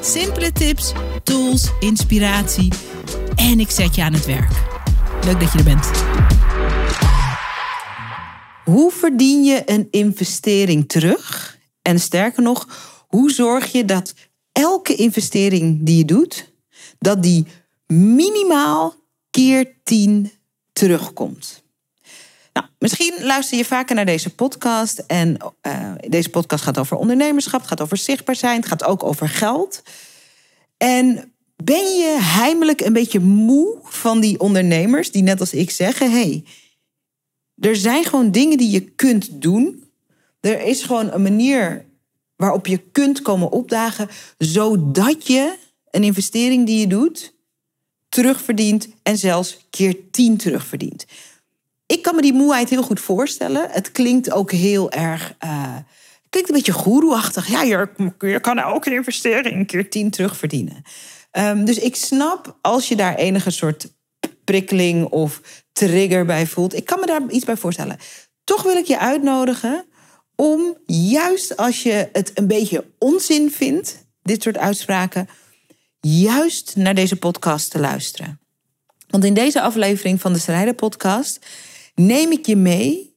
[0.00, 0.92] Simpele tips,
[1.22, 2.72] tools, inspiratie
[3.36, 4.50] en ik zet je aan het werk.
[5.24, 5.90] Leuk dat je er bent.
[8.64, 11.58] Hoe verdien je een investering terug?
[11.82, 12.66] En sterker nog,
[13.08, 14.14] hoe zorg je dat
[14.52, 16.52] elke investering die je doet,
[16.98, 17.46] dat die
[17.86, 18.94] minimaal
[19.30, 20.32] keer 10
[20.72, 21.62] terugkomt?
[22.58, 24.98] Nou, misschien luister je vaker naar deze podcast.
[24.98, 29.28] En uh, deze podcast gaat over ondernemerschap, gaat over zichtbaar zijn, het gaat ook over
[29.28, 29.82] geld.
[30.76, 36.10] En ben je heimelijk een beetje moe van die ondernemers die net als ik zeggen:
[36.10, 36.44] hey,
[37.58, 39.84] er zijn gewoon dingen die je kunt doen.
[40.40, 41.84] Er is gewoon een manier
[42.36, 45.56] waarop je kunt komen opdagen, zodat je
[45.90, 47.34] een investering die je doet
[48.08, 51.06] terugverdient en zelfs keer tien terugverdient.
[51.88, 53.70] Ik kan me die moeheid heel goed voorstellen.
[53.70, 55.34] Het klinkt ook heel erg.
[55.44, 55.76] Uh,
[56.28, 57.48] klinkt een beetje goeroeachtig.
[57.48, 60.82] Ja, je, je kan elke investering een keer tien terugverdienen.
[61.32, 63.92] Um, dus ik snap als je daar enige soort
[64.44, 65.40] prikkeling of
[65.72, 66.74] trigger bij voelt.
[66.74, 67.98] Ik kan me daar iets bij voorstellen.
[68.44, 69.86] Toch wil ik je uitnodigen
[70.34, 75.28] om juist als je het een beetje onzin vindt, dit soort uitspraken,
[76.00, 78.40] juist naar deze podcast te luisteren.
[79.08, 81.46] Want in deze aflevering van de Strijder Podcast
[81.98, 83.16] neem ik je mee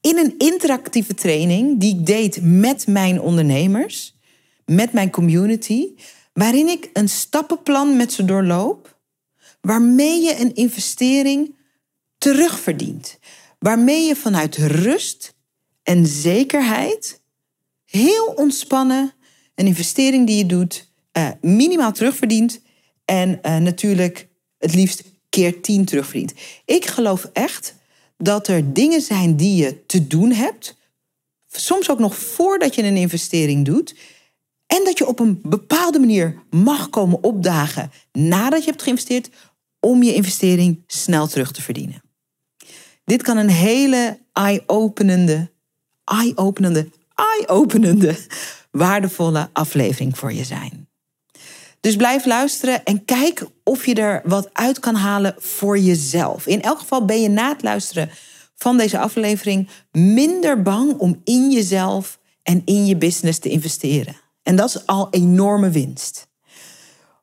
[0.00, 4.16] in een interactieve training die ik deed met mijn ondernemers,
[4.64, 5.88] met mijn community,
[6.32, 8.98] waarin ik een stappenplan met ze doorloop,
[9.60, 11.54] waarmee je een investering
[12.18, 13.18] terugverdient,
[13.58, 15.34] waarmee je vanuit rust
[15.82, 17.20] en zekerheid
[17.84, 19.12] heel ontspannen
[19.54, 22.60] een investering die je doet uh, minimaal terugverdient
[23.04, 26.32] en uh, natuurlijk het liefst keer tien terugverdient.
[26.64, 27.74] Ik geloof echt
[28.18, 30.76] dat er dingen zijn die je te doen hebt,
[31.46, 33.94] soms ook nog voordat je een investering doet,
[34.66, 39.30] en dat je op een bepaalde manier mag komen opdagen nadat je hebt geïnvesteerd
[39.80, 42.02] om je investering snel terug te verdienen.
[43.04, 45.50] Dit kan een hele eye-openende,
[46.04, 48.16] eye-openende, eye-openende,
[48.70, 50.87] waardevolle aflevering voor je zijn.
[51.80, 56.46] Dus blijf luisteren en kijk of je er wat uit kan halen voor jezelf.
[56.46, 58.10] In elk geval ben je na het luisteren
[58.54, 64.16] van deze aflevering minder bang om in jezelf en in je business te investeren.
[64.42, 66.28] En dat is al enorme winst.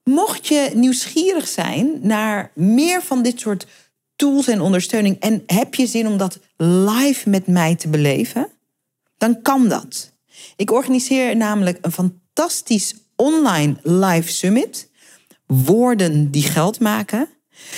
[0.03, 3.67] Mocht je nieuwsgierig zijn naar meer van dit soort
[4.15, 8.49] tools en ondersteuning en heb je zin om dat live met mij te beleven,
[9.17, 10.11] dan kan dat.
[10.55, 14.89] Ik organiseer namelijk een fantastisch online live summit,
[15.45, 17.29] Woorden die geld maken,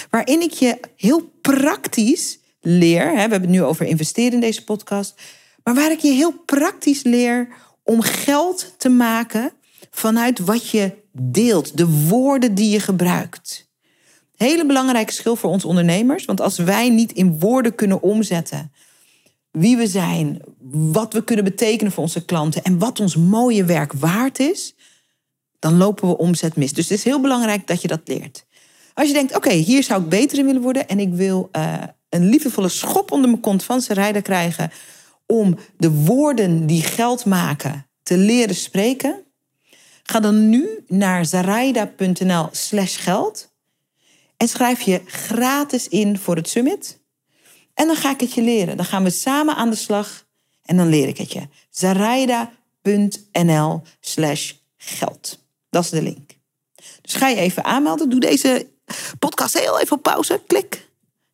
[0.10, 5.22] waarin ik je heel praktisch leer, we hebben het nu over investeren in deze podcast,
[5.64, 7.48] maar waar ik je heel praktisch leer
[7.84, 9.52] om geld te maken
[9.92, 13.70] vanuit wat je deelt, de woorden die je gebruikt.
[14.36, 18.72] Hele belangrijke schil voor ons ondernemers, want als wij niet in woorden kunnen omzetten
[19.52, 23.94] wie we zijn, wat we kunnen betekenen voor onze klanten en wat ons mooie werk
[23.94, 24.76] waard is,
[25.60, 26.74] dan lopen we omzet mis.
[26.74, 28.46] Dus het is heel belangrijk dat je dat leert.
[28.94, 31.74] Als je denkt, oké, hier zou ik beter in willen worden en ik wil uh,
[32.10, 34.72] een liefdevolle schop onder mijn kont van zijn krijgen
[35.26, 39.24] om de woorden die geld maken te leren spreken,
[40.04, 43.56] ga dan nu naar zaraida.nl slash geld
[44.38, 47.00] en schrijf je gratis in voor het summit.
[47.74, 48.78] En dan ga ik het je leren.
[48.78, 50.26] Dan gaan we samen aan de slag
[50.66, 51.48] en dan leer ik het je.
[51.70, 52.52] zaraida.nl
[54.00, 55.47] slash geld.
[55.70, 56.32] Dat is de link.
[57.02, 58.10] Dus ga je even aanmelden.
[58.10, 58.70] Doe deze
[59.20, 60.42] podcast heel even op pauze.
[60.48, 60.90] Klik.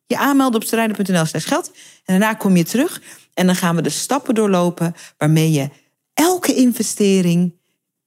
[0.06, 1.72] Je aanmelden op zaraida.nl slash geld.
[2.04, 3.02] En daarna kom je terug.
[3.34, 5.68] En dan gaan we de stappen doorlopen waarmee je
[6.14, 7.54] elke investering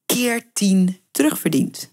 [0.05, 1.91] keer 10 terugverdient.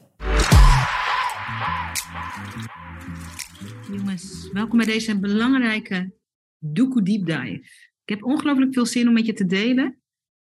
[3.91, 6.15] Jongens, welkom bij deze belangrijke
[6.59, 7.63] Doekoe Deep Dive.
[8.05, 10.03] Ik heb ongelooflijk veel zin om met je te delen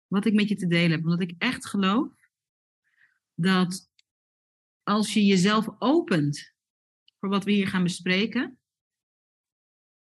[0.07, 1.05] wat ik met je te delen heb.
[1.05, 2.09] Omdat ik echt geloof
[3.41, 3.91] dat
[4.83, 6.55] als je jezelf opent
[7.19, 8.59] voor wat we hier gaan bespreken,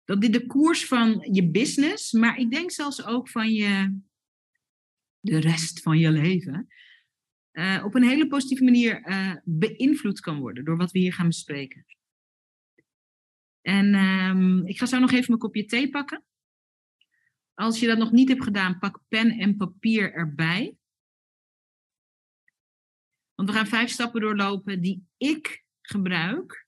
[0.03, 3.99] dat dit de koers van je business, maar ik denk zelfs ook van je,
[5.19, 6.67] de rest van je leven,
[7.51, 11.27] uh, op een hele positieve manier uh, beïnvloed kan worden door wat we hier gaan
[11.27, 11.85] bespreken.
[13.61, 16.23] En um, ik ga zo nog even mijn kopje thee pakken.
[17.53, 20.78] Als je dat nog niet hebt gedaan, pak pen en papier erbij.
[23.39, 26.67] Want we gaan vijf stappen doorlopen die ik gebruik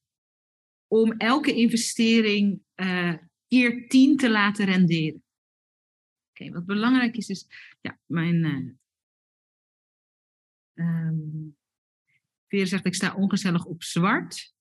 [0.87, 3.13] om elke investering uh,
[3.47, 5.23] keer tien te laten renderen.
[6.29, 7.47] Oké, wat belangrijk is, is
[7.81, 8.35] ja, mijn.
[10.75, 11.57] Uh, um,
[12.47, 14.53] Veer zegt: ik sta ongezellig op zwart.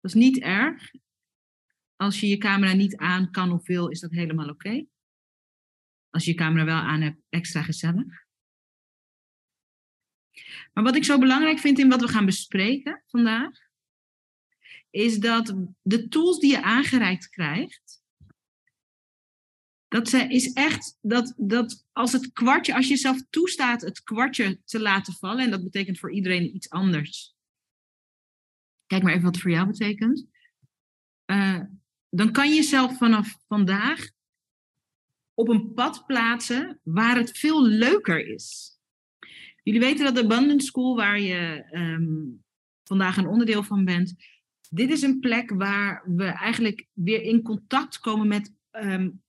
[0.00, 0.90] Dat is niet erg.
[1.96, 4.86] Als je je camera niet aan kan of wil, is dat helemaal oké.
[6.10, 8.23] Als je je camera wel aan hebt, extra gezellig.
[10.74, 13.58] Maar wat ik zo belangrijk vind in wat we gaan bespreken vandaag,
[14.90, 18.02] is dat de tools die je aangereikt krijgt,
[19.88, 24.80] dat is echt dat, dat als het kwartje, als je zelf toestaat het kwartje te
[24.80, 27.34] laten vallen, en dat betekent voor iedereen iets anders.
[28.86, 30.26] Kijk maar even wat het voor jou betekent.
[31.26, 31.60] Uh,
[32.08, 34.10] dan kan je jezelf vanaf vandaag
[35.34, 38.73] op een pad plaatsen waar het veel leuker is.
[39.64, 42.44] Jullie weten dat de Abundance School, waar je um,
[42.82, 44.14] vandaag een onderdeel van bent,
[44.70, 49.22] dit is een plek waar we eigenlijk weer in contact komen met um,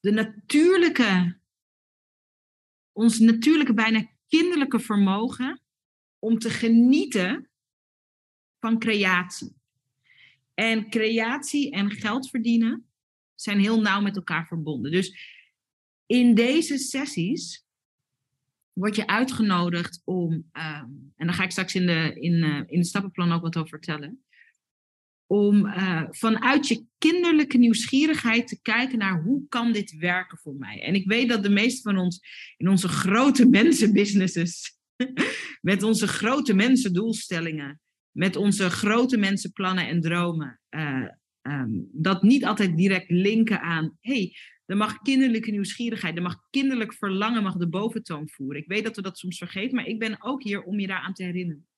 [0.00, 1.38] de natuurlijke,
[2.92, 5.60] ons natuurlijke, bijna kinderlijke vermogen
[6.18, 7.50] om te genieten
[8.60, 9.54] van creatie.
[10.54, 12.86] En creatie en geld verdienen
[13.34, 14.90] zijn heel nauw met elkaar verbonden.
[14.90, 15.16] Dus
[16.06, 17.61] in deze sessies
[18.72, 22.78] word je uitgenodigd om, um, en daar ga ik straks in, de, in, uh, in
[22.78, 24.24] het stappenplan ook wat over vertellen,
[25.26, 30.82] om uh, vanuit je kinderlijke nieuwsgierigheid te kijken naar hoe kan dit werken voor mij.
[30.82, 32.20] En ik weet dat de meesten van ons
[32.56, 34.78] in onze grote mensenbusinesses,
[35.60, 37.80] met onze grote mensendoelstellingen,
[38.10, 41.08] met onze grote mensenplannen en dromen, uh,
[41.42, 44.36] um, dat niet altijd direct linken aan, hey,
[44.72, 48.60] er mag kinderlijke nieuwsgierigheid, er mag kinderlijk verlangen mag de boventoon voeren.
[48.60, 51.14] Ik weet dat we dat soms vergeten, maar ik ben ook hier om je daaraan
[51.14, 51.68] te herinneren.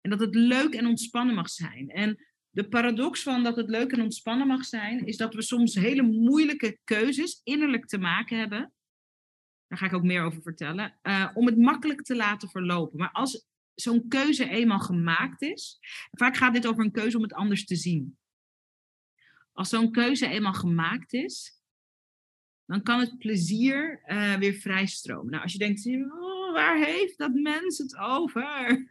[0.00, 1.90] En dat het leuk en ontspannen mag zijn.
[1.90, 5.74] En de paradox van dat het leuk en ontspannen mag zijn, is dat we soms
[5.74, 8.72] hele moeilijke keuzes innerlijk te maken hebben.
[9.66, 10.98] Daar ga ik ook meer over vertellen.
[11.02, 12.98] Uh, om het makkelijk te laten verlopen.
[12.98, 15.78] Maar als zo'n keuze eenmaal gemaakt is,
[16.10, 18.18] vaak gaat dit over een keuze om het anders te zien.
[19.52, 21.57] Als zo'n keuze eenmaal gemaakt is,
[22.68, 25.30] dan kan het plezier uh, weer vrijstromen.
[25.30, 28.86] Nou, als je denkt, oh, waar heeft dat mens het over?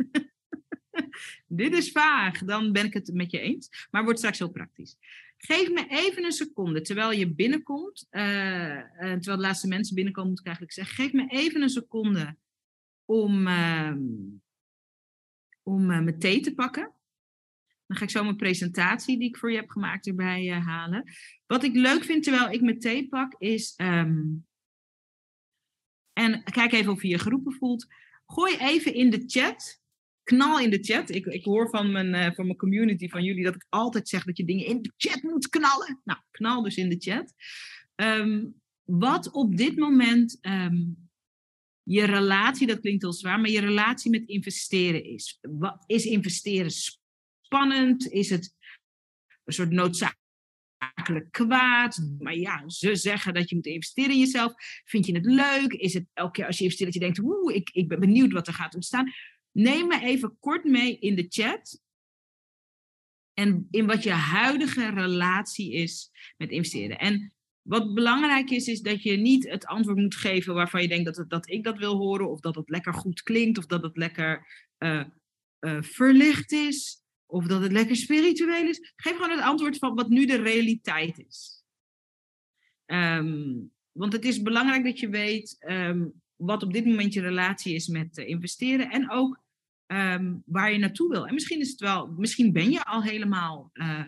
[1.48, 3.88] Dit is vaag, dan ben ik het met je eens.
[3.92, 4.98] Maar wordt straks heel praktisch.
[5.38, 10.30] Geef me even een seconde, terwijl je binnenkomt, uh, uh, terwijl de laatste mensen binnenkomen,
[10.30, 10.96] moet ik eigenlijk zeggen.
[10.96, 12.36] Geef me even een seconde
[13.06, 13.96] om, uh,
[15.64, 16.92] om mijn thee te pakken.
[17.88, 21.12] Dan ga ik zo mijn presentatie die ik voor je heb gemaakt erbij halen.
[21.46, 23.74] Wat ik leuk vind terwijl ik mijn thee pak, is.
[23.78, 24.46] Um,
[26.14, 27.86] en kijk even of je je geroepen voelt.
[28.26, 29.80] Gooi even in de chat
[30.28, 31.10] knal in de chat.
[31.10, 34.24] Ik, ik hoor van mijn, uh, van mijn community, van jullie, dat ik altijd zeg
[34.24, 36.02] dat je dingen in de chat moet knallen.
[36.04, 37.34] Nou, knal dus in de chat.
[37.96, 41.10] Um, wat op dit moment um,
[41.84, 45.38] je relatie, dat klinkt heel zwaar, maar je relatie met investeren is.
[45.42, 46.72] Wat, is investeren
[47.48, 48.12] spannend?
[48.12, 48.54] Is het
[49.44, 52.16] een soort noodzakelijk kwaad?
[52.20, 54.54] Maar ja, ze zeggen dat je moet investeren in jezelf.
[54.86, 55.74] Vind je het leuk?
[55.74, 58.32] Is het elke keer als je investeert dat je denkt, oeh, ik, ik ben benieuwd
[58.32, 59.12] wat er gaat ontstaan?
[59.52, 61.82] Neem me even kort mee in de chat.
[63.34, 67.00] En in wat je huidige relatie is met investeren.
[67.00, 71.16] En wat belangrijk is, is dat je niet het antwoord moet geven waarvan je denkt
[71.16, 72.30] dat, dat ik dat wil horen.
[72.30, 73.58] Of dat het lekker goed klinkt.
[73.58, 75.04] Of dat het lekker uh,
[75.60, 77.06] uh, verlicht is.
[77.28, 78.94] Of dat het lekker spiritueel is.
[78.96, 81.64] Geef gewoon het antwoord van wat nu de realiteit is.
[82.86, 87.76] Um, want het is belangrijk dat je weet um, wat op dit moment je relatie
[87.76, 88.90] is met uh, investeren.
[88.92, 89.42] En ook
[89.88, 91.28] um, waar je naartoe wil.
[91.28, 94.04] En misschien is het wel, misschien ben je al helemaal uh,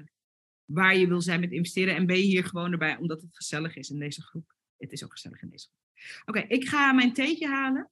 [0.66, 3.76] waar je wil zijn met investeren en ben je hier gewoon erbij omdat het gezellig
[3.76, 4.54] is in deze groep.
[4.78, 5.78] Het is ook gezellig in deze groep.
[6.26, 7.90] Oké, ik ga mijn theetje halen.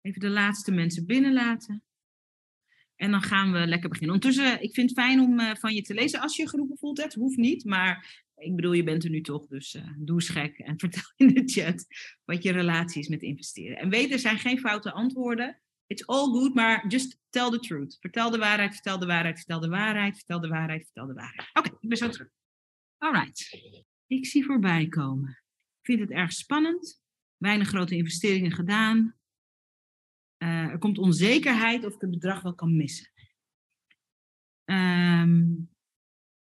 [0.00, 1.82] Even de laatste mensen binnenlaten.
[2.96, 4.14] En dan gaan we lekker beginnen.
[4.14, 7.02] Ondertussen, ik vind het fijn om uh, van je te lezen als je geroepen voelt.
[7.02, 10.28] Het hoeft niet, maar ik bedoel, je bent er nu toch, dus uh, doe eens
[10.28, 11.86] gek en vertel in de chat
[12.24, 13.78] wat je relatie is met investeren.
[13.78, 15.60] En weet, er zijn geen foute antwoorden.
[15.86, 17.96] It's all good, maar just tell the truth.
[18.00, 21.50] Vertel de waarheid, vertel de waarheid, vertel de waarheid, vertel de waarheid, vertel de waarheid.
[21.52, 22.28] Oké, ik ben zo terug.
[22.98, 23.58] Alright.
[24.06, 25.30] Ik zie voorbij komen.
[25.80, 27.02] Ik vind het erg spannend.
[27.36, 29.14] Weinig grote investeringen gedaan.
[30.36, 33.10] Eh, er komt onzekerheid of ik het bedrag wel kan missen.
[34.64, 35.70] Um,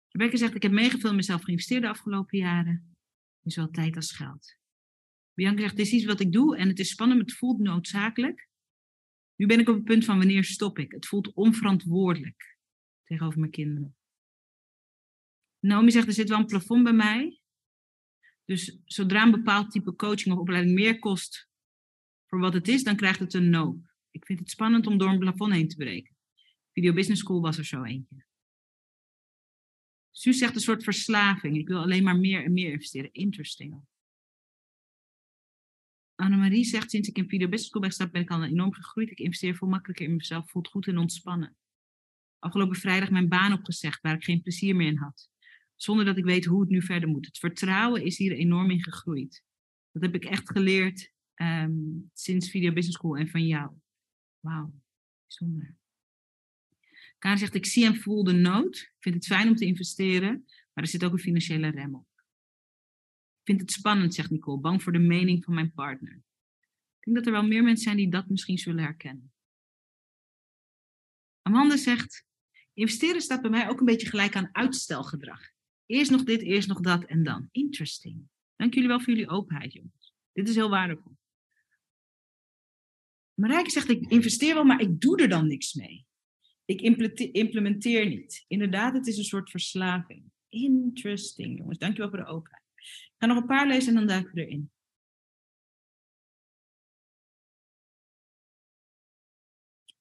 [0.08, 2.96] Rebecca zegt, ik heb mega in mezelf geïnvesteerd de afgelopen jaren.
[3.42, 4.56] Is wel tijd als geld.
[5.34, 8.48] Bianca zegt, dit is iets wat ik doe en het is spannend, het voelt noodzakelijk.
[9.36, 10.92] Nu ben ik op het punt van wanneer stop ik.
[10.92, 12.56] Het voelt onverantwoordelijk
[13.04, 13.96] tegenover mijn kinderen.
[15.58, 17.40] Naomi zegt, er zit wel een plafond bij mij.
[18.44, 21.48] Dus zodra een bepaald type coaching of opleiding meer kost
[22.34, 23.80] voor wat het is, dan krijgt het een no.
[24.10, 26.16] Ik vind het spannend om door een plafond heen te breken.
[26.72, 28.24] Video Business School was er zo eentje.
[30.10, 31.56] Suus zegt een soort verslaving.
[31.56, 33.12] Ik wil alleen maar meer en meer investeren.
[33.12, 33.80] Interesting.
[36.14, 39.10] Annemarie zegt, sinds ik in Video Business School ben gestart, ben ik al enorm gegroeid.
[39.10, 41.56] Ik investeer veel makkelijker in mezelf, voelt goed en ontspannen.
[42.38, 45.30] Afgelopen vrijdag mijn baan opgezegd, waar ik geen plezier meer in had.
[45.74, 47.26] Zonder dat ik weet hoe het nu verder moet.
[47.26, 49.44] Het vertrouwen is hier enorm in gegroeid.
[49.92, 51.72] Dat heb ik echt geleerd ehm,
[52.12, 53.72] sinds Video Business School en van jou.
[54.40, 54.72] Wauw,
[55.26, 55.76] bijzonder.
[57.18, 58.76] Karen zegt, ik zie en voel de nood.
[58.76, 62.06] Ik vind het fijn om te investeren, maar er zit ook een financiële rem op.
[63.40, 66.22] Ik vind het spannend, zegt Nicole, bang voor de mening van mijn partner.
[66.98, 69.32] Ik denk dat er wel meer mensen zijn die dat misschien zullen herkennen.
[71.42, 72.26] Amanda zegt,
[72.72, 75.40] investeren staat bij mij ook een beetje gelijk aan uitstelgedrag.
[75.86, 77.48] Eerst nog dit, eerst nog dat en dan.
[77.50, 78.28] Interesting.
[78.56, 80.14] Dank jullie wel voor jullie openheid, jongens.
[80.32, 81.16] Dit is heel waardevol.
[83.34, 86.06] Marijke zegt, ik investeer wel, maar ik doe er dan niks mee.
[86.64, 86.80] Ik
[87.32, 88.44] implementeer niet.
[88.48, 90.24] Inderdaad, het is een soort verslaving.
[90.48, 91.78] Interesting, jongens.
[91.78, 92.62] Dankjewel voor de openheid.
[92.74, 94.70] Ik ga nog een paar lezen en dan duiken we erin.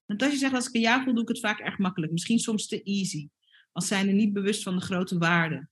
[0.05, 2.11] Natasja zegt, als ik een ja voel, doe ik het vaak erg makkelijk.
[2.11, 3.29] Misschien soms te easy.
[3.71, 5.69] Als zijn er niet bewust van de grote waarde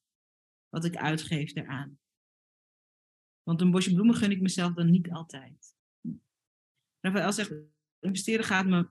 [0.69, 1.99] wat ik uitgeef eraan.
[3.43, 5.75] Want een bosje bloemen gun ik mezelf dan niet altijd.
[7.01, 7.53] Rafael zegt,
[7.99, 8.89] investeren gaat me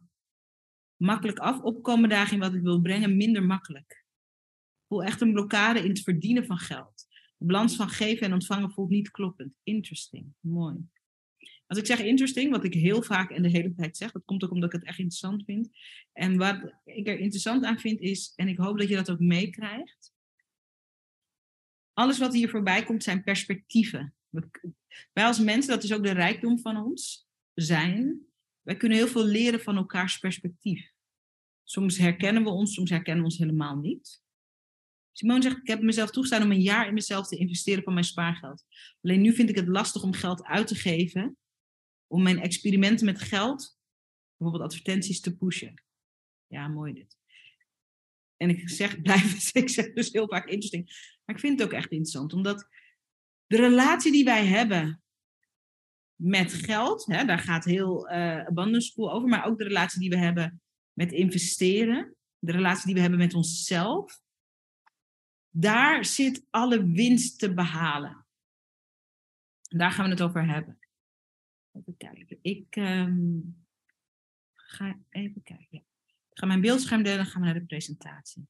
[0.97, 1.61] makkelijk af.
[1.61, 3.91] Opkomen dagen in wat ik wil brengen, minder makkelijk.
[3.91, 7.07] Ik voel echt een blokkade in het verdienen van geld.
[7.37, 9.55] De balans van geven en ontvangen voelt niet kloppend.
[9.63, 10.33] Interesting.
[10.41, 10.77] Mooi.
[11.67, 14.45] Als ik zeg interesting, wat ik heel vaak en de hele tijd zeg, dat komt
[14.45, 15.71] ook omdat ik het echt interessant vind.
[16.13, 19.19] En wat ik er interessant aan vind is, en ik hoop dat je dat ook
[19.19, 20.15] meekrijgt.
[21.93, 24.15] Alles wat hier voorbij komt zijn perspectieven.
[25.13, 27.30] Wij als mensen, dat is ook de rijkdom van ons
[27.63, 28.27] zijn.
[28.61, 30.93] Wij kunnen heel veel leren van elkaars perspectief.
[31.65, 34.23] Soms herkennen we ons, soms herkennen we ons helemaal niet.
[35.13, 38.05] Simone zegt, ik heb mezelf toegestaan om een jaar in mezelf te investeren van mijn
[38.05, 38.65] spaargeld.
[39.03, 41.37] Alleen nu vind ik het lastig om geld uit te geven,
[42.07, 43.79] om mijn experimenten met geld,
[44.37, 45.83] bijvoorbeeld advertenties, te pushen.
[46.47, 47.19] Ja, mooi dit.
[48.37, 50.85] En ik zeg, blijf, ik zeg dus heel vaak interesting.
[51.25, 52.69] Maar ik vind het ook echt interessant, omdat
[53.47, 55.03] de relatie die wij hebben
[56.21, 58.47] met geld, hè, daar gaat heel uh,
[58.95, 60.63] over, maar ook de relatie die we hebben
[60.93, 64.21] met investeren, de relatie die we hebben met onszelf,
[65.51, 68.27] daar zit alle winst te behalen.
[69.63, 70.79] Daar gaan we het over hebben.
[71.73, 72.39] Even kijken.
[72.43, 73.67] Ik um,
[74.55, 75.85] ga even kijken.
[76.31, 78.49] Ga mijn beeldscherm delen en gaan we naar de presentatie.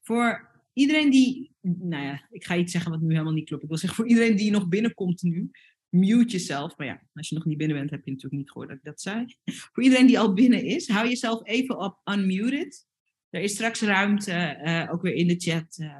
[0.00, 3.62] Voor iedereen die, nou ja, ik ga iets zeggen wat nu helemaal niet klopt.
[3.62, 5.50] Ik wil zeggen voor iedereen die nog binnenkomt nu,
[5.94, 6.76] mute jezelf.
[6.76, 8.84] Maar ja, als je nog niet binnen bent, heb je natuurlijk niet gehoord dat ik
[8.84, 9.26] dat zei.
[9.44, 12.86] Voor iedereen die al binnen is, hou jezelf even op unmuted.
[13.30, 15.78] Er is straks ruimte, uh, ook weer in de chat.
[15.78, 15.98] Uh,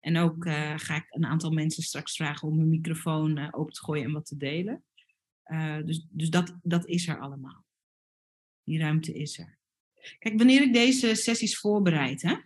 [0.00, 3.80] en ook uh, ga ik een aantal mensen straks vragen om hun microfoon open te
[3.80, 4.84] gooien en wat te delen.
[5.84, 7.64] dus dus dat, dat is er allemaal.
[8.64, 9.58] Die ruimte is er.
[10.18, 12.36] Kijk, wanneer ik deze sessies voorbereid, hè,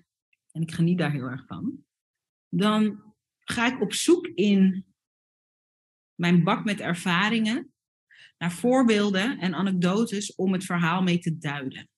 [0.51, 1.85] en ik geniet daar heel erg van,
[2.49, 3.03] dan
[3.39, 4.92] ga ik op zoek in
[6.23, 7.73] mijn bak met ervaringen
[8.39, 11.89] naar voorbeelden en anekdotes om het verhaal mee te duiden.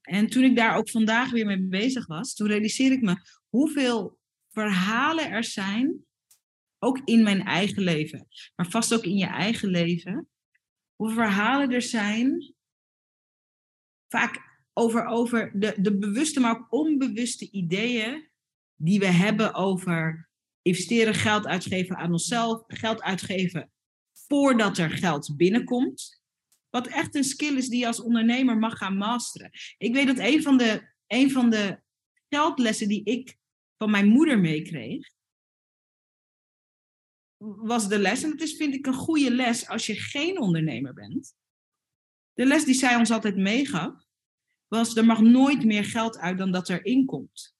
[0.00, 3.16] En toen ik daar ook vandaag weer mee bezig was, toen realiseer ik me
[3.48, 4.18] hoeveel
[4.50, 6.04] verhalen er zijn,
[6.78, 10.28] ook in mijn eigen leven, maar vast ook in je eigen leven,
[10.94, 12.54] hoeveel verhalen er zijn,
[14.08, 18.28] vaak over, over de, de bewuste, maar ook onbewuste ideeën
[18.74, 20.25] die we hebben over
[20.66, 23.70] investeren, geld uitgeven aan onszelf, geld uitgeven
[24.12, 26.22] voordat er geld binnenkomt.
[26.70, 29.50] Wat echt een skill is die je als ondernemer mag gaan masteren.
[29.78, 31.80] Ik weet dat een van de, een van de
[32.28, 33.36] geldlessen die ik
[33.76, 35.14] van mijn moeder meekreeg,
[37.38, 40.94] was de les, en dat is vind ik een goede les als je geen ondernemer
[40.94, 41.34] bent.
[42.32, 44.04] De les die zij ons altijd meegaf,
[44.66, 47.55] was er mag nooit meer geld uit dan dat er inkomt.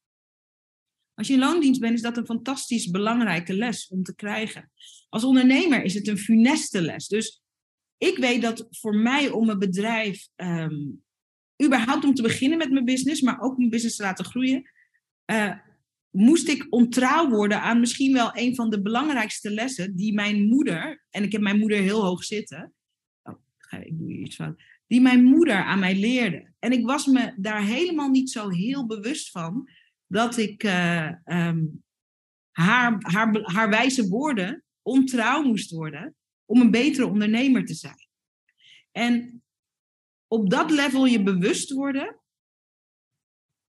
[1.17, 4.71] Als je in loondienst bent, is dat een fantastisch belangrijke les om te krijgen.
[5.09, 7.09] Als ondernemer is het een funeste les.
[7.09, 7.43] Dus
[7.99, 10.75] ik weet dat voor mij om een bedrijf, ehm,
[11.65, 14.71] überhaupt om te beginnen met mijn business, maar ook mijn business te laten groeien,
[15.31, 15.53] uh,
[16.11, 21.05] moest ik ontrouw worden aan misschien wel een van de belangrijkste lessen die mijn moeder,
[21.11, 22.75] en ik heb mijn moeder heel hoog zitten,
[23.23, 23.35] oh,
[23.81, 26.53] ik doe hier iets fout, die mijn moeder aan mij leerde.
[26.59, 29.69] En ik was me daar helemaal niet zo heel bewust van
[30.07, 31.85] dat ik uh, um,
[32.51, 38.09] haar, haar, haar wijze woorden ontrouw moest worden om een betere ondernemer te zijn.
[38.91, 39.43] En
[40.27, 42.21] op dat level je bewust worden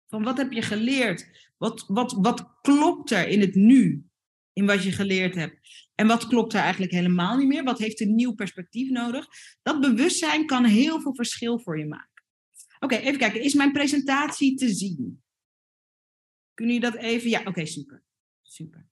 [0.08, 1.50] van wat heb je geleerd?
[1.56, 4.04] Wat, wat, wat klopt er in het nu,
[4.52, 5.88] in wat je geleerd hebt?
[5.94, 7.64] En wat klopt er eigenlijk helemaal niet meer?
[7.64, 9.26] Wat heeft een nieuw perspectief nodig?
[9.62, 12.22] Dat bewustzijn kan heel veel verschil voor je maken.
[12.80, 13.42] Oké, even kijken.
[13.42, 15.22] Is mijn presentatie te zien?
[16.58, 17.30] Kunnen jullie dat even?
[17.30, 18.02] Ja, oké, super.
[18.42, 18.88] Super.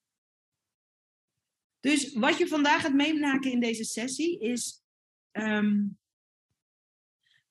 [1.80, 4.85] Dus wat je vandaag gaat meemaken in deze sessie is
[5.30, 5.85] ehm,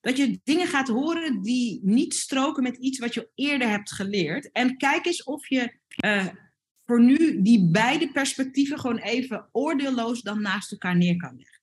[0.00, 4.52] dat je dingen gaat horen die niet stroken met iets wat je eerder hebt geleerd.
[4.52, 6.26] En kijk eens of je uh,
[6.84, 11.60] voor nu die beide perspectieven gewoon even oordeelloos dan naast elkaar neer kan leggen.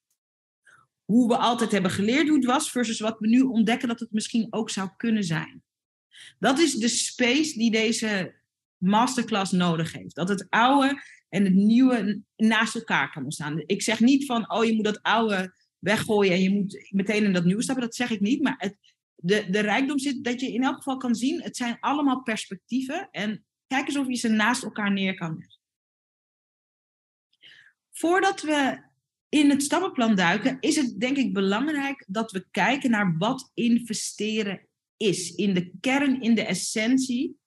[1.06, 4.12] Hoe we altijd hebben geleerd hoe het was versus wat we nu ontdekken dat het
[4.12, 5.64] misschien ook zou kunnen zijn.
[6.40, 8.42] Dat is de space die deze
[8.84, 10.16] masterclass nodig heeft.
[10.16, 13.64] Dat het oude en het nieuwe naast elkaar kan ontstaan.
[13.66, 17.34] Ik zeg niet van, oh je moet dat oude weggooien en je moet meteen in
[17.34, 17.84] dat nieuwe stappen.
[17.84, 18.42] Dat zeg ik niet.
[18.42, 18.78] Maar het,
[19.16, 23.08] de, de rijkdom zit dat je in elk geval kan zien, het zijn allemaal perspectieven.
[23.12, 25.62] En kijk eens of je ze naast elkaar neer kan leggen.
[27.92, 28.84] Voordat we
[29.30, 34.68] in het stappenplan duiken, is het denk ik belangrijk dat we kijken naar wat investeren
[34.98, 35.36] is.
[35.36, 37.38] In de kern, in de essentie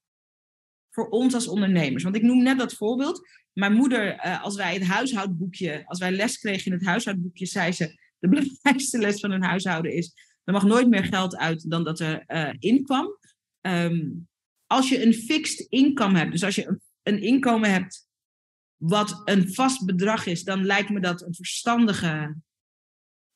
[0.97, 2.03] voor ons als ondernemers.
[2.03, 3.29] Want ik noem net dat voorbeeld.
[3.53, 7.73] Mijn moeder, eh, als wij het huishoudboekje, als wij les kregen in het huishoudboekje, zei
[7.73, 10.13] ze: de belangrijkste les van een huishouden is:
[10.45, 13.19] er mag nooit meer geld uit dan dat er uh, in kwam.
[13.61, 14.09] Ehm,
[14.67, 18.09] als je een fixed income hebt, dus als je een, inkomen hebt
[18.77, 22.37] wat een vast bedrag is, dan lijkt me dat een verstandige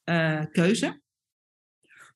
[0.04, 1.00] uh, keuze.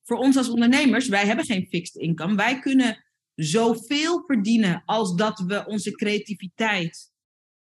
[0.02, 2.34] Voor ons als ondernemers, wij hebben geen fixed income.
[2.34, 3.03] Wij kunnen
[3.34, 7.12] zoveel verdienen als dat we onze creativiteit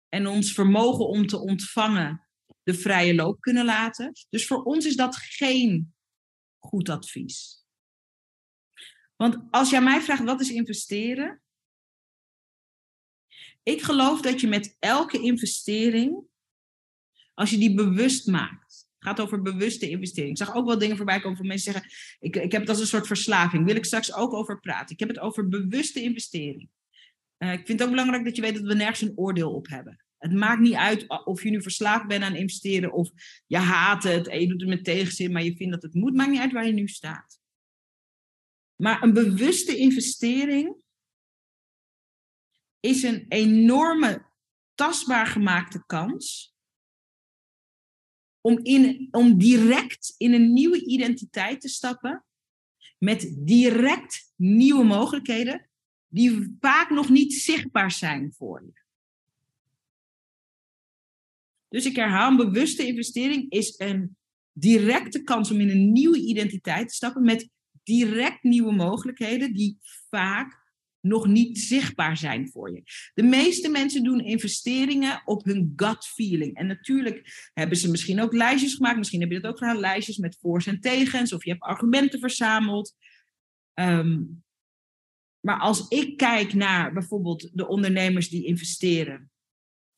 [0.10, 2.28] en ons vermogen om te ontvangen
[2.64, 4.12] de vrije loop kunnen laten.
[4.30, 5.96] Dus voor ons is dat geen
[6.60, 7.66] goed advies.
[9.16, 11.42] Want als jij mij vraagt wat is investeren,
[13.64, 16.24] ik geloof dat je met elke investering,
[17.34, 18.71] als je die bewust maakt,
[19.04, 20.32] gaat over bewuste investering.
[20.32, 22.80] Ik zag ook wel dingen voorbij komen van mensen zeggen, ik, ik heb het als
[22.80, 24.94] een soort verslaving, wil ik straks ook over praten.
[24.94, 26.70] Ik heb het over bewuste investering.
[27.38, 29.68] Uh, ik vind het ook belangrijk dat je weet dat we nergens een oordeel op
[29.68, 30.06] hebben.
[30.18, 33.10] Het maakt niet uit of je nu verslaafd bent aan investeren of
[33.48, 36.14] je haat het en je doet het met tegenzin, maar je vindt dat het moet.
[36.14, 37.40] Maakt niet uit waar je nu staat.
[38.76, 40.76] Maar een bewuste investering
[42.80, 44.26] is een enorme
[44.76, 46.51] tastbaar gemaakte kans
[48.42, 52.26] om, in, om direct in een nieuwe identiteit te stappen
[52.98, 55.70] met direct nieuwe mogelijkheden
[56.08, 58.82] die vaak nog niet zichtbaar zijn voor je.
[61.68, 64.18] Dus ik herhaal, een bewuste investering is een
[64.52, 67.50] directe kans om in een nieuwe identiteit te stappen met
[67.84, 69.78] direct nieuwe mogelijkheden die
[70.10, 70.61] vaak
[71.02, 72.84] nog niet zichtbaar zijn voor je.
[73.14, 76.56] De meeste mensen doen investeringen op hun gut feeling.
[76.56, 78.98] En natuurlijk hebben ze misschien ook lijstjes gemaakt.
[78.98, 81.34] Misschien heb je dat ook gedaan, lijstjes met voor's en tegens.
[81.34, 82.96] Of je hebt argumenten verzameld.
[83.74, 84.24] Ehm,
[85.40, 89.32] maar als ik kijk naar bijvoorbeeld de ondernemers die investeren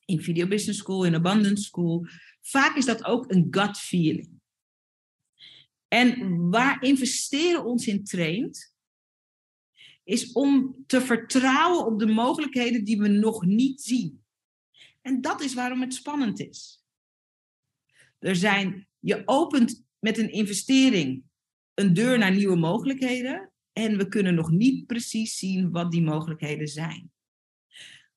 [0.05, 2.07] in Video Business School, in Abundance School.
[2.41, 4.41] Vaak is dat ook een gut feeling.
[5.87, 8.72] En waar investeren ons in traint,
[10.03, 14.23] is om te vertrouwen op de mogelijkheden die we nog niet zien.
[15.01, 16.83] En dat is waarom het spannend is.
[18.19, 21.23] Er zijn, je opent met een investering
[21.73, 26.67] een deur naar nieuwe mogelijkheden en we kunnen nog niet precies zien wat die mogelijkheden
[26.67, 27.11] zijn.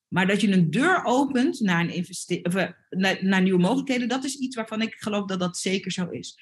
[0.07, 2.53] Maar dat je een deur opent naar, een investering,
[2.89, 6.39] eh, naar, nieuwe mogelijkheden, dat is iets waarvan ik geloof dat dat zeker zo is.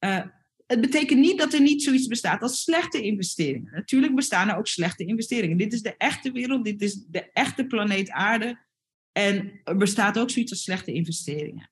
[0.00, 0.26] Uh,
[0.66, 3.72] het betekent niet dat er niet zoiets bestaat als slechte investeringen.
[3.72, 5.56] Natuurlijk bestaan er ook slechte investeringen.
[5.56, 8.64] Dit is de echte wereld, dit is de echte planeet Aarde.
[9.12, 11.70] En er bestaat ook zoiets als slechte investeringen.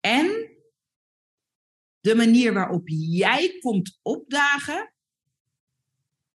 [0.00, 0.52] En
[2.00, 4.94] de manier waarop jij komt opdagen,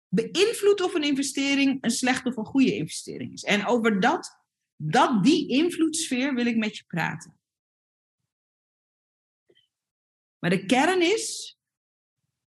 [0.07, 3.43] beïnvloedt of een investering een slechte of een goede investering is.
[3.43, 4.43] En over dat,
[4.75, 7.39] dat die invloedssfeer wil ik met je praten.
[10.45, 11.57] Maar de kern is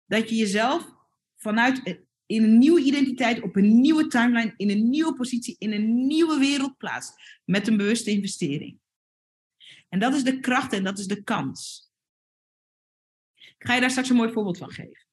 [0.05, 0.95] dat je jezelf
[1.35, 6.07] vanuit in een nieuwe identiteit, op een nieuwe timeline, in een nieuwe positie, in een
[6.07, 7.13] nieuwe wereld plaatst.
[7.45, 8.79] Met een bewuste investering.
[9.89, 11.91] En dat is de kracht en dat is de kans.
[13.35, 15.05] Ik ga je daar straks een mooi voorbeeld van geven.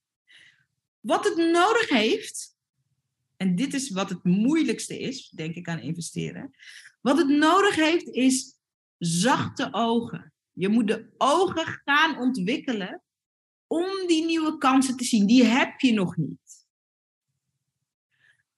[1.00, 2.56] Wat het nodig heeft,
[3.36, 6.54] en dit is wat het moeilijkste is, denk ik, aan investeren.
[7.00, 8.54] Wat het nodig heeft, is
[8.98, 10.32] zachte ogen.
[10.60, 13.02] Je moet de ogen gaan ontwikkelen
[13.66, 15.26] om die nieuwe kansen te zien.
[15.26, 16.66] Die heb je nog niet.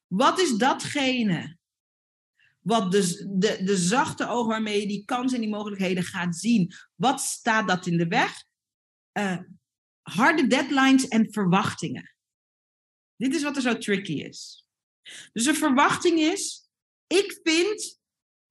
[0.06, 1.58] Wat is datgene
[2.60, 6.72] wat de, de, de zachte ogen waarmee je die kansen en die mogelijkheden gaat zien,
[6.94, 8.44] wat staat dat in de weg?
[9.12, 9.38] Uh,
[10.02, 12.14] harde deadlines en verwachtingen.
[13.16, 14.66] Dit is wat er zo tricky is.
[15.32, 16.68] Dus een verwachting is,
[17.06, 18.00] ik vind,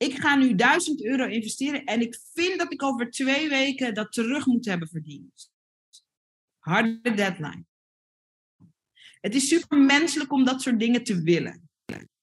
[0.02, 4.12] ik ga nu 1000 euro investeren en ik vind dat ik over twee weken dat
[4.12, 5.52] terug moet hebben verdiend.
[6.60, 7.66] Harde deadline.
[9.20, 11.70] Het is super menselijk om dat soort dingen te willen.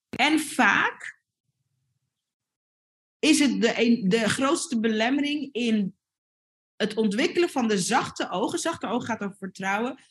[0.09, 1.23] En vaak
[3.19, 5.97] is het de, de grootste belemmering in
[6.77, 8.59] het ontwikkelen van de zachte ogen.
[8.59, 10.03] Zachte ogen gaat over vertrouwen.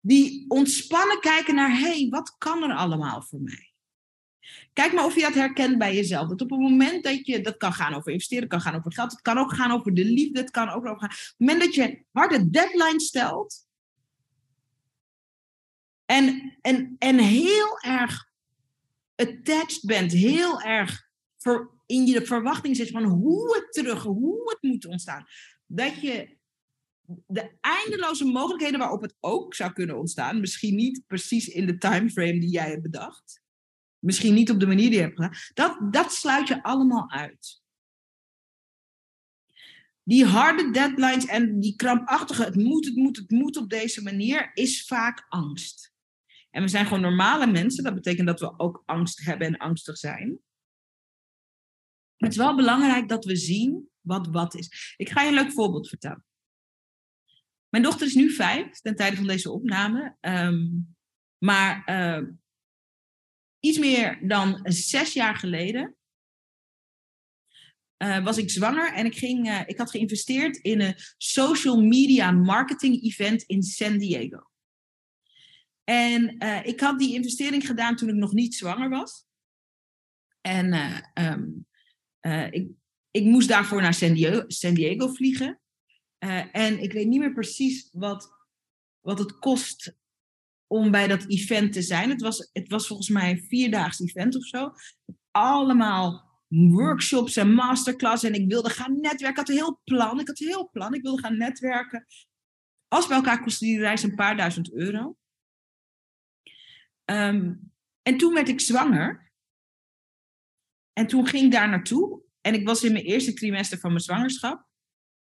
[0.00, 3.69] Die ontspannen kijken naar, hé, wat kan er allemaal voor mij?
[4.72, 6.28] Kijk maar of je dat herkent bij jezelf.
[6.28, 9.10] Dat op het moment dat je, dat kan gaan over investeren, kan gaan over geld,
[9.10, 11.08] het kan ook gaan over de liefde, het kan ook over gaan.
[11.08, 13.68] Op het moment dat je harde deadline stelt
[16.04, 18.28] en, en, en heel erg
[19.16, 21.08] attached bent, heel erg
[21.86, 25.26] in je verwachting zit van hoe het terug, hoe het moet ontstaan.
[25.66, 26.38] Dat je
[27.26, 32.40] de eindeloze mogelijkheden waarop het ook zou kunnen ontstaan, misschien niet precies in de timeframe
[32.40, 33.39] die jij hebt bedacht,
[34.00, 37.62] misschien niet op de manier die je hebt gedaan, dat, dat sluit je allemaal uit.
[40.02, 44.50] Die harde deadlines en die krampachtige, het moet, het moet, het moet op deze manier,
[44.54, 45.92] is vaak angst.
[46.50, 49.96] En we zijn gewoon normale mensen, dat betekent dat we ook angst hebben en angstig
[49.96, 50.38] zijn.
[52.16, 54.94] Het is wel belangrijk dat we zien wat wat is.
[54.96, 56.24] Ik ga je een leuk voorbeeld vertellen.
[57.68, 60.16] Mijn dochter is nu vijf, ten tijde van deze opname.
[60.20, 60.68] Ehm,
[61.38, 62.28] maar uh,
[63.60, 65.96] iets meer dan zes jaar geleden
[68.02, 72.30] uh, was ik zwanger en ik, ging, uh, ik had geïnvesteerd in een social media
[72.30, 74.48] marketing event in San Diego.
[75.84, 79.26] En ik had die investering gedaan toen ik nog niet zwanger was.
[80.40, 80.72] En
[82.20, 82.68] uh, ik,
[83.10, 85.60] ik moest daarvoor naar San Diego, San Diego vliegen.
[86.52, 88.30] En ik weet niet meer precies wat,
[89.00, 89.96] wat het kost
[90.72, 92.10] om bij dat event te zijn.
[92.10, 94.72] Het was, het was volgens mij een vierdaags event of zo.
[95.30, 98.24] Allemaal workshops en masterclass.
[98.24, 99.28] En ik wilde gaan netwerken.
[99.28, 100.20] Ik had een heel plan.
[100.20, 100.94] Ik had een heel plan.
[100.94, 102.06] Ik wilde gaan netwerken.
[102.88, 105.16] Als bij elkaar kostte die reis een paar duizend euro.
[107.04, 109.32] Um, en toen werd ik zwanger.
[110.92, 112.22] En toen ging ik daar naartoe.
[112.40, 114.66] En ik was in mijn eerste trimester van mijn zwangerschap.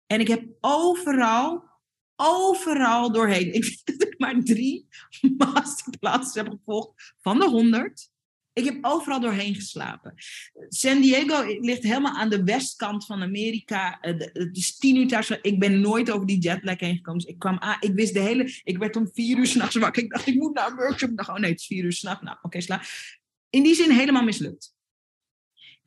[0.05, 1.69] En ik heb overal,
[2.17, 3.53] overal doorheen.
[3.53, 4.87] Ik denk dat ik maar drie
[5.37, 8.09] masterclasses heb gevolgd van de honderd.
[8.53, 10.13] Ik heb overal doorheen geslapen.
[10.69, 13.97] San Diego ligt helemaal aan de westkant van Amerika.
[14.01, 15.29] Het eh, is tien uur thuis.
[15.29, 17.21] Ik ben nooit over die jetlag heen gekomen.
[17.21, 17.59] Dus ik kwam.
[17.79, 18.61] Ik wist de hele.
[18.63, 20.03] Ik werd om vier uur s'nachts wakker.
[20.03, 21.09] Ik dacht, ik moet naar een workshop.
[21.09, 22.23] Ik dacht, oh nee, het is vier uur s'nachts.
[22.23, 22.81] Nou, oké, sla.
[23.49, 24.75] In die zin helemaal mislukt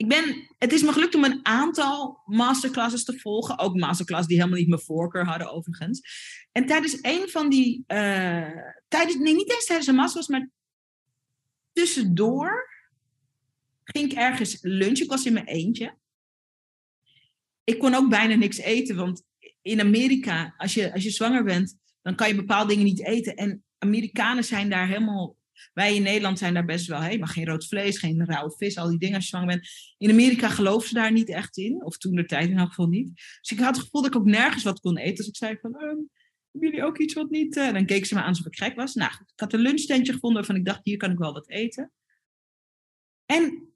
[0.00, 3.58] ik ben, het is me gelukt om een aantal masterclasses te volgen.
[3.58, 6.00] Ook masterclasses die helemaal niet mijn voorkeur hadden, overigens.
[6.52, 7.84] En tijdens een van die.
[7.88, 8.48] Uh,
[8.88, 10.50] tijdens, nee, niet eens tijdens een masterclass, maar
[11.72, 12.68] tussendoor
[13.84, 15.04] ging ik ergens lunchen.
[15.04, 15.94] Ik was in mijn eentje.
[17.64, 19.22] Ik kon ook bijna niks eten, want
[19.62, 23.36] in Amerika, als je, als je zwanger bent, dan kan je bepaalde dingen niet eten.
[23.36, 25.36] En Amerikanen zijn daar helemaal
[25.72, 28.76] wij in Nederland zijn daar best wel, hé, maar geen rood vlees, geen rauwe vis,
[28.76, 29.68] al die dingen als je zwanger bent.
[29.98, 32.88] In Amerika geloven ze daar niet echt in, of toen de tijd in elk geval
[32.88, 33.14] niet.
[33.40, 35.14] Dus ik had het gevoel dat ik ook nergens wat kon eten.
[35.14, 35.98] Dus ik zei van, ehm,
[36.50, 37.56] hebben jullie ook iets wat niet?
[37.56, 38.94] Uh, dan keken ze me aan alsof ik gek was.
[38.94, 41.92] Nou, ik had een lunchtentje gevonden waarvan ik dacht, hier kan ik wel wat eten.
[43.26, 43.72] En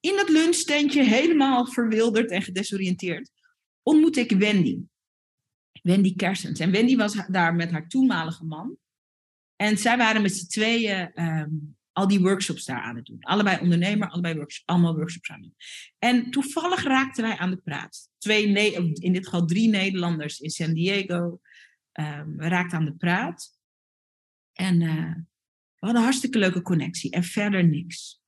[0.00, 3.30] in dat lunchtentje, helemaal verwilderd en gedesoriënteerd,
[3.82, 4.78] ontmoette ik Wendy.
[5.82, 6.60] Wendy Kersens.
[6.60, 8.76] En Wendy was daar met haar toenmalige man.
[9.60, 11.48] En zij waren met z'n tweeën ehm,
[11.92, 13.20] al die workshops daar aan het doen.
[13.20, 15.56] Allebei ondernemer, allebei workshops, allemaal workshops aan het doen.
[15.98, 18.08] En toevallig raakten wij aan de praat.
[18.18, 21.40] Twee, in dit geval drie Nederlanders in San Diego.
[21.92, 23.58] Um, raakten aan de praat.
[24.52, 27.10] En uh, we hadden een hartstikke leuke connectie.
[27.10, 28.20] En verder niks.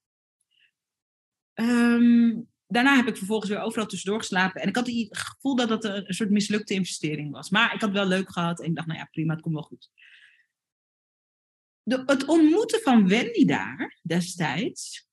[1.54, 4.60] Um, daarna heb ik vervolgens weer overal tussendoor geslapen.
[4.62, 7.50] En ik had het gevoel dat dat een soort mislukte investering was.
[7.50, 9.62] Maar ik had wel leuk gehad en ik dacht, nou ja, prima, het komt wel
[9.62, 9.90] goed.
[11.82, 15.08] De, het ontmoeten van Wendy daar destijds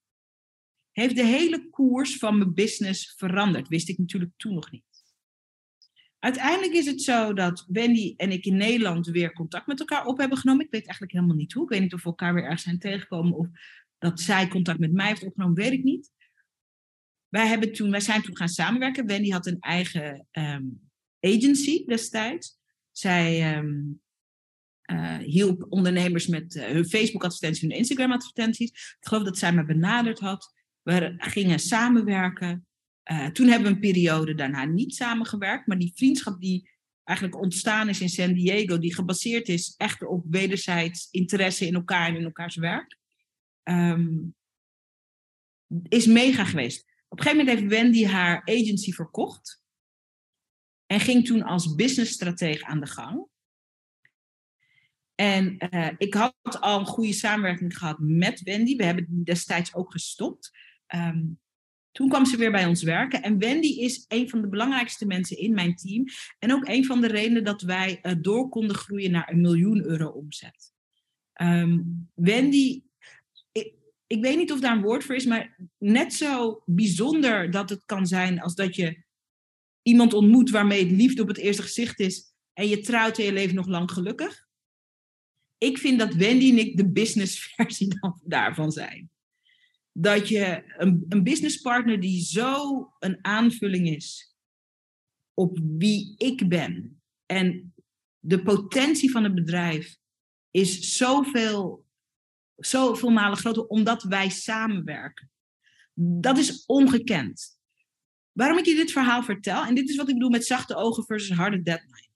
[0.91, 3.67] heeft de hele koers van mijn business veranderd.
[3.67, 4.87] Wist ik natuurlijk toen nog niet.
[6.19, 10.17] Uiteindelijk is het zo dat Wendy en ik in Nederland weer contact met elkaar op
[10.17, 10.65] hebben genomen.
[10.65, 11.63] Ik weet eigenlijk helemaal niet hoe.
[11.63, 13.47] Ik weet niet of we elkaar weer ergens zijn tegengekomen of
[13.97, 16.11] dat zij contact met mij heeft opgenomen, weet ik niet.
[17.27, 19.05] Wij, hebben toen, wij zijn toen gaan samenwerken.
[19.05, 20.65] Wendy had een eigen ehm,
[21.19, 22.57] agency destijds.
[22.91, 24.01] Zij um,
[25.17, 28.69] hielp ondernemers met uh, hun Facebook-advertenties, hun Instagram-advertenties.
[28.69, 30.53] Ik geloof dat zij me benaderd had.
[30.81, 32.67] We gingen samenwerken.
[33.11, 35.67] Uh, toen hebben we een periode daarna niet samengewerkt.
[35.67, 36.69] Maar die vriendschap die
[37.03, 42.07] eigenlijk ontstaan is in San Diego, die gebaseerd is echt op wederzijds interesse in elkaar
[42.07, 42.97] en in elkaars werk,
[43.63, 44.35] um,
[45.87, 46.87] is mega geweest.
[47.07, 49.61] Op een gegeven moment heeft Wendy haar agency verkocht.
[50.85, 53.27] En ging toen als businessstratege aan de gang.
[55.19, 58.75] En uh, ik had al een goede samenwerking gehad met Wendy.
[58.75, 60.51] We hebben destijds ook gestopt.
[60.95, 61.39] Um,
[61.91, 63.21] toen kwam ze weer bij ons werken.
[63.21, 66.05] En Wendy is een van de belangrijkste mensen in mijn team.
[66.39, 69.83] En ook een van de redenen dat wij uh, door konden groeien naar een miljoen
[69.83, 70.73] euro omzet.
[71.41, 72.81] Um, Wendy
[74.07, 77.85] ik weet niet of daar een woord voor is, maar net zo bijzonder dat het
[77.85, 79.03] kan zijn als dat je
[79.81, 83.33] iemand ontmoet waarmee het liefde op het eerste gezicht is en je trouwt en je
[83.33, 84.47] leven nog lang gelukkig.
[85.59, 89.09] Ik vind dat Wendy en ik de businessversie daarvan zijn.
[89.91, 94.35] Dat je een, een businesspartner die zo een aanvulling is
[95.33, 97.73] op wie ik ben en
[98.19, 99.97] de potentie van het bedrijf
[100.51, 101.87] is zoveel
[102.59, 105.31] zoveel malen groter, omdat wij samenwerken.
[105.93, 107.59] Dat is ongekend.
[108.31, 111.05] Waarom ik je dit verhaal vertel, en dit is wat ik bedoel met zachte ogen
[111.05, 112.08] versus harde deadline.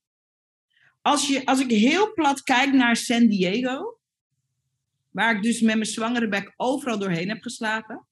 [1.03, 3.99] Als, je, als ik heel plat kijk naar San Diego,
[5.09, 8.05] waar ik dus met mijn zwangere bek overal doorheen heb geslapen,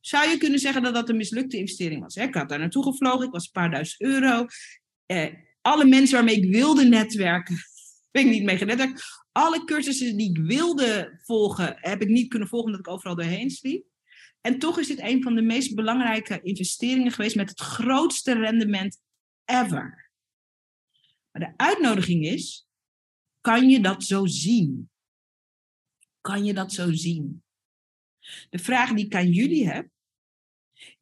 [0.00, 2.16] zou je kunnen zeggen dat dat een mislukte investering was.
[2.16, 4.46] Ik had daar naartoe gevlogen, ik was een paar duizend euro.
[5.06, 7.56] Eh, alle mensen waarmee ik wilde netwerken,
[8.10, 12.48] ben ik niet mee genetwerkt alle cursussen die ik wilde volgen, heb ik niet kunnen
[12.48, 13.86] volgen omdat ik overal doorheen sliep.
[14.40, 19.00] En toch is dit een van de meest belangrijke investeringen geweest met het grootste rendement
[19.44, 20.03] ever.
[21.34, 22.68] Maar de uitnodiging is,
[23.40, 24.90] kan je dat zo zien?
[26.20, 27.42] Kan je dat zo zien?
[28.50, 29.88] De vraag die ik aan jullie heb,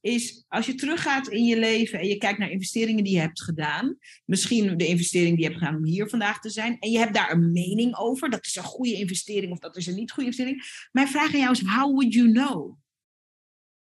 [0.00, 3.42] is als je teruggaat in je leven en je kijkt naar investeringen die je hebt
[3.42, 6.98] gedaan, misschien de investering die je hebt gedaan om hier vandaag te zijn, en je
[6.98, 10.10] hebt daar een mening over, dat is een goede investering of dat is een niet
[10.10, 10.88] goede investering.
[10.92, 12.78] Mijn vraag aan jou is, how would you know?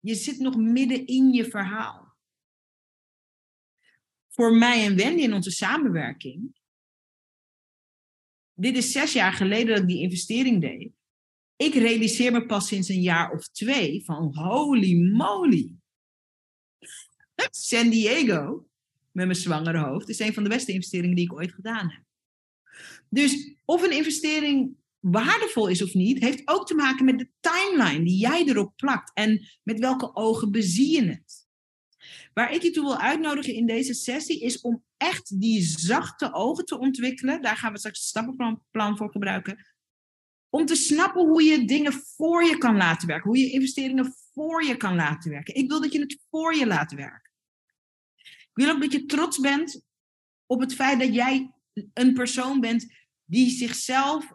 [0.00, 2.07] Je zit nog midden in je verhaal.
[4.38, 6.60] Voor mij en Wendy in onze samenwerking,
[8.54, 10.92] dit is zes jaar geleden dat ik die investering deed.
[11.56, 15.74] Ik realiseer me pas sinds een jaar of twee van holy moly.
[17.50, 18.68] San Diego,
[19.10, 22.02] met mijn zwangere hoofd, is een van de beste investeringen die ik ooit gedaan heb.
[23.08, 28.04] Dus of een investering waardevol is of niet, heeft ook te maken met de timeline
[28.04, 31.37] die jij erop plakt en met welke ogen bezie je het.
[32.38, 36.64] Waar ik je toe wil uitnodigen in deze sessie is om echt die zachte ogen
[36.64, 37.42] te ontwikkelen.
[37.42, 39.66] Daar gaan we straks het stappenplan voor gebruiken.
[40.48, 43.28] Om te snappen hoe je dingen voor je kan laten werken.
[43.28, 45.54] Hoe je investeringen voor je kan laten werken.
[45.54, 47.32] Ik wil dat je het voor je laat werken.
[48.16, 49.82] Ik wil ook dat je trots bent
[50.46, 51.54] op het feit dat jij
[51.92, 54.32] een persoon bent die zichzelf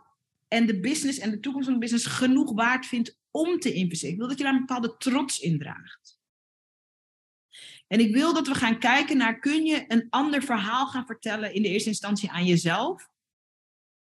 [0.47, 4.13] en de business en de toekomst van de business genoeg waard vindt om te investeren.
[4.13, 6.12] Ik wil dat je daar een bepaalde trots in draagt.
[7.93, 11.53] En ik wil dat we gaan kijken naar, kun je een ander verhaal gaan vertellen
[11.53, 13.09] in de eerste instantie aan jezelf?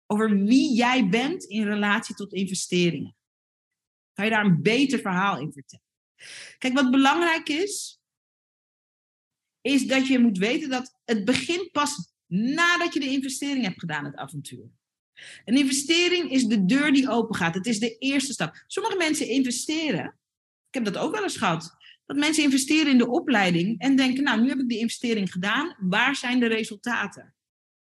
[0.05, 3.15] Over wie jij bent in relatie tot investeringen.
[4.13, 5.85] Kan je daar een beter verhaal in vertellen?
[6.57, 8.01] Kijk, wat belangrijk is,
[9.61, 14.05] is dat je moet weten dat het begint pas nadat je de investering hebt gedaan,
[14.05, 14.69] het avontuur.
[15.45, 17.55] Een investering is de deur die open gaat.
[17.55, 18.63] Het is de eerste stap.
[18.67, 20.19] Sommige mensen investeren.
[20.67, 21.77] Ik heb dat ook wel eens gehad.
[22.09, 25.75] Dat mensen investeren in de opleiding en denken, nou, nu heb ik die investering gedaan.
[25.79, 27.35] Waar zijn de resultaten?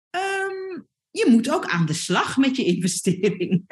[0.09, 3.65] Um, je moet ook aan de slag met je investering.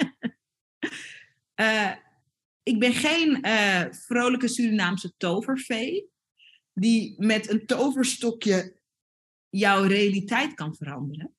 [1.56, 1.92] uh,
[2.72, 6.10] ik ben geen uh, vrolijke Surinaamse tovervee
[6.74, 8.80] die met een toverstokje
[9.50, 11.36] jouw realiteit kan veranderen.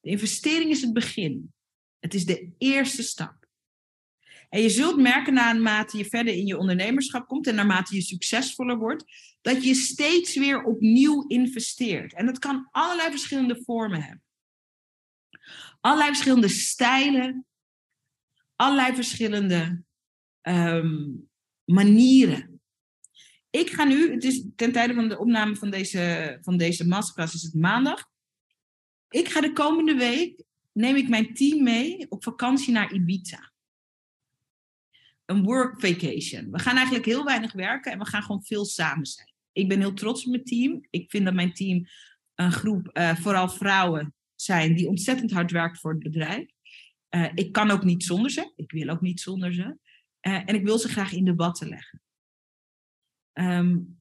[0.00, 1.52] De investering is het begin.
[1.98, 3.37] Het is de eerste stap.
[4.48, 8.78] En je zult merken naarmate je verder in je ondernemerschap komt en naarmate je succesvoller
[8.78, 9.04] wordt,
[9.40, 12.14] dat je steeds weer opnieuw investeert.
[12.14, 14.22] En dat kan allerlei verschillende vormen hebben.
[15.80, 17.46] Allerlei verschillende stijlen,
[18.56, 19.82] allerlei verschillende
[20.40, 21.06] ehm,
[21.64, 22.60] manieren.
[23.50, 27.34] Ik ga nu, het is ten tijde van de opname van deze, van deze masterclass,
[27.34, 28.04] is het maandag.
[29.08, 33.47] Ik ga de komende week, neem ik mijn team mee op vakantie naar Ibiza.
[35.28, 36.50] Een work vacation.
[36.50, 39.32] We gaan eigenlijk heel weinig werken en we gaan gewoon veel samen zijn.
[39.52, 40.86] Ik ben heel trots op mijn team.
[40.90, 41.86] Ik vind dat mijn team
[42.34, 46.50] een groep, uh, vooral vrouwen, zijn die ontzettend hard werkt voor het bedrijf.
[47.10, 48.52] Uh, ik kan ook niet zonder ze.
[48.56, 49.62] Ik wil ook niet zonder ze.
[49.62, 52.02] Uh, en ik wil ze graag in debatten leggen.
[53.32, 54.00] Um,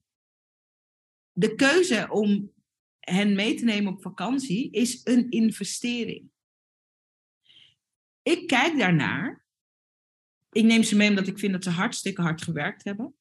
[1.32, 2.52] de keuze om
[3.00, 6.30] hen mee te nemen op vakantie is een investering.
[8.22, 9.46] Ik kijk daarnaar.
[10.58, 13.16] Ik neem ze mee omdat ik vind dat ze hartstikke hard gewerkt hebben.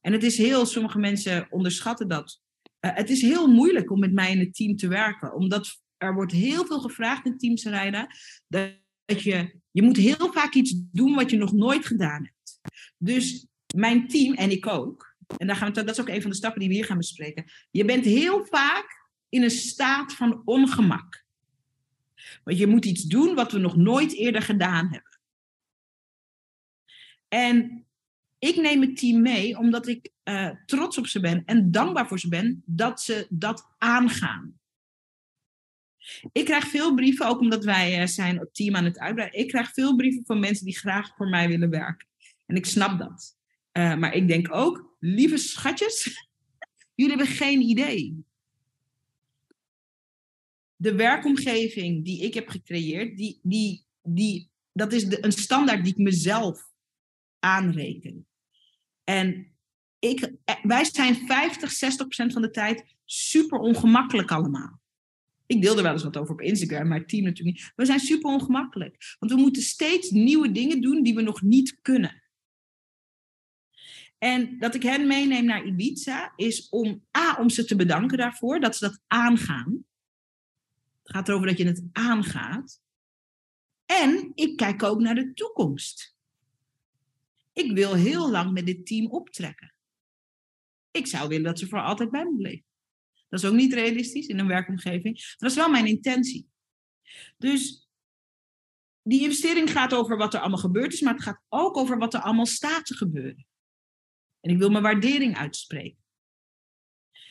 [0.00, 2.40] En het is heel, sommige mensen onderschatten dat.
[2.80, 6.14] Uh, het is heel moeilijk om met mij in het team te werken, omdat er
[6.14, 8.06] wordt heel veel gevraagd in teams rijden.
[8.48, 12.60] Dat je, je moet heel vaak iets doen wat je nog nooit gedaan hebt.
[12.98, 16.30] Dus mijn team en ik ook, en daar gaan we, dat is ook een van
[16.30, 17.44] de stappen die we hier gaan bespreken.
[17.70, 21.24] Je bent heel vaak in een staat van ongemak.
[22.44, 25.11] Want je moet iets doen wat we nog nooit eerder gedaan hebben.
[27.32, 27.86] En
[28.38, 32.18] ik neem het team mee omdat ik uh, trots op ze ben en dankbaar voor
[32.18, 34.60] ze ben dat ze dat aangaan.
[36.32, 39.40] Ik krijg veel brieven, ook omdat wij uh, zijn het team aan het uitbreiden.
[39.40, 42.08] Ik krijg veel brieven van mensen die graag voor mij willen werken.
[42.46, 43.36] En ik snap dat.
[43.72, 46.26] Uh, maar ik denk ook, lieve schatjes,
[46.94, 48.24] jullie hebben geen idee.
[50.76, 55.92] De werkomgeving die ik heb gecreëerd, die, die, die, dat is de, een standaard die
[55.92, 56.70] ik mezelf
[57.42, 58.26] aanreken.
[59.04, 59.52] En
[59.98, 64.80] ik, eh, wij zijn 50, 60 procent van de tijd super ongemakkelijk allemaal.
[65.46, 67.72] Ik deel er wel eens wat over op Instagram, maar het team natuurlijk niet.
[67.76, 69.16] We zijn super ongemakkelijk.
[69.18, 72.22] Want we moeten steeds nieuwe dingen doen die we nog niet kunnen.
[74.18, 78.60] En dat ik hen meeneem naar Ibiza is om A, om ze te bedanken daarvoor,
[78.60, 79.84] dat ze dat aangaan.
[81.02, 82.80] Het gaat erover dat je het aangaat.
[83.86, 86.11] En ik kijk ook naar de toekomst.
[87.52, 89.74] Ik wil heel lang met dit team optrekken.
[90.90, 92.66] Ik zou willen dat ze voor altijd bij me bleven.
[93.28, 95.14] Dat is ook niet realistisch in een werkomgeving.
[95.14, 96.48] Maar dat is wel mijn intentie.
[97.38, 97.88] Dus
[99.02, 102.14] die investering gaat over wat er allemaal gebeurd is, maar het gaat ook over wat
[102.14, 103.46] er allemaal staat te gebeuren.
[104.40, 106.00] En ik wil mijn waardering uitspreken.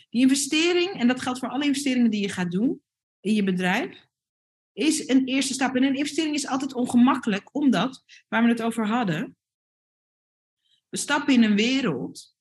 [0.09, 2.81] Die investering, en dat geldt voor alle investeringen die je gaat doen
[3.19, 4.07] in je bedrijf,
[4.73, 5.75] is een eerste stap.
[5.75, 9.37] En een investering is altijd ongemakkelijk, omdat, waar we het over hadden,
[10.91, 12.35] we stappen in een wereld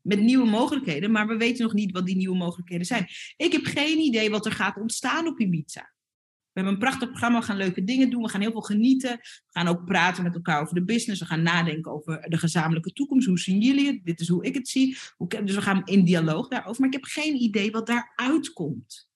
[0.00, 3.06] met nieuwe mogelijkheden, maar we weten nog niet wat die nieuwe mogelijkheden zijn.
[3.36, 5.94] Ik heb geen idee wat er gaat ontstaan op Ibiza.
[6.52, 9.16] We hebben een prachtig programma, we gaan leuke dingen doen, we gaan heel veel genieten.
[9.16, 12.92] We gaan ook praten met elkaar over de business, we gaan nadenken over de gezamenlijke
[12.92, 13.26] toekomst.
[13.26, 14.04] Hoe zien jullie het?
[14.04, 14.96] Dit is hoe ik het zie.
[15.18, 19.08] Dus we gaan in dialoog daarover, maar ik heb geen idee wat daaruit komt.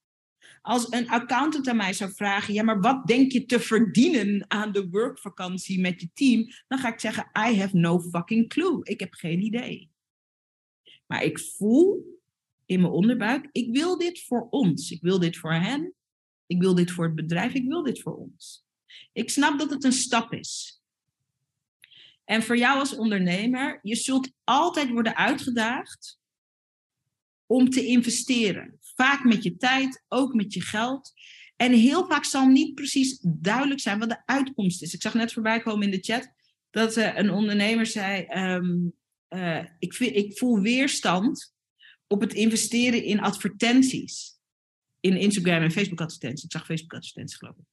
[0.63, 4.73] Als een accountant aan mij zou vragen, ja, maar wat denk je te verdienen aan
[4.73, 6.47] de workvakantie met je team?
[6.69, 8.81] Dan ga ik zeggen, I have no fucking clue.
[8.83, 9.91] Ik heb geen idee.
[11.07, 12.19] Maar ik voel
[12.67, 14.91] in mijn onderbuik, ik wil dit voor ons.
[14.91, 15.95] Ik wil dit voor hen.
[16.47, 17.55] Ik wil dit voor het bedrijf.
[17.55, 18.65] Ik wil dit voor ons.
[19.13, 20.83] Ik snap dat het een stap is.
[22.25, 26.20] En voor jou als ondernemer, je zult altijd worden uitgedaagd
[27.51, 28.79] om te investeren.
[28.81, 31.13] Vaak met je tijd, ook met je geld.
[31.57, 34.95] En heel vaak zal niet precies duidelijk zijn wat de uitkomst is.
[34.95, 36.33] Ik zag net voorbij komen in de chat
[36.71, 38.93] dat uh, een ondernemer zei: um,
[39.29, 41.55] uh, ik, ik voel weerstand
[42.07, 44.39] op het investeren in advertenties.
[45.01, 46.45] In Instagram en Facebook advertenties.
[46.45, 47.65] Ik zag Facebook advertenties geloof ik.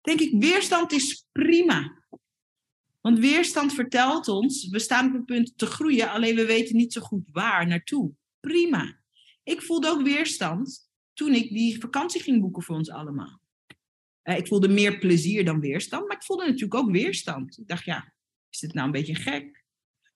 [0.00, 2.04] Denk ik, weerstand is prima.
[3.00, 6.92] Want weerstand vertelt ons, we staan op een punt te groeien, alleen we weten niet
[6.92, 8.18] zo goed waar naartoe.
[8.40, 9.00] Prima.
[9.42, 13.40] Ik voelde ook weerstand toen ik die vakantie ging boeken voor ons allemaal.
[14.24, 17.58] Uh, ik voelde meer plezier dan weerstand, maar ik voelde natuurlijk ook weerstand.
[17.58, 18.14] Ik dacht, ja,
[18.50, 19.64] is dit nou een beetje gek?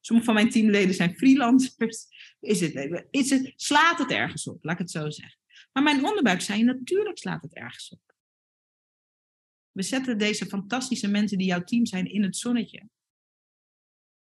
[0.00, 2.06] Sommige van mijn teamleden zijn freelancers.
[2.40, 5.38] Is het, is het, slaat het ergens op, laat ik het zo zeggen.
[5.72, 8.14] Maar mijn onderbuik zei, natuurlijk slaat het ergens op.
[9.70, 12.88] We zetten deze fantastische mensen die jouw team zijn in het zonnetje.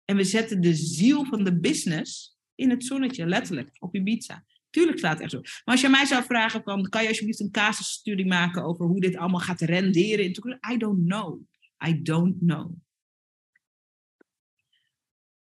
[0.06, 4.46] En we zetten de ziel van de business in het zonnetje, letterlijk, op Ibiza.
[4.70, 5.42] Tuurlijk slaat het echt zo.
[5.42, 9.00] Maar als je mij zou vragen, van, kan je alsjeblieft een casusstudie maken over hoe
[9.00, 10.60] dit allemaal gaat renderen in?
[10.74, 11.42] I don't know.
[11.88, 12.72] I don't know.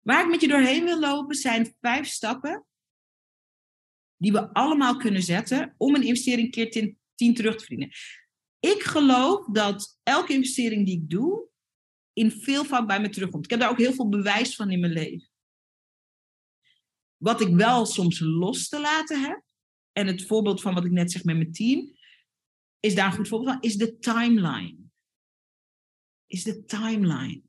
[0.01, 2.65] Waar ik met je doorheen wil lopen zijn vijf stappen
[4.17, 7.91] die we allemaal kunnen zetten om een investering keer 10 terug te verdienen.
[8.61, 11.49] Ik geloof dat elke investering die ik doe,
[12.13, 13.45] in veelvoud bij me terugkomt.
[13.45, 15.30] Ik heb daar ook heel veel bewijs van in mijn leven.
[17.23, 19.43] Wat ik wel soms los te laten heb,
[19.93, 21.97] en het voorbeeld van wat ik net zeg met mijn team,
[22.81, 24.79] is daar een goed voorbeeld van, is de timeline.
[26.27, 27.43] Is de timeline.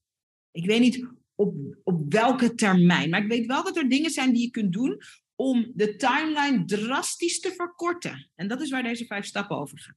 [0.52, 4.34] Ik weet niet op, op welke termijn, maar ik weet wel dat er dingen zijn
[4.34, 5.02] die je kunt doen
[5.36, 8.32] om de timeline drastisch te verkorten.
[8.36, 9.96] En dat is waar deze vijf stappen over gaan.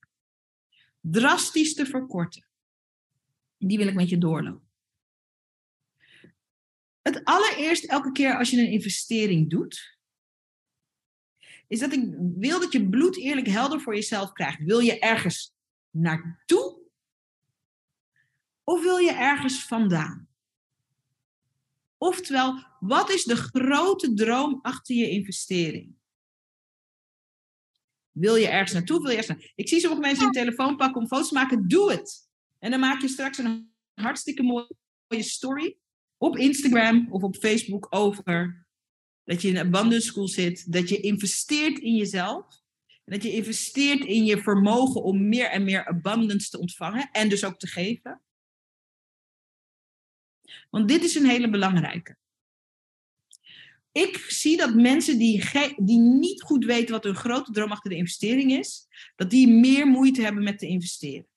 [1.01, 2.49] Drastisch te verkorten.
[3.59, 4.71] Die wil ik met je doorlopen.
[7.05, 9.99] Het allereerst, elke keer als je een investering doet,
[11.67, 14.63] is dat ik wil dat je bloed eerlijk helder voor jezelf krijgt.
[14.63, 15.55] Wil je ergens
[15.91, 16.79] naartoe?
[18.65, 20.29] Of wil je ergens vandaan?
[21.99, 25.95] Oftewel, wat is de grote droom achter je investering?
[28.11, 29.01] Wil je ergens naartoe?
[29.01, 29.53] Wil je ergens naartoe?
[29.55, 31.69] Ik zie sommige mensen een telefoon pakken om foto's te maken.
[31.69, 32.29] Doe het!
[32.59, 35.79] En dan maak je straks een hartstikke mooie story
[36.19, 38.67] op Instagram of op Facebook over
[39.25, 42.63] dat je in een abundance school zit, dat je investeert in jezelf.
[43.05, 47.29] En dat je investeert in je vermogen om meer en meer abundance te ontvangen en
[47.29, 48.23] dus ook te geven.
[50.71, 52.17] Want dit is een hele belangrijke.
[53.93, 58.87] Ik zie dat mensen die, die niet goed weten wat hun grote droom investering is,
[59.17, 61.29] dat die meer moeite hebben met te investeren.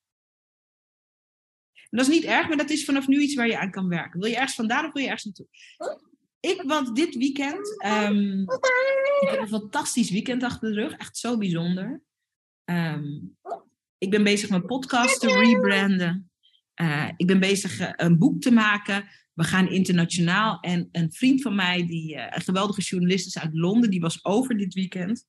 [1.90, 4.20] Dat is niet erg, maar dat is vanaf nu iets waar je aan kan werken.
[4.20, 5.46] Wil je ergens vandaan of wil je ergens naartoe?
[6.40, 8.40] Ik was dit weekend, um,
[9.20, 12.02] ik heb een fantastisch weekend achter de rug, echt zo bijzonder.
[12.64, 13.36] Um,
[13.98, 16.30] ik ben bezig mijn podcast te rebranden.
[16.80, 19.08] Uh, ik ben bezig uh, een boek te maken.
[19.34, 20.60] We gaan internationaal.
[20.60, 24.24] En een vriend van mij, die uh, een geweldige journalist is uit Londen, die was
[24.24, 25.26] over dit weekend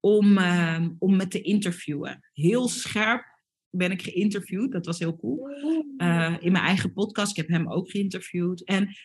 [0.00, 2.28] om, ehm, om me te interviewen.
[2.32, 3.37] Heel scherp
[3.70, 4.72] ben ik geïnterviewd.
[4.72, 5.50] Dat was heel cool.
[5.96, 7.30] Uh, in mijn eigen podcast.
[7.30, 8.64] Ik heb hem ook geïnterviewd.
[8.64, 8.96] En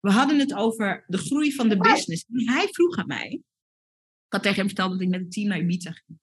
[0.00, 2.24] we hadden het over de groei van de business.
[2.24, 3.42] En hij vroeg aan mij.
[4.26, 6.18] Ik had tegen hem verteld dat ik met het team naar Ibiza ging.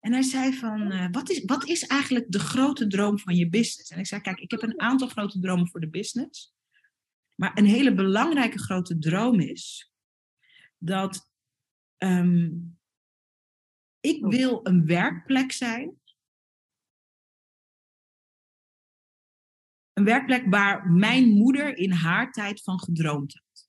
[0.00, 3.48] En hij zei van, uh, wat, is, wat is eigenlijk de grote droom van je
[3.48, 3.90] business?
[3.90, 6.54] En ik zei, kijk, ik heb een aantal grote dromen voor de business.
[7.34, 9.92] Maar een hele belangrijke grote droom is
[10.78, 11.30] dat
[11.98, 12.78] um,
[14.00, 16.00] ik wil een werkplek zijn
[19.98, 23.68] Een werkplek waar mijn moeder in haar tijd van gedroomd had.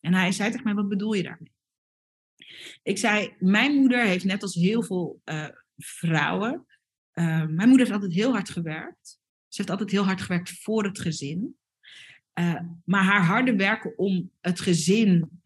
[0.00, 1.52] En hij zei tegen mij, wat bedoel je daarmee?
[2.82, 6.66] Ik zei, mijn moeder heeft net als heel veel uh, vrouwen,
[7.14, 9.20] uh, mijn moeder heeft altijd heel hard gewerkt.
[9.48, 11.56] Ze heeft altijd heel hard gewerkt voor het gezin.
[12.34, 15.42] Uh, maar haar harde werken om het gezin,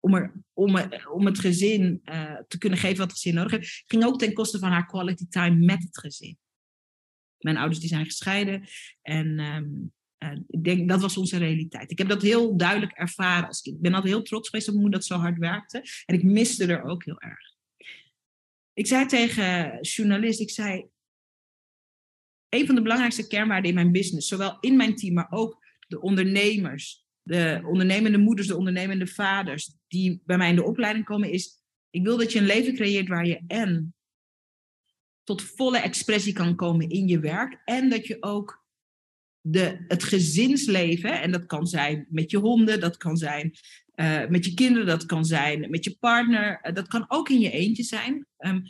[0.00, 0.78] om, er, om,
[1.12, 2.00] om het gezin
[2.48, 5.26] te kunnen geven wat het gezin nodig heeft, ging ook ten koste van haar quality
[5.28, 6.38] time met het gezin.
[7.44, 8.64] Mijn ouders die zijn gescheiden.
[9.02, 9.92] En um,
[10.46, 11.90] ik denk, dat was onze realiteit.
[11.90, 13.76] Ik heb dat heel duidelijk ervaren als kind.
[13.76, 15.82] Ik ben altijd heel trots geweest op mijn moeder dat zo hard werkte.
[16.04, 17.52] En ik miste er ook heel erg.
[18.72, 20.86] Ik zei tegen journalist, ik zei,
[22.48, 26.00] een van de belangrijkste kernwaarden in mijn business, zowel in mijn team, maar ook de
[26.00, 31.62] ondernemers, de ondernemende moeders, de ondernemende vaders, die bij mij in de opleiding komen, is,
[31.90, 33.94] ik wil dat je een leven creëert waar je en
[35.24, 37.60] tot volle expressie kan komen in je werk.
[37.64, 38.64] En dat je ook
[39.40, 43.54] de, het gezinsleven, en dat kan zijn met je honden, dat kan zijn
[43.94, 47.40] uh, met je kinderen, dat kan zijn met je partner, uh, dat kan ook in
[47.40, 48.26] je eentje zijn.
[48.38, 48.62] Um,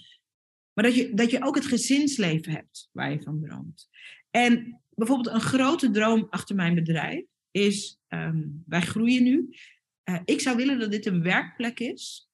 [0.72, 3.88] maar dat je, dat je ook het gezinsleven hebt waar je van droomt.
[4.30, 9.56] En bijvoorbeeld een grote droom achter mijn bedrijf is, um, wij groeien nu.
[10.04, 12.28] Uh, ik zou willen dat dit een werkplek is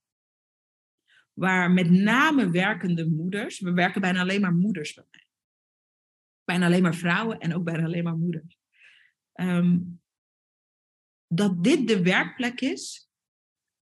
[1.33, 5.27] waar met name werkende moeders, we werken bijna alleen maar moeders bij mij.
[6.45, 8.59] Bijna alleen maar vrouwen en ook bijna alleen maar moeders.
[9.35, 10.01] Um,
[11.27, 13.11] dat dit de werkplek is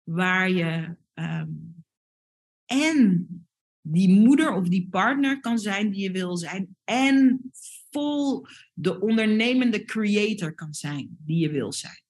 [0.03, 1.83] waar je um,
[2.65, 3.27] en
[3.81, 7.41] die moeder of die partner kan zijn die je wil zijn en
[7.89, 12.04] vol de ondernemende creator kan zijn die je wil zijn.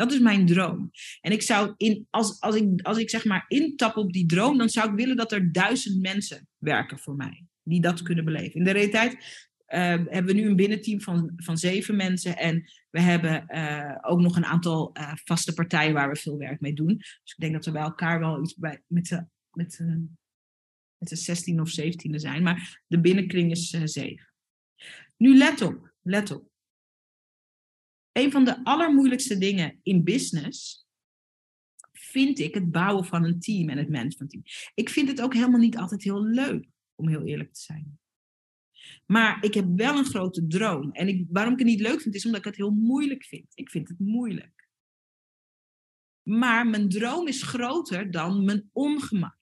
[0.00, 0.90] Dat is mijn droom.
[1.20, 4.58] En ik zou in, als, als, ik, als ik zeg maar intap op die droom,
[4.58, 7.44] dan zou ik willen dat er duizend mensen werken voor mij.
[7.62, 8.54] Die dat kunnen beleven.
[8.54, 12.36] In de realiteit uh, hebben we nu een binnenteam van, van zeven mensen.
[12.36, 16.60] En we hebben uh, ook nog een aantal uh, vaste partijen waar we veel werk
[16.60, 16.96] mee doen.
[16.96, 20.06] Dus ik denk dat we bij elkaar wel iets bij, met de, met de,
[20.98, 22.42] met de 16 of 17 zijn.
[22.42, 24.32] Maar de binnenkring is zeven.
[25.16, 26.49] Nu let op, let op
[28.20, 30.86] een van de allermoeilijkste dingen in business
[31.92, 34.42] vind ik het bouwen van een team en het managementteam.
[34.74, 37.98] Ik vind het ook helemaal niet altijd heel leuk, om heel eerlijk te zijn.
[39.06, 40.92] Maar ik heb wel een grote droom.
[40.92, 43.46] En ik, waarom ik het niet leuk vind, is omdat ik het heel moeilijk vind.
[43.54, 44.68] Ik vind het moeilijk.
[46.22, 49.38] Maar mijn droom is groter dan mijn ongemak.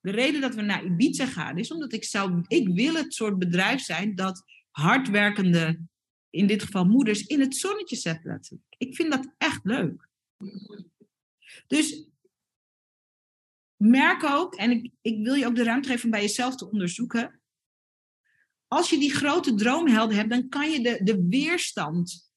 [0.00, 3.38] De reden dat we naar Ibiza gaan is omdat ik zou, ik wil het soort
[3.38, 5.80] bedrijf zijn dat hardwerkende,
[6.30, 8.50] in dit geval moeders, in het zonnetje zet.
[8.78, 10.08] Ik vind dat echt leuk.
[11.66, 12.08] Dus
[13.76, 16.70] merk ook, en ik, ik wil je ook de ruimte geven om bij jezelf te
[16.70, 17.40] onderzoeken.
[18.66, 22.32] Als je die grote droomhelden hebt, dan kan je de, de weerstand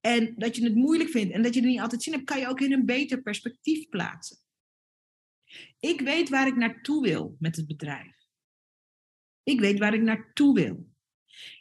[0.00, 2.38] en dat je het moeilijk vindt en dat je er niet altijd zin hebt, kan
[2.38, 4.38] je ook in een beter perspectief plaatsen.
[5.80, 8.16] Ik weet waar ik naartoe wil met het bedrijf.
[9.42, 10.88] Ik weet waar ik naartoe wil.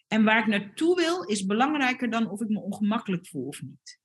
[0.07, 3.99] En waar ik naartoe wil is belangrijker dan of ik me ongemakkelijk voel of niet.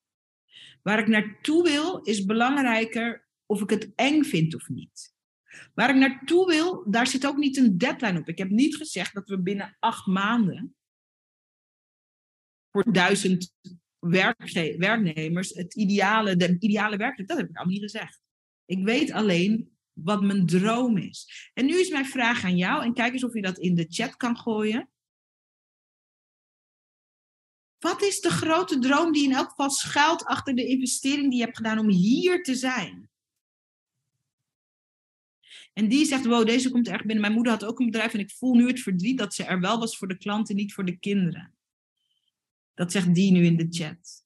[0.83, 5.15] Waar ik naartoe wil is belangrijker of ik het eng vind of niet.
[5.75, 8.29] Waar ik naartoe wil, daar zit ook niet een deadline op.
[8.29, 10.77] Ik heb niet gezegd dat we binnen acht maanden
[12.71, 13.55] voor duizend
[14.79, 18.23] werknemers het ideale, de ideale werkelijk, dat heb ik allemaal niet gezegd.
[18.65, 21.51] Ik weet alleen wat mijn droom is.
[21.55, 23.87] En nu is mijn vraag aan jou, en kijk eens of je dat in de
[23.89, 24.92] chat kan gooien.
[27.83, 31.45] Wat is de grote droom die in elk geval schuilt achter de investering die je
[31.45, 33.11] hebt gedaan om hier te zijn?
[35.73, 37.21] En die zegt, wow, deze komt erg binnen.
[37.21, 39.61] Mijn moeder had ook een bedrijf en ik voel nu het verdriet dat ze er
[39.61, 41.55] wel was voor de klanten, niet voor de kinderen.
[42.75, 44.25] Dat zegt die nu in de chat.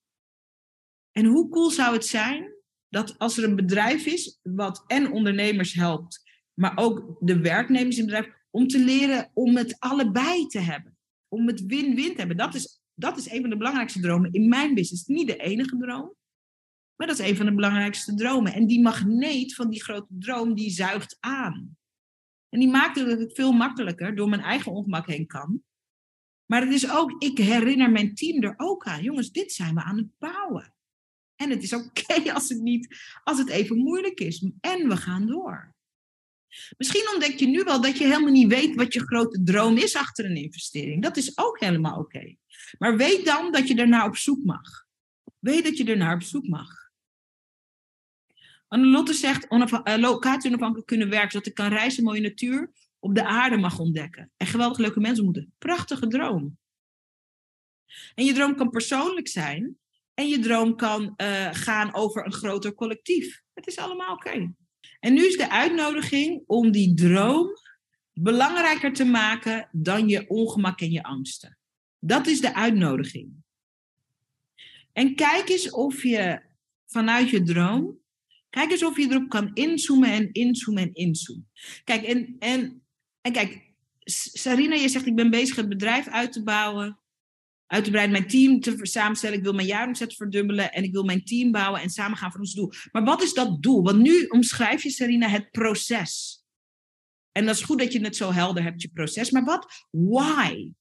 [1.12, 2.54] En hoe cool zou het zijn
[2.88, 6.22] dat als er een bedrijf is wat en ondernemers helpt,
[6.54, 10.98] maar ook de werknemers in het bedrijf, om te leren om het allebei te hebben.
[11.28, 12.36] Om het win-win te hebben.
[12.36, 15.06] Dat is, dat is een van de belangrijkste dromen in mijn business.
[15.06, 16.14] Niet de enige droom,
[16.96, 18.52] maar dat is een van de belangrijkste dromen.
[18.52, 21.76] En die magneet van die grote droom, die zuigt aan.
[22.48, 25.62] En die maakt dat het veel makkelijker door mijn eigen ongemak heen kan.
[26.46, 29.02] Maar het is ook, ik herinner mijn team er ook aan.
[29.02, 30.74] Jongens, dit zijn we aan het bouwen.
[31.36, 34.50] En het is oké als het niet, als het even moeilijk is.
[34.60, 35.74] En we gaan door.
[36.76, 39.96] Misschien ontdek je nu wel dat je helemaal niet weet wat je grote droom is
[39.96, 41.02] achter een investering.
[41.02, 42.36] Dat is ook helemaal oké.
[42.78, 44.84] Maar weet dan dat je ernaar op zoek mag.
[45.38, 46.84] Weet dat je ernaar op zoek mag.
[48.68, 53.24] Annelotte zegt uh, locatie onafhankelijk kunnen werken, zodat ik kan reizen, mooie natuur op de
[53.24, 54.30] aarde mag ontdekken.
[54.36, 55.52] En geweldig leuke mensen moeten.
[55.58, 56.58] Prachtige droom.
[58.14, 59.78] En je droom kan persoonlijk zijn.
[60.14, 63.42] En je droom kan uh, gaan over een groter collectief.
[63.54, 64.54] Het is allemaal oké.
[65.00, 67.48] En nu is de uitnodiging om die droom
[68.12, 71.58] belangrijker te maken dan je ongemak en je angsten.
[71.98, 73.32] Dat is de uitnodiging.
[74.92, 76.40] En kijk eens of je
[76.86, 77.98] vanuit je droom,
[78.50, 81.50] kijk eens of je erop kan inzoomen en inzoomen en inzoomen.
[81.84, 82.82] Kijk, en, en,
[83.20, 83.74] en kijk,
[84.32, 87.00] Sarina, je zegt ik ben bezig het bedrijf uit te bouwen
[87.66, 89.36] uit te breiden, mijn team te samenstellen.
[89.36, 92.40] Ik wil mijn jaaromzet verdubbelen en ik wil mijn team bouwen en samen gaan voor
[92.40, 92.72] ons doel.
[92.92, 93.82] Maar wat is dat doel?
[93.82, 96.44] Want nu omschrijf je, Serena, het proces.
[97.32, 99.30] En dat is goed dat je het zo helder hebt, je proces.
[99.30, 99.86] Maar wat?
[99.90, 100.72] Why?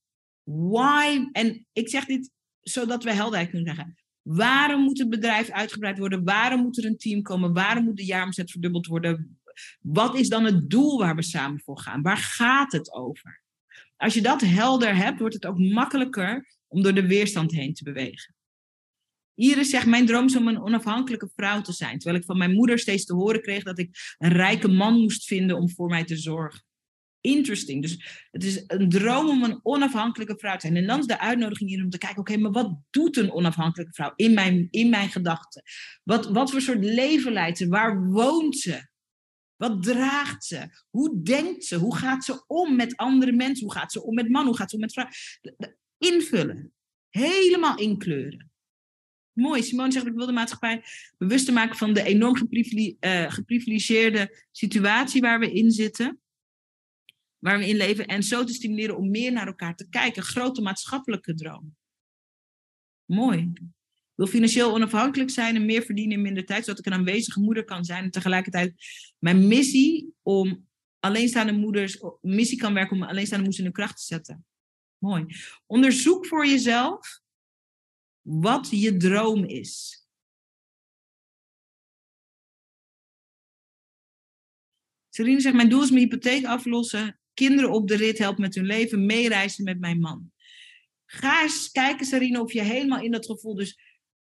[0.42, 1.28] Why?
[1.32, 2.30] En ik zeg dit
[2.60, 3.96] zodat we helderheid kunnen zeggen.
[4.22, 6.24] Waarom moet het bedrijf uitgebreid worden?
[6.24, 7.52] Waarom moet er een team komen?
[7.52, 9.40] Waarom moet de jaaromzet verdubbeld worden?
[9.80, 12.02] Wat is dan het doel waar we samen voor gaan?
[12.02, 13.42] Waar gaat het over?
[13.96, 17.84] Als je dat helder hebt, wordt het ook makkelijker om door de weerstand heen te
[17.84, 18.34] bewegen.
[19.34, 21.98] Iris zegt, mijn droom is om een onafhankelijke vrouw te zijn.
[21.98, 25.26] Terwijl ik van mijn moeder steeds te horen kreeg dat ik een rijke man moest
[25.26, 26.64] vinden om voor mij te zorgen.
[27.20, 27.82] Interesting.
[27.82, 30.76] Dus het is een droom om een onafhankelijke vrouw te zijn.
[30.76, 33.92] En dan is de uitnodiging hier om te kijken, oké, maar wat doet een onafhankelijke
[33.92, 35.62] vrouw in mijn, in mijn gedachten?
[36.02, 37.68] Wat, wat voor soort leven leidt ze?
[37.68, 38.88] Waar woont ze?
[39.56, 40.68] Wat draagt ze?
[40.90, 41.76] Hoe denkt ze?
[41.76, 43.64] Hoe gaat ze om met andere mensen?
[43.64, 44.48] Hoe gaat ze om met mannen?
[44.48, 45.16] Hoe gaat ze om met vrouwen?
[45.98, 46.72] Invullen.
[47.08, 48.50] Helemaal inkleuren.
[49.32, 49.62] Mooi.
[49.62, 50.84] Simone zegt, ik wil de maatschappij
[51.18, 56.20] bewust maken van de enorm uh, geprivilegeerde situatie waar we in zitten.
[57.38, 58.06] Waar we in leven.
[58.06, 60.22] En zo te stimuleren om meer naar elkaar te kijken.
[60.22, 61.76] Grote maatschappelijke droom.
[63.04, 63.52] Mooi.
[64.14, 67.64] Wil financieel onafhankelijk zijn en meer verdienen in minder tijd, zodat ik een aanwezige moeder
[67.64, 68.04] kan zijn.
[68.04, 68.74] En tegelijkertijd
[69.18, 70.66] mijn missie om
[71.00, 74.44] alleenstaande moeders, missie kan werken om alleenstaande moeders in de kracht te zetten.
[74.98, 75.26] Mooi.
[75.66, 77.20] Onderzoek voor jezelf
[78.22, 80.04] wat je droom is.
[85.08, 88.66] Serine zegt, mijn doel is mijn hypotheek aflossen, kinderen op de rit helpen met hun
[88.66, 90.32] leven, meereizen met mijn man.
[91.06, 93.54] Ga eens kijken, Sarine, of je helemaal in dat gevoel.
[93.54, 93.78] Dus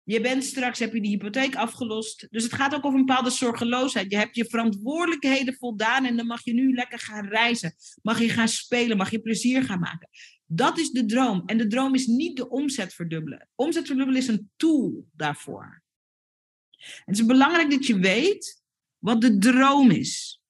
[0.02, 2.26] je bent straks, heb je die hypotheek afgelost.
[2.30, 4.10] Dus het gaat ook over een bepaalde zorgeloosheid.
[4.10, 7.74] Je hebt je verantwoordelijkheden voldaan en dan mag je nu lekker gaan reizen.
[8.02, 10.08] Mag je gaan spelen, mag je plezier gaan maken.
[10.51, 11.42] Dat is de droom.
[11.46, 13.49] En de droom is niet de omzet verdubbelen.
[13.55, 15.82] Omzet verdubbelen is een tool daarvoor.
[16.78, 18.62] Het is belangrijk dat je weet
[18.99, 20.42] wat de droom is.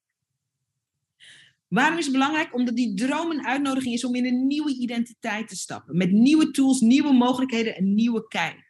[1.68, 2.54] Waarom is het belangrijk?
[2.54, 5.96] Omdat die droom een uitnodiging is om in een nieuwe identiteit te stappen.
[5.96, 8.66] Met nieuwe tools, nieuwe mogelijkheden en nieuwe kijk.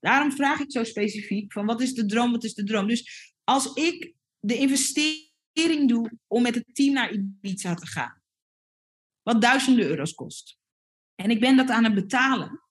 [0.00, 2.86] Daarom vraag ik zo specifiek van wat is de droom, wat is de droom?
[2.86, 8.22] Dus als ik de investering doe om met het team naar Ibiza te gaan,
[9.24, 10.58] wat duizenden euro's kost,
[11.14, 12.62] en ik ben dat aan het betalen,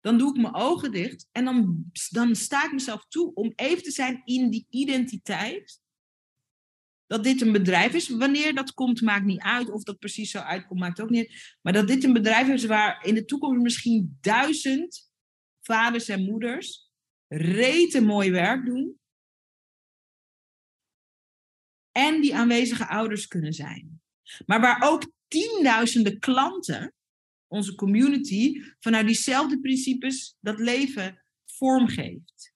[0.00, 3.82] dan doe ik mijn ogen dicht en dan, dan sta ik mezelf toe om even
[3.82, 5.80] te zijn in die identiteit.
[7.06, 8.08] Dat dit een bedrijf is.
[8.08, 9.70] Wanneer dat komt, maakt niet uit.
[9.70, 11.58] Of dat precies zo uitkomt, maakt ook niet uit.
[11.62, 15.12] Maar dat dit een bedrijf is waar in de toekomst misschien duizend
[15.60, 16.90] vaders en moeders
[17.28, 19.00] rete mooi werk doen.
[21.92, 24.02] En die aanwezige ouders kunnen zijn.
[24.46, 26.94] Maar waar ook tienduizenden klanten,
[27.46, 32.52] onze community, vanuit diezelfde principes dat leven vormgeeft.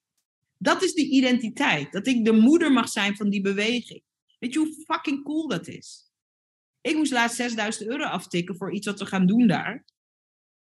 [0.58, 1.92] Dat is de identiteit.
[1.92, 4.02] Dat ik de moeder mag zijn van die beweging.
[4.38, 6.10] Weet je hoe fucking cool dat is?
[6.80, 9.84] Ik moest laatst 6000 euro aftikken voor iets wat we gaan doen daar.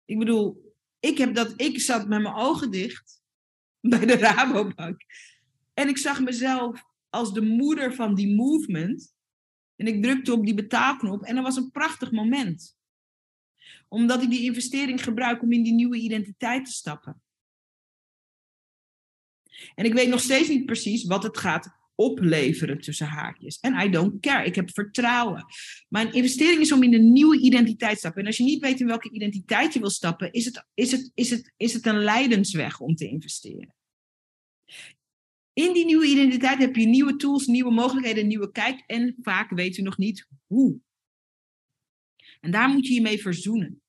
[0.05, 3.21] Ik bedoel, ik, heb dat, ik zat met mijn ogen dicht
[3.79, 5.01] bij de Rabobank.
[5.73, 9.13] En ik zag mezelf als de moeder van die movement.
[9.81, 12.77] En ik drukte op die betaalknop en dat was een prachtig moment.
[13.87, 17.21] Omdat ik die investering gebruik om in die nieuwe identiteit te stappen.
[19.75, 23.59] En ik weet nog steeds niet precies wat het gaat opleveren tussen haakjes.
[23.59, 24.45] En I don't care.
[24.45, 25.45] Ik heb vertrouwen.
[25.89, 28.21] Mijn investering is om in een nieuwe identiteit te stappen.
[28.21, 31.11] En als je niet weet in welke identiteit je wil stappen, is het, is het,
[31.13, 33.75] is het, is het een leidensweg om te investeren.
[35.53, 38.83] In die nieuwe identiteit heb je nieuwe tools, nieuwe mogelijkheden, nieuwe kijk.
[38.87, 40.79] En vaak weet u nog niet hoe.
[42.39, 43.81] En daar moet je je mee verzoenen.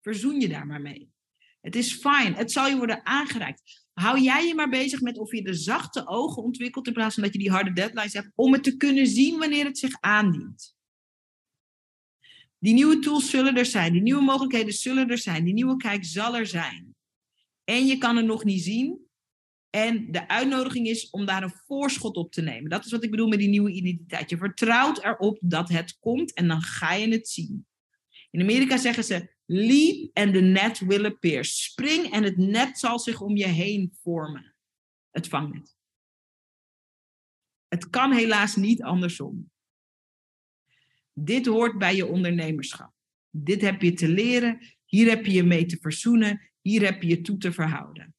[0.00, 1.12] Verzoen je daar maar mee.
[1.60, 2.34] Het is fijn.
[2.34, 3.84] Het zal je worden aangereikt.
[3.92, 7.22] Hou jij je maar bezig met of je de zachte ogen ontwikkelt in plaats van
[7.22, 10.76] dat je die harde deadlines hebt, om het te kunnen zien wanneer het zich aandient.
[12.58, 16.04] Die nieuwe tools zullen er zijn, die nieuwe mogelijkheden zullen er zijn, die nieuwe kijk
[16.04, 16.94] zal er zijn.
[17.64, 19.03] En je kan het nog niet zien.
[19.74, 22.70] En de uitnodiging is om daar een voorschot op te nemen.
[22.70, 24.30] Dat is wat ik bedoel met die nieuwe identiteit.
[24.30, 27.66] Je vertrouwt erop dat het komt en dan ga je het zien.
[28.30, 31.44] In Amerika zeggen ze Leap and the net will appear.
[31.44, 34.54] Spring en het net zal zich om je heen vormen.
[35.10, 35.76] Het vangnet.
[37.68, 39.50] Het kan helaas niet andersom.
[41.12, 42.92] Dit hoort bij je ondernemerschap.
[43.30, 44.76] Dit heb je te leren.
[44.84, 46.50] Hier heb je je mee te verzoenen.
[46.60, 48.13] Hier heb je je toe te verhouden.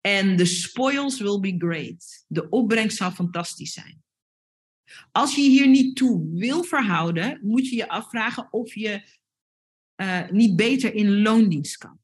[0.00, 2.24] En the spoils will be great.
[2.26, 4.02] De opbrengst zal fantastisch zijn.
[5.12, 9.02] Als je hier niet toe wil verhouden, moet je je afvragen of je
[9.96, 11.98] uh, niet beter in loondienst kan.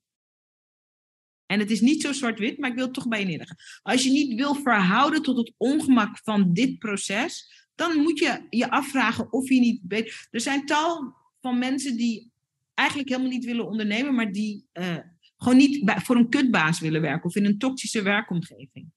[1.47, 3.57] En het is niet zo zwart-wit, maar ik wil het toch bij je neerleggen.
[3.83, 8.71] Als je niet wil verhouden tot het ongemak van dit proces, dan moet je je
[8.71, 10.29] afvragen of je niet beter.
[10.31, 12.31] Er zijn tal van mensen die
[12.75, 14.97] eigenlijk helemaal niet willen ondernemen, maar die uh,
[15.37, 18.91] gewoon niet voor een kutbaas willen werken of in een toxische werkomgeving.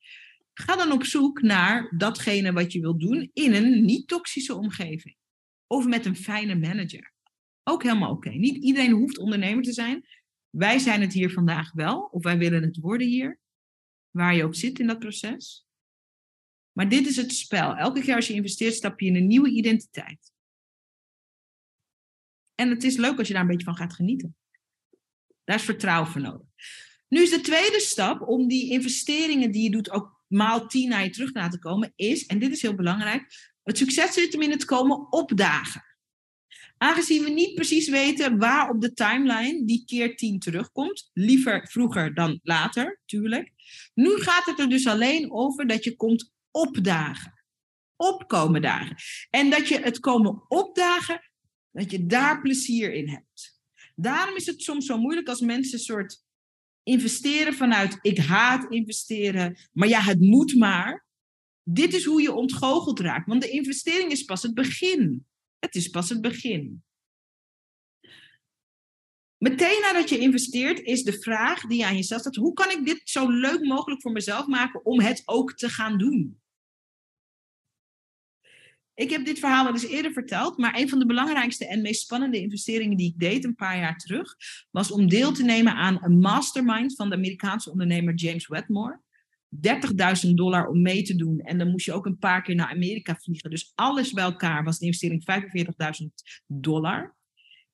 [0.54, 5.16] Ga dan op zoek naar datgene wat je wilt doen in een niet-toxische omgeving.
[5.68, 7.14] Of met een fijne manager.
[7.64, 8.30] Ook helemaal oké.
[8.30, 10.08] Niet iedereen hoeft ondernemer te zijn.
[10.50, 13.40] Wij zijn het hier vandaag wel, of wij willen het worden hier.
[14.10, 15.68] Waar je ook zit in dat proces.
[16.72, 17.76] Maar dit is het spel.
[17.76, 20.32] Elke keer als je investeert, stap je in een nieuwe identiteit.
[22.56, 24.36] En het is leuk als je daar een beetje van gaat genieten.
[25.50, 26.48] Daar is vertrouwen voor nodig.
[27.08, 31.04] Nu is de tweede stap om die investeringen die je doet ook maal tien naar
[31.04, 34.52] je terug laten komen, is, en dit is heel belangrijk, het succes zit hem in
[34.52, 35.84] het komen opdagen.
[36.78, 42.14] Aangezien we niet precies weten waar op de timeline die keer 10 terugkomt, liever vroeger
[42.14, 43.52] dan later, tuurlijk.
[43.94, 47.44] Nu gaat het er dus alleen over dat je komt opdagen.
[47.96, 48.96] Opkomen dagen.
[49.30, 51.22] En dat je het komen opdagen,
[51.72, 53.59] dat je daar plezier in hebt.
[54.02, 56.24] Daarom is het soms zo moeilijk als mensen een soort
[56.84, 61.08] investeren vanuit ik haat investeren, maar ja, het moet maar.
[61.64, 65.26] Dit is hoe je ontgoocheld raakt, want de investering is pas het begin.
[65.60, 66.84] Het is pas het begin.
[69.38, 72.86] Meteen nadat je investeert is de vraag die je aan jezelf stelt: hoe kan ik
[72.86, 76.42] dit zo leuk mogelijk voor mezelf maken om het ook te gaan doen?
[79.00, 82.02] Ik heb dit verhaal wel eens eerder verteld, maar een van de belangrijkste en meest
[82.02, 84.36] spannende investeringen die ik deed een paar jaar terug,
[84.72, 89.02] was om deel te nemen aan een mastermind van de Amerikaanse ondernemer James Wedmore.
[90.28, 91.40] 30.000 dollar om mee te doen.
[91.40, 93.50] En dan moest je ook een paar keer naar Amerika vliegen.
[93.50, 95.24] Dus alles bij elkaar was de investering
[96.02, 96.08] 45.000
[96.48, 97.16] dollar.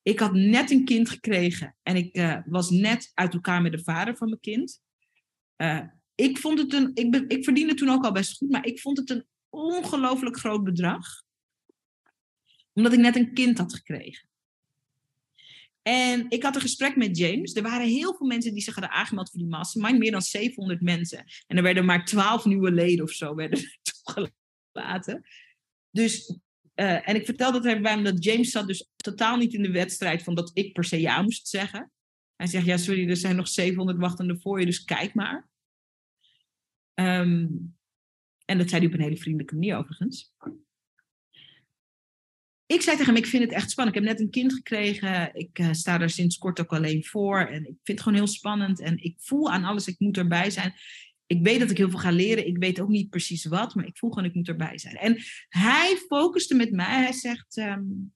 [0.01, 3.83] Ik had net een kind gekregen en ik uh, was net uit elkaar met de
[3.83, 4.81] vader van mijn kind.
[5.57, 5.81] Uh,
[6.15, 8.79] ik vond het een, ik, ben, ik verdiende toen ook al best goed, maar ik
[8.79, 11.23] vond het een ongelooflijk groot bedrag.
[12.73, 14.29] Omdat ik net een kind had gekregen.
[15.81, 17.53] En ik had een gesprek met James.
[17.53, 19.99] Er waren heel veel mensen die zich hadden aangemeld voor die mastermind.
[19.99, 21.25] Meer dan 700 mensen.
[21.47, 23.59] En er werden maar 12 nieuwe leden of zo werden
[24.03, 25.25] toegelaten.
[25.91, 26.39] Dus,
[26.75, 29.71] uh, en ik vertelde dat bij hem dat James zat dus totaal niet in de
[29.71, 31.91] wedstrijd van dat ik per se ja moest zeggen.
[32.35, 35.49] Hij zegt, ja sorry, er zijn nog 700 wachtende voor je, dus kijk maar.
[36.93, 37.75] Um,
[38.45, 40.33] en dat zei hij op een hele vriendelijke manier overigens.
[42.65, 43.95] Ik zei tegen hem, ik vind het echt spannend.
[43.97, 45.35] Ik heb net een kind gekregen.
[45.35, 47.39] Ik uh, sta er sinds kort ook alleen voor.
[47.39, 48.79] En ik vind het gewoon heel spannend.
[48.79, 50.73] En ik voel aan alles, ik moet erbij zijn.
[51.25, 52.47] Ik weet dat ik heel veel ga leren.
[52.47, 54.95] Ik weet ook niet precies wat, maar ik voel gewoon, ik moet erbij zijn.
[54.95, 55.17] En
[55.49, 57.01] hij focuste met mij.
[57.03, 58.13] Hij zegt, um,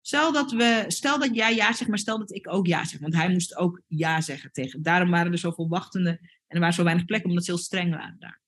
[0.00, 3.00] stel, dat we, stel dat jij ja zegt, maar stel dat ik ook ja zeg.
[3.00, 4.82] Want hij moest ook ja zeggen tegen.
[4.82, 6.18] Daarom waren er zoveel wachtenden.
[6.20, 8.40] En er waren zo weinig plekken, omdat ze heel streng waren daar.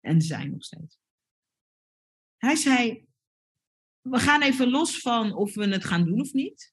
[0.00, 0.98] En zijn nog steeds.
[2.36, 3.06] Hij zei,
[4.00, 6.72] we gaan even los van of we het gaan doen of niet.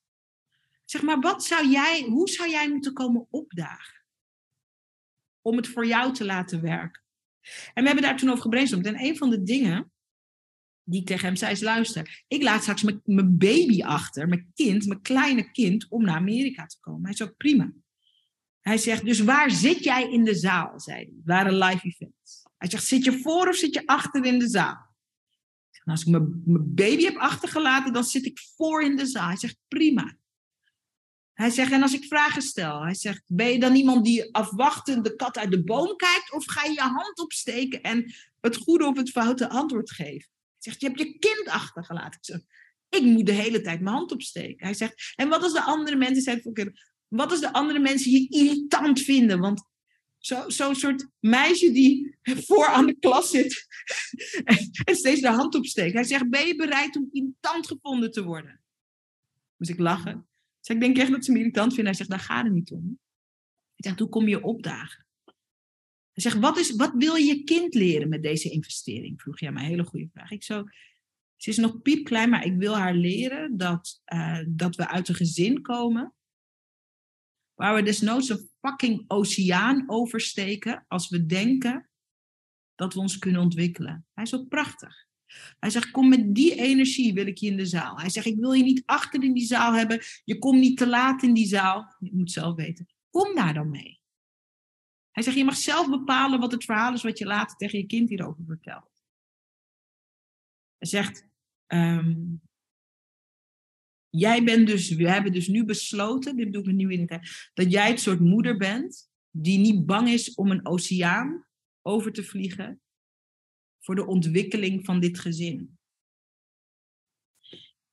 [0.85, 4.05] Zeg maar, wat zou jij, hoe zou jij moeten komen opdagen?
[5.41, 7.03] Om het voor jou te laten werken.
[7.73, 8.85] En we hebben daar toen over gebrainstormd.
[8.85, 9.91] En een van de dingen
[10.83, 14.85] die ik tegen hem zei is, luister, ik laat straks mijn baby achter, mijn kind,
[14.85, 17.03] mijn kleine kind, om naar Amerika te komen.
[17.03, 17.73] Hij is ook prima.
[18.59, 21.05] Hij zegt, dus waar zit jij in de zaal, zei hij.
[21.05, 22.44] Het waren live events.
[22.57, 24.93] Hij zegt, zit je voor of zit je achter in de zaal?
[25.85, 29.27] als ik mijn, baby heb achtergelaten, dan zit ik voor in de zaal.
[29.27, 30.17] Hij zegt, prima.
[31.33, 35.03] Hij zegt, en als ik vragen stel, hij zegt, ben je dan iemand die afwachtend
[35.03, 36.31] de kat uit de boom kijkt?
[36.33, 40.29] Of ga je je hand opsteken en het goede of het foute antwoord geven?
[40.29, 42.19] Hij zegt, je hebt je kind achtergelaten.
[42.19, 42.39] Ik zeg,
[42.89, 44.65] ik moet de hele tijd mijn hand opsteken.
[44.65, 46.73] Hij zegt, en wat als de andere mensen zijn,
[47.07, 49.39] wat als de andere mensen je irritant vinden?
[49.39, 49.63] Want
[50.25, 53.67] Zo'n zo soort meisje die voor aan de klas zit
[54.85, 55.93] en, steeds de hand opsteekt.
[55.93, 58.61] Hij zegt, ben je bereid om irritant gevonden te worden?
[59.57, 60.27] Moest ik lachen.
[60.59, 61.85] Zeg, ik denk echt dat ze me irritant vinden.
[61.85, 62.99] Hij zegt, daar gaat het niet om.
[63.75, 65.05] Hij zegt, hoe kom je opdagen?
[66.11, 69.21] Hij zegt, wat, is, wat wil je kind leren met deze investering?
[69.21, 70.31] Vroeg jij mij, een hele goede vraag.
[70.31, 70.63] Ik zo,
[71.35, 75.15] ze is nog piepklein, maar ik wil haar leren dat, uh, dat we uit een
[75.15, 76.15] gezin komen
[77.55, 81.89] Waar we desnoods een fucking oceaan oversteken als we denken
[82.75, 84.05] dat we ons kunnen ontwikkelen.
[84.13, 85.05] Hij is ook prachtig.
[85.59, 87.99] Hij zegt, kom met die energie wil ik je in de zaal.
[87.99, 90.01] Hij zegt, ik wil je niet achter in die zaal hebben.
[90.23, 91.95] Je komt niet te laat in die zaal.
[91.99, 92.87] Je moet zelf weten.
[93.09, 93.99] Kom daar dan mee.
[95.11, 97.85] Hij zegt, je mag zelf bepalen wat het verhaal is wat je later tegen je
[97.85, 99.03] kind hierover vertelt.
[100.77, 101.27] Hij zegt,
[101.67, 102.41] um,
[104.17, 107.71] Jij bent dus, we hebben dus nu besloten, dit doe ik met nieuwe identiteit, dat
[107.71, 111.45] jij het soort moeder bent die niet bang is om een oceaan
[111.81, 112.81] over te vliegen
[113.79, 115.77] voor de ontwikkeling van dit gezin.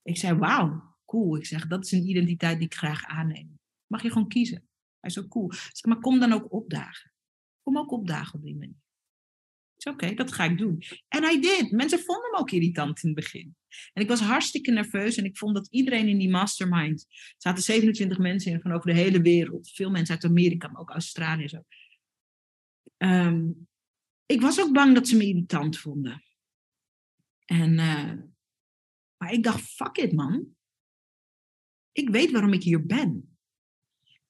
[0.02, 1.36] Ik zei, wauw, cool.
[1.36, 3.58] Ik zeg, dat is een identiteit die ik graag aanneem.
[3.86, 4.68] Mag je gewoon kiezen.
[5.00, 5.52] Hij zo cool.
[5.52, 7.12] Zeg, maar kom dan ook opdagen.
[7.62, 8.81] Kom ook opdagen op die manier.
[9.84, 10.82] Oké, dat ga ik doen.
[11.08, 11.70] En hij deed.
[11.70, 13.56] Mensen vonden hem ook irritant in het begin.
[13.92, 17.62] En ik was hartstikke nerveus en ik vond dat iedereen in die mastermind, er zaten
[17.62, 21.48] 27 mensen in van over de hele wereld, veel mensen uit Amerika, maar ook Australië
[21.48, 21.62] zo.
[22.98, 23.68] Um,
[24.26, 26.22] ik was ook bang dat ze me irritant vonden.
[27.44, 28.12] En, uh,
[29.16, 30.56] maar ik dacht, fuck it man.
[31.92, 33.36] Ik weet waarom ik hier ben.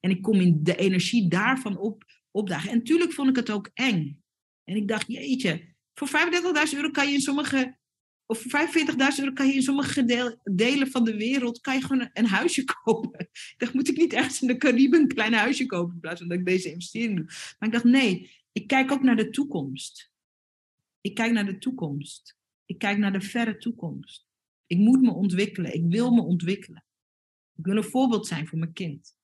[0.01, 2.71] En ik kom in de energie daarvan op, opdagen.
[2.71, 4.22] En tuurlijk vond ik het ook eng.
[4.65, 7.79] En ik dacht, jeetje, voor 35.000 euro kan je in sommige,
[8.27, 12.11] of voor 45.000 euro kan je in sommige delen van de wereld, kan je gewoon
[12.13, 13.21] een, huisje kopen.
[13.21, 16.21] Ik dacht, moet ik niet ergens in de Cariben een klein huisje kopen in plaats
[16.21, 17.25] van dat ik deze investering doe.
[17.59, 20.11] Maar ik dacht, nee, ik kijk ook naar de toekomst.
[21.01, 22.37] Ik kijk naar de toekomst.
[22.65, 24.27] Ik kijk naar de verre toekomst.
[24.67, 25.75] Ik moet me ontwikkelen.
[25.75, 26.85] Ik wil me ontwikkelen.
[27.57, 29.17] Ik wil een voorbeeld zijn voor mijn kind.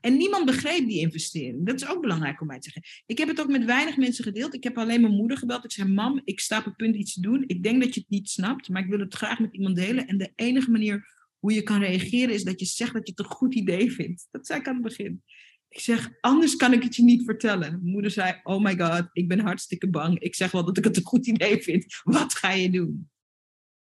[0.00, 1.66] En niemand begreep die investering.
[1.66, 2.92] Dat is ook belangrijk om mij te zeggen.
[3.06, 4.54] Ik heb het ook met weinig mensen gedeeld.
[4.54, 5.64] Ik heb alleen mijn moeder gebeld.
[5.64, 7.44] Ik zei: Mam, ik sta op het punt iets te doen.
[7.46, 10.06] Ik denk dat je het niet snapt, maar ik wil het graag met iemand delen.
[10.06, 13.24] En de enige manier hoe je kan reageren is dat je zegt dat je het
[13.26, 14.28] een goed idee vindt.
[14.30, 15.22] Dat zei ik aan het begin.
[15.68, 17.70] Ik zeg: Anders kan ik het je niet vertellen.
[17.70, 20.20] Mijn moeder zei: Oh my god, ik ben hartstikke bang.
[20.20, 22.00] Ik zeg wel dat ik het een goed idee vind.
[22.02, 23.10] Wat ga je doen?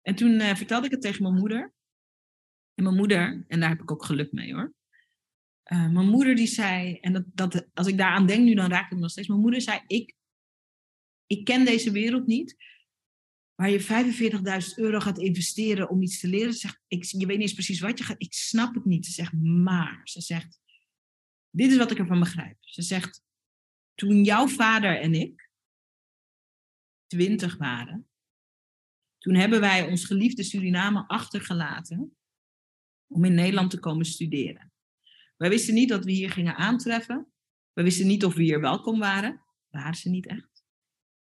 [0.02, 1.74] En toen eh, vertelde ik het tegen mijn moeder.
[2.74, 4.74] En mijn moeder, en daar heb ik ook geluk mee hoor.
[5.72, 8.84] Uh, mijn moeder die zei, en dat, dat, als ik daaraan denk nu, dan raakt
[8.84, 9.28] het me nog steeds.
[9.28, 10.14] Mijn moeder zei, ik,
[11.26, 12.56] ik ken deze wereld niet.
[13.54, 16.52] Waar je 45.000 euro gaat investeren om iets te leren.
[16.52, 18.22] Ze zegt, ik, je weet niet eens precies wat je gaat.
[18.22, 19.06] Ik snap het niet.
[19.06, 20.00] Ze zegt, maar.
[20.04, 20.60] Ze zegt,
[21.50, 22.56] dit is wat ik ervan begrijp.
[22.60, 23.22] Ze zegt,
[23.94, 25.50] toen jouw vader en ik
[27.06, 28.08] twintig waren,
[29.18, 32.16] toen hebben wij ons geliefde Suriname achtergelaten
[33.06, 34.65] om in Nederland te komen studeren.
[35.36, 37.32] Wij wisten niet dat we hier gingen aantreffen.
[37.72, 39.44] We wisten niet of we hier welkom waren.
[39.68, 40.64] Waren ze niet echt.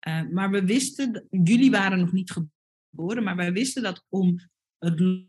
[0.08, 2.30] Uh, maar we wisten, jullie waren nog niet
[2.90, 4.38] geboren, maar wij wisten dat om
[4.78, 5.26] het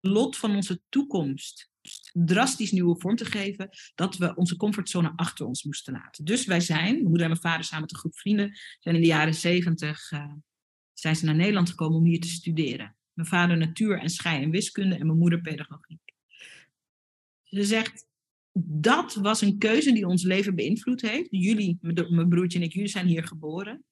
[0.00, 1.70] lot van onze toekomst
[2.12, 6.24] drastisch nieuwe vorm te geven, dat we onze comfortzone achter ons moesten laten.
[6.24, 9.00] Dus wij zijn, mijn moeder en mijn vader samen met een groep vrienden, zijn in
[9.00, 10.32] de jaren zeventig uh,
[10.92, 12.96] zijn ze naar Nederland gekomen om hier te studeren.
[13.12, 16.07] Mijn vader natuur en schei en wiskunde en mijn moeder pedagogiek.
[17.48, 18.06] Ze zegt,
[18.60, 21.28] dat was een keuze die ons leven beïnvloed heeft.
[21.30, 23.84] Jullie, mijn broertje en ik, jullie zijn hier geboren.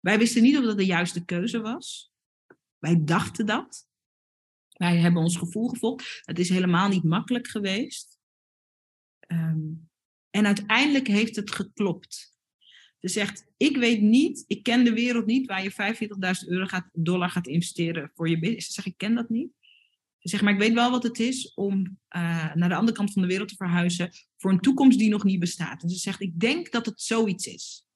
[0.00, 2.12] Wij wisten niet of dat de juiste keuze was.
[2.78, 3.88] Wij dachten dat.
[4.68, 6.22] Wij hebben ons gevoel gevolgd.
[6.24, 8.18] Het is helemaal niet makkelijk geweest.
[9.28, 9.88] Um,
[10.30, 12.34] en uiteindelijk heeft het geklopt.
[12.98, 15.72] Ze zegt, ik weet niet, ik ken de wereld niet waar je
[16.42, 18.66] 45.000 euro gaat, dollar gaat investeren voor je business.
[18.66, 19.55] Ze zegt, ik ken dat niet.
[20.26, 23.12] Ze zegt, maar ik weet wel wat het is om uh, naar de andere kant
[23.12, 25.82] van de wereld te verhuizen voor een toekomst die nog niet bestaat.
[25.82, 27.86] En ze zegt, ik denk dat het zoiets is.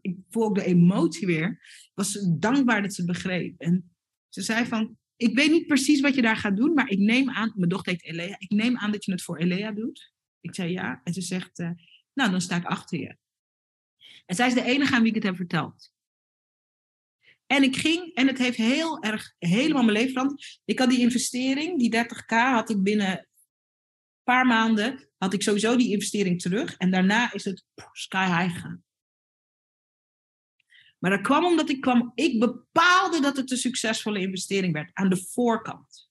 [0.00, 1.48] Ik voel ook de emotie weer.
[1.50, 3.60] Ik was dankbaar dat ze begreep.
[3.60, 3.94] En
[4.28, 7.30] ze zei van, ik weet niet precies wat je daar gaat doen, maar ik neem
[7.30, 10.12] aan, mijn dochter heet Elea, ik neem aan dat je het voor Elea doet.
[10.40, 11.00] Ik zei ja.
[11.04, 11.70] En ze zegt, uh,
[12.12, 13.16] nou dan sta ik achter je.
[14.26, 15.92] En zij is de enige aan wie ik het heb verteld.
[17.50, 20.60] En ik ging, en het heeft heel erg, helemaal mijn leven veranderd.
[20.64, 23.26] Ik had die investering, die 30k, had ik binnen een
[24.22, 26.76] paar maanden, had ik sowieso die investering terug.
[26.76, 28.84] En daarna is het sky high gegaan.
[30.98, 35.08] Maar dat kwam omdat ik kwam, ik bepaalde dat het een succesvolle investering werd aan
[35.08, 36.10] de voorkant.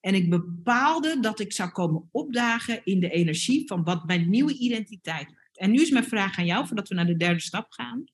[0.00, 4.58] En ik bepaalde dat ik zou komen opdagen in de energie van wat mijn nieuwe
[4.58, 5.58] identiteit werd.
[5.58, 8.04] En nu is mijn vraag aan jou, voordat we naar de derde stap gaan.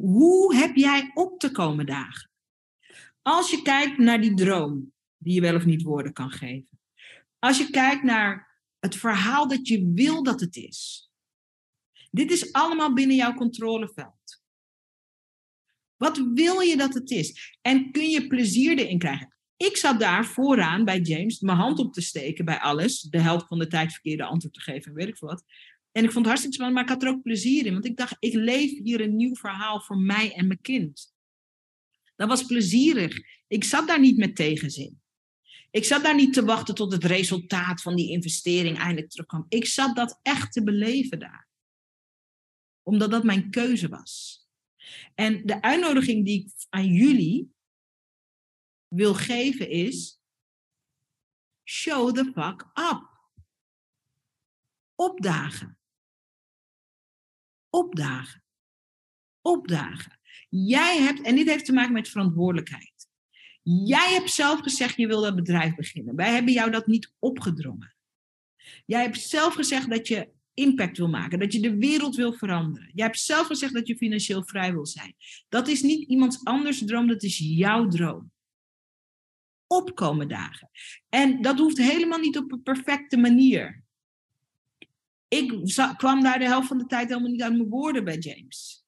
[0.00, 2.30] Hoe heb jij op te komen dagen?
[3.22, 6.80] Als je kijkt naar die droom, die je wel of niet woorden kan geven.
[7.38, 11.10] Als je kijkt naar het verhaal dat je wil dat het is.
[12.10, 14.42] Dit is allemaal binnen jouw controleveld.
[15.96, 17.56] Wat wil je dat het is?
[17.60, 19.36] En kun je plezier erin krijgen?
[19.56, 23.00] Ik zat daar vooraan bij James mijn hand op te steken bij alles.
[23.00, 25.44] De helft van de tijd verkeerde antwoord te geven, weet ik veel wat.
[25.92, 27.72] En ik vond het hartstikke spannend, maar ik had er ook plezier in.
[27.72, 31.14] Want ik dacht, ik leef hier een nieuw verhaal voor mij en mijn kind.
[32.16, 33.18] Dat was plezierig.
[33.46, 35.00] Ik zat daar niet met tegenzin.
[35.70, 39.46] Ik zat daar niet te wachten tot het resultaat van die investering eindelijk terugkwam.
[39.48, 41.48] Ik zat dat echt te beleven daar.
[42.82, 44.42] Omdat dat mijn keuze was.
[45.14, 47.52] En de uitnodiging die ik aan jullie
[48.88, 50.20] wil geven is:
[51.64, 53.32] show the fuck up.
[54.94, 55.77] Opdagen.
[57.78, 58.42] Opdagen.
[59.40, 60.18] Opdagen.
[60.48, 63.08] Jij hebt, en dit heeft te maken met verantwoordelijkheid.
[63.62, 66.16] Jij hebt zelf gezegd je wil dat bedrijf beginnen.
[66.16, 67.94] Wij hebben jou dat niet opgedrongen.
[68.86, 72.90] Jij hebt zelf gezegd dat je impact wil maken, dat je de wereld wil veranderen.
[72.94, 75.14] Jij hebt zelf gezegd dat je financieel vrij wil zijn.
[75.48, 78.30] Dat is niet iemands anders droom, dat is jouw droom
[79.68, 80.70] opkomen dagen.
[81.08, 83.82] En dat hoeft helemaal niet op een perfecte manier.
[85.28, 88.84] Ik kwam daar de helft van de tijd helemaal niet aan mijn woorden bij James.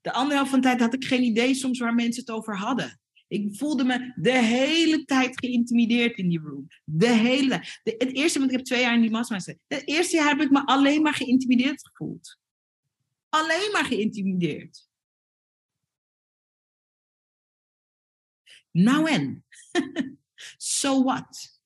[0.00, 2.56] De andere helft van de tijd had ik geen idee soms waar mensen het over
[2.56, 3.00] hadden.
[3.28, 6.66] Ik voelde me de hele tijd geïntimideerd in die room.
[6.84, 10.28] De hele het eerste, want ik heb twee jaar in die mastermind Het eerste jaar
[10.28, 12.38] heb ik me alleen maar geïntimideerd gevoeld.
[13.28, 14.88] Alleen maar geïntimideerd.
[18.70, 19.44] Nou en?
[20.56, 21.60] so what?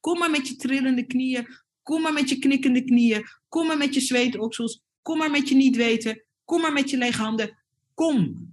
[0.00, 1.46] Kom maar met je trillende knieën.
[1.82, 3.24] Kom maar met je knikkende knieën.
[3.48, 4.82] Kom maar met je zweetoksels.
[5.02, 6.22] Kom maar met je niet weten.
[6.44, 7.58] Kom maar met je lege handen.
[7.94, 8.50] Kom.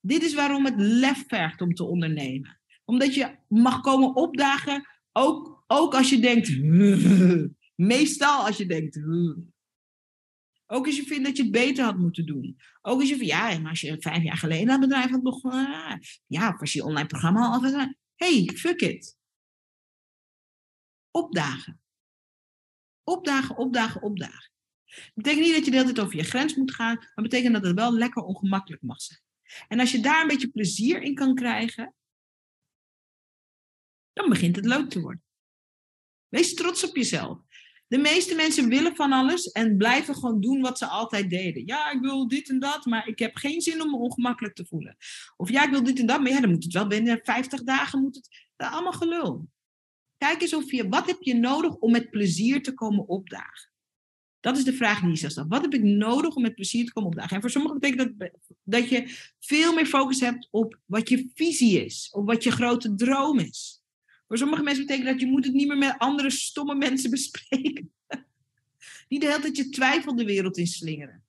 [0.00, 2.58] Dit is waarom het lef vergt om te ondernemen.
[2.84, 6.58] Omdat je mag komen opdagen, ook, ook als je denkt,
[7.92, 9.00] meestal als je denkt,
[10.66, 12.56] ook als je vindt dat je het beter had moeten doen.
[12.82, 15.40] Ook als je van ja, maar als je vijf jaar geleden dat bedrijf had.
[15.44, 15.94] Uh,
[16.26, 17.88] ja, of als je online programma had.
[18.16, 19.16] hey, fuck it.
[21.16, 21.80] Opdagen.
[23.04, 24.52] Opdagen, opdagen, opdagen.
[24.84, 27.52] Dat betekent niet dat je de hele tijd over je grens moet gaan, maar betekent
[27.52, 29.20] dat het wel lekker ongemakkelijk mag zijn.
[29.68, 31.94] En als je daar een beetje plezier in kan krijgen,
[34.12, 35.22] dan begint het leuk te worden.
[36.28, 37.38] Wees trots op jezelf.
[37.86, 41.66] De meeste mensen willen van alles en blijven gewoon doen wat ze altijd deden.
[41.66, 44.66] Ja, ik wil dit en dat, maar ik heb geen zin om me ongemakkelijk te
[44.66, 44.96] voelen.
[45.36, 47.62] Of ja, ik wil dit en dat, maar ja, dan moet het wel binnen 50
[47.62, 48.00] dagen.
[48.00, 49.52] Moet het, dat allemaal gelul.
[50.24, 53.70] Kijk eens of je, wat heb je nodig om met plezier te komen opdagen?
[54.40, 55.48] Dat is de vraag die je zelf.
[55.48, 57.34] Wat heb ik nodig om met plezier te komen opdagen?
[57.34, 58.30] En voor sommigen betekent dat
[58.62, 62.94] dat je veel meer focus hebt op wat je visie is, op wat je grote
[62.94, 63.82] droom is.
[64.26, 67.92] Voor sommige mensen betekent dat je moet het niet meer met andere stomme mensen bespreken.
[69.08, 71.24] niet de hele tijd je twijfel de wereld in slingeren.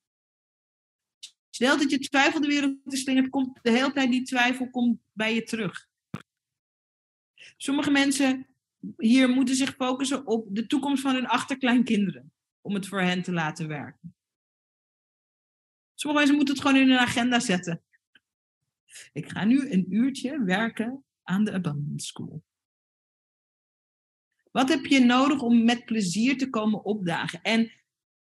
[1.47, 4.23] Als de hele tijd je twijfel de wereld in slingert, komt de hele tijd die
[4.23, 5.87] twijfel komt bij je terug.
[7.57, 8.54] Sommige mensen
[8.97, 12.31] hier moeten zich focussen op de toekomst van hun achterkleinkinderen.
[12.61, 14.15] Om het voor hen te laten werken.
[15.93, 17.83] Sommige mensen moeten het gewoon in hun agenda zetten.
[19.13, 22.43] Ik ga nu een uurtje werken aan de Abundance School.
[24.51, 27.41] Wat heb je nodig om met plezier te komen opdagen?
[27.41, 27.71] En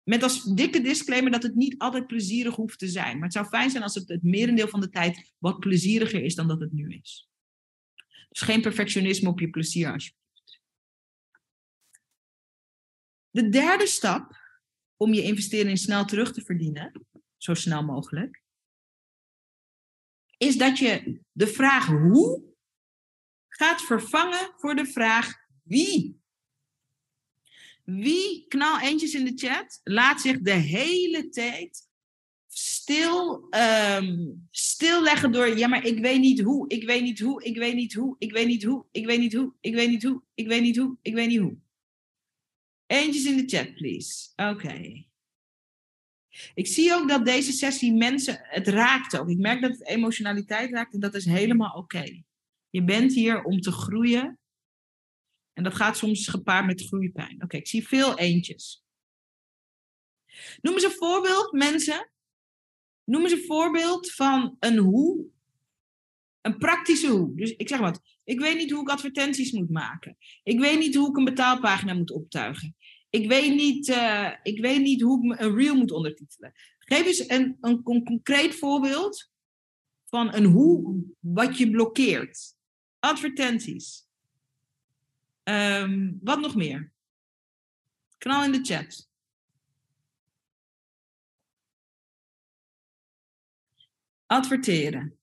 [0.03, 3.13] met als dikke disclaimer dat het niet altijd plezierig hoeft te zijn.
[3.13, 6.35] Maar het zou fijn zijn als het het merendeel van de tijd wat plezieriger is
[6.35, 7.29] dan dat het nu is.
[8.29, 10.26] Dus geen perfectionisme op je plezier alsjeblieft.
[13.37, 14.37] De derde stap
[14.95, 17.05] om je investering snel terug te verdienen,
[17.37, 18.43] zo snel mogelijk,
[20.37, 22.43] is dat je de vraag hoe
[23.47, 25.33] gaat vervangen voor de vraag
[25.63, 26.21] wie?
[27.83, 31.87] Wie, knal eentjes in de chat, laat zich de hele tijd
[32.47, 37.57] stil, um, stilleggen door, ja, maar ik weet niet hoe, ik weet niet hoe, ik
[37.57, 40.21] weet niet hoe, ik weet niet hoe, ik weet niet hoe, ik weet niet hoe,
[40.35, 41.65] ik weet niet hoe, ik weet niet hoe.
[42.87, 44.29] Eentjes in de chat, please.
[44.35, 45.05] Oké.
[46.53, 49.29] Ik zie ook dat deze sessie mensen, het raakt ook.
[49.29, 52.23] Ik merk dat het emotionaliteit raakt en dat is helemaal oké.
[52.69, 54.39] Je bent hier om te groeien
[55.53, 57.43] en dat gaat soms gepaard met groeipijn.
[57.43, 58.83] Oké, ik zie veel eentjes.
[60.61, 62.11] Noem eens een voorbeeld, mensen.
[63.03, 65.25] Noem eens een voorbeeld van een hoe.
[66.41, 67.35] Een praktische hoe.
[67.35, 68.01] Dus ik zeg wat.
[68.27, 70.17] Ik weet niet hoe ik advertenties moet maken.
[70.43, 72.75] Ik weet niet hoe ik een betaalpagina moet optuigen.
[73.09, 76.53] Ik weet niet, uh, ik weet niet hoe ik een reel moet ondertitelen.
[76.79, 79.31] Geef eens een, een, concreet voorbeeld
[80.05, 82.55] van een hoe wat je blokkeert.
[82.99, 84.07] Advertenties.
[85.43, 86.91] Um, wat nog meer?
[88.17, 89.09] Knal in de chat.
[94.25, 95.17] Adverteren.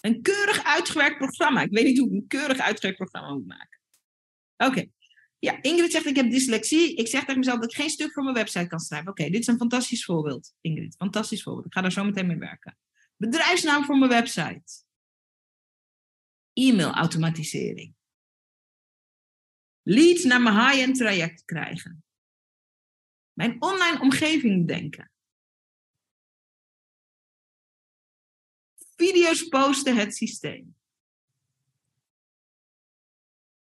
[0.00, 1.62] Een keurig uitgewerkt programma.
[1.62, 3.80] Ik weet niet hoe ik een keurig uitgewerkt programma moet maken.
[4.56, 4.86] Oké.
[5.38, 6.94] Ja, Ingrid zegt ik heb dyslexie.
[6.94, 9.10] Ik zeg tegen mezelf dat ik geen stuk voor mijn website kan schrijven.
[9.10, 10.94] Oké, dit is een fantastisch voorbeeld, Ingrid.
[10.96, 11.66] Fantastisch voorbeeld.
[11.66, 12.78] Ik ga daar zo meteen mee werken.
[13.16, 14.86] Bedrijfsnaam voor mijn website
[16.52, 17.94] e-mailautomatisering.
[19.82, 22.04] Leads naar mijn high-end traject krijgen.
[23.32, 25.10] Mijn online omgeving denken.
[28.98, 30.76] Video's posten het systeem.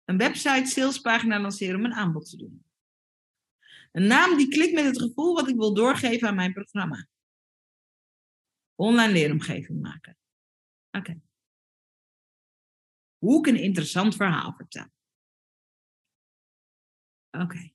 [0.05, 2.65] Een website salespagina lanceren om een aanbod te doen.
[3.91, 7.07] Een naam die klikt met het gevoel wat ik wil doorgeven aan mijn programma.
[8.75, 10.17] Online leeromgeving maken.
[10.91, 11.21] Oké
[13.21, 14.87] hoe ik een interessant verhaal vertel.
[17.31, 17.73] Oké.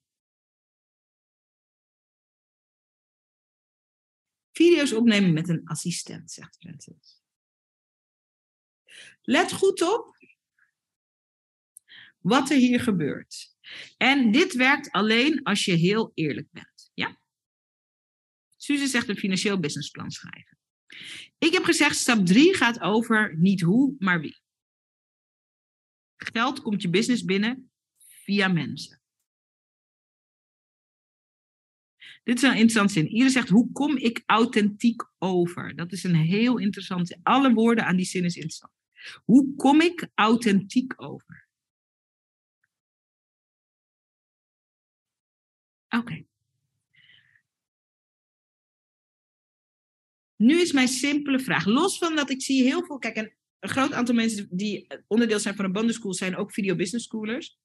[4.52, 7.25] Video's opnemen met een assistent, zegt Francis.
[9.22, 10.16] Let goed op
[12.18, 13.54] wat er hier gebeurt.
[13.96, 16.90] En dit werkt alleen als je heel eerlijk bent.
[16.94, 17.20] Ja?
[18.56, 20.58] Suze zegt een financieel businessplan schrijven.
[21.38, 24.40] Ik heb gezegd, stap 3 gaat over niet hoe, maar wie.
[26.16, 29.00] Geld komt je business binnen via mensen.
[32.22, 33.06] Dit is een interessant zin.
[33.06, 35.76] Iedereen zegt, hoe kom ik authentiek over?
[35.76, 38.72] Dat is een heel interessant Alle woorden aan die zin is interessant.
[39.24, 41.48] Hoe kom ik authentiek over?
[45.88, 46.24] Oké.
[50.36, 51.64] Nu is mijn simpele vraag.
[51.64, 52.98] Los van dat ik zie heel veel.
[52.98, 56.74] Kijk, en een groot aantal mensen die onderdeel zijn van een bandenschool zijn ook video
[56.74, 57.58] business schoolers.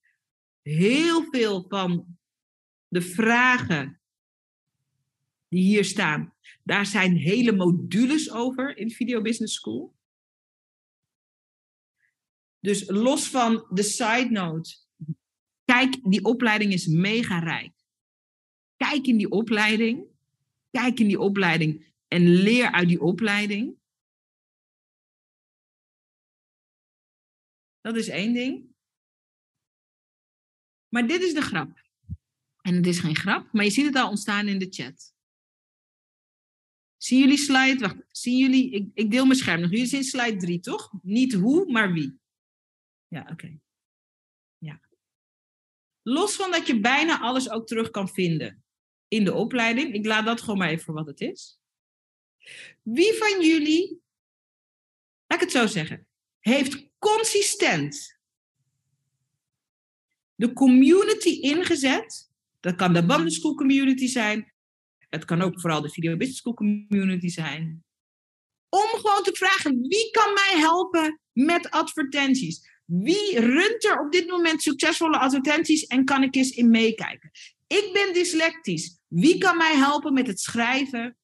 [0.62, 2.18] Heel veel van
[2.88, 4.02] de vragen
[5.48, 6.34] die hier staan,
[6.64, 9.96] daar zijn hele modules over in Video Business School.
[12.62, 14.80] Dus los van de side note,
[15.72, 17.74] Kijk, die opleiding is mega rijk.
[18.78, 20.08] Kijk in die opleiding.
[20.70, 23.78] Kijk in die opleiding en leer uit die opleiding.
[27.82, 28.76] Dat is één ding.
[30.88, 31.82] Maar dit is de grap.
[32.62, 35.14] En het is geen grap, maar je ziet het al ontstaan in de chat.
[36.98, 37.80] Zien jullie slide?
[37.80, 38.72] Wacht, zien jullie?
[38.72, 39.70] Ik, ik deel mijn scherm nog.
[39.70, 40.92] Jullie zien slide 3, toch?
[41.02, 42.21] Niet hoe, maar wie.
[43.12, 43.60] Ja, oké.
[44.58, 44.82] Ja.
[46.02, 48.64] Los van dat je bijna alles ook terug kan vinden
[49.08, 49.94] in de opleiding.
[49.94, 51.60] Ik laat dat gewoon maar even voor wat het is.
[52.82, 54.02] Wie van jullie,
[55.28, 56.08] laat ik het zo zeggen,
[56.40, 58.20] heeft consistent
[60.36, 62.32] de community ingezet?
[62.60, 64.54] Dat kan de Banden School community zijn.
[65.10, 67.84] Het kan ook vooral de Video Business School community zijn.
[68.70, 72.70] Om gewoon te vragen, wie kan mij helpen met advertenties?
[72.86, 77.32] Wie runt er op dit moment succesvolle advertenties en kan ik eens in meekijken?
[77.68, 79.00] Ik ben dyslectisch.
[79.08, 81.18] Wie kan mij helpen met het schrijven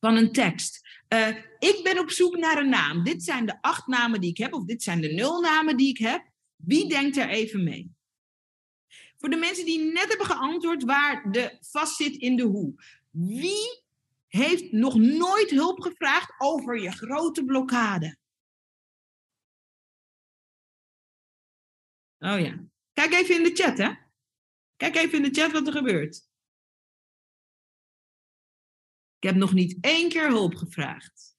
[0.00, 0.80] van een tekst?
[1.14, 3.04] Uh, ik ben op zoek naar een naam.
[3.04, 5.88] Dit zijn de acht namen die ik heb, of dit zijn de nul namen die
[5.88, 6.30] ik heb.
[6.56, 7.94] Wie denkt er even mee?
[9.18, 12.74] Voor de mensen die net hebben geantwoord waar de vast zit in de hoe.
[13.10, 13.82] Wie
[14.26, 18.16] heeft nog nooit hulp gevraagd over je grote blokkade?
[22.18, 22.64] Oh ja.
[22.92, 23.92] Kijk even in de chat, hè?
[24.76, 26.16] Kijk even in de chat wat er gebeurt.
[29.16, 31.36] Ik heb nog niet één keer hulp gevraagd.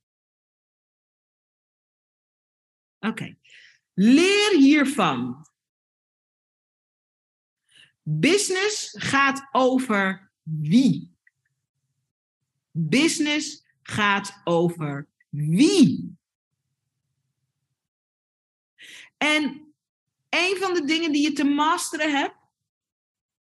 [3.00, 3.38] Oké.
[3.94, 5.46] Leer hiervan.
[8.02, 11.16] Business gaat over wie.
[12.72, 16.18] Business gaat over wie.
[19.18, 19.67] En
[20.30, 22.36] een van de dingen die je te masteren hebt,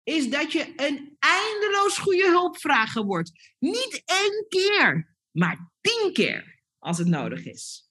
[0.03, 3.55] is dat je een eindeloos goede hulpvrager wordt.
[3.59, 7.89] Niet één keer, maar tien keer als het nodig is.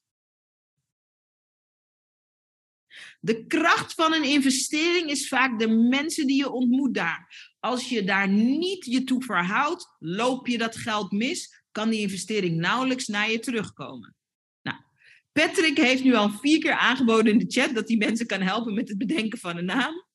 [3.21, 7.53] De kracht van een investering is vaak de mensen die je ontmoet daar.
[7.59, 12.57] Als je daar niet je toe verhoudt, loop je dat geld mis, kan die investering
[12.57, 14.15] nauwelijks naar je terugkomen.
[15.31, 18.73] Patrick heeft nu al vier keer aangeboden in de chat dat hij mensen kan helpen
[18.73, 20.07] met het bedenken van een naam.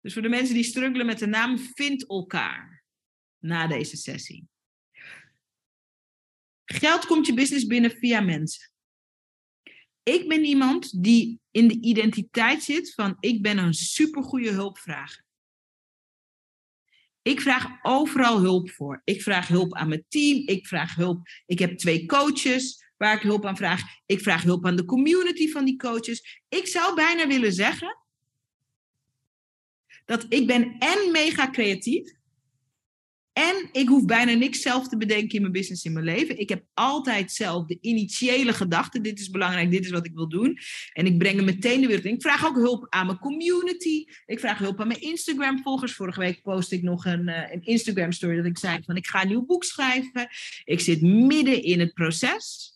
[0.00, 2.84] Dus voor de mensen die struggelen met de naam, vind elkaar
[3.38, 4.48] na deze sessie.
[6.64, 8.70] Geld komt je business binnen via mensen.
[10.02, 15.24] Ik ben iemand die in de identiteit zit van ik ben een supergoeie hulpvrager.
[17.22, 19.00] Ik vraag overal hulp voor.
[19.04, 20.46] Ik vraag hulp aan mijn team.
[20.46, 21.28] Ik vraag hulp.
[21.46, 23.82] Ik heb twee coaches waar ik hulp aan vraag.
[24.06, 26.42] Ik vraag hulp aan de community van die coaches.
[26.48, 27.98] Ik zou bijna willen zeggen
[30.04, 32.12] dat ik ben en mega creatief.
[33.32, 36.38] En ik hoef bijna niks zelf te bedenken in mijn business, in mijn leven.
[36.38, 39.00] Ik heb altijd zelf de initiële gedachte.
[39.00, 40.58] Dit is belangrijk, dit is wat ik wil doen.
[40.92, 42.04] En ik breng hem meteen de wereld.
[42.04, 44.04] Ik vraag ook hulp aan mijn community.
[44.26, 45.94] Ik vraag hulp aan mijn Instagram-volgers.
[45.94, 49.22] Vorige week post ik nog een, uh, een Instagram-story dat ik zei van ik ga
[49.22, 50.28] een nieuw boek schrijven.
[50.64, 52.70] Ik zit midden in het proces.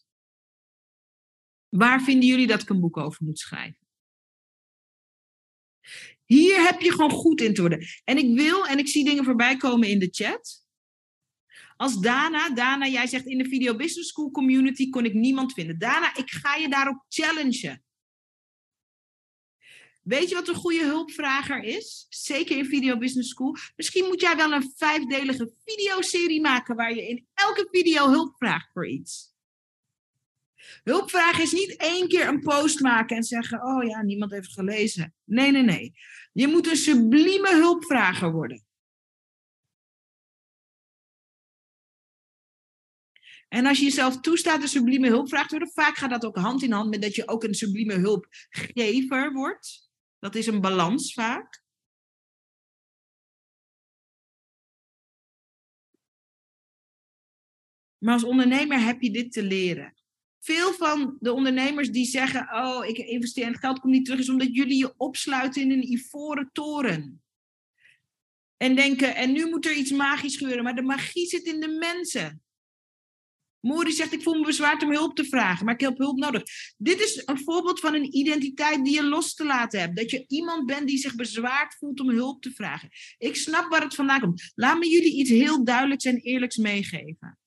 [1.68, 3.85] Waar vinden jullie dat ik een boek over moet schrijven?
[6.26, 7.86] Hier heb je gewoon goed in te worden.
[8.04, 10.64] En ik wil, en ik zie dingen voorbij komen in de chat.
[11.76, 15.78] Als Dana, Dana, jij zegt in de Video Business School community kon ik niemand vinden.
[15.78, 17.84] Dana, ik ga je daarop challengen.
[20.02, 22.06] Weet je wat een goede hulpvrager is?
[22.08, 23.56] Zeker in Video Business School.
[23.76, 28.72] Misschien moet jij wel een vijfdelige videoserie maken waar je in elke video hulp vraagt
[28.72, 29.35] voor iets.
[30.82, 35.14] Hulpvraag is niet één keer een post maken en zeggen: Oh ja, niemand heeft gelezen.
[35.24, 35.92] Nee, nee, nee.
[36.32, 38.64] Je moet een sublieme hulpvrager worden.
[43.48, 46.62] En als je jezelf toestaat een sublieme hulpvraag te worden, vaak gaat dat ook hand
[46.62, 49.90] in hand met dat je ook een sublieme hulpgever wordt.
[50.18, 51.64] Dat is een balans vaak.
[57.98, 59.94] Maar als ondernemer heb je dit te leren
[60.46, 64.20] veel van de ondernemers die zeggen: Oh, ik investeer en het geld komt niet terug,
[64.20, 67.22] is omdat jullie je opsluiten in een ivoren toren.
[68.56, 70.64] En denken: En nu moet er iets magisch gebeuren.
[70.64, 72.42] Maar de magie zit in de mensen.
[73.60, 76.42] Mori zegt: Ik voel me bezwaard om hulp te vragen, maar ik heb hulp nodig.
[76.76, 79.96] Dit is een voorbeeld van een identiteit die je los te laten hebt.
[79.96, 82.88] Dat je iemand bent die zich bezwaard voelt om hulp te vragen.
[83.18, 84.52] Ik snap waar het vandaan komt.
[84.54, 87.38] Laat me jullie iets heel duidelijks en eerlijks meegeven.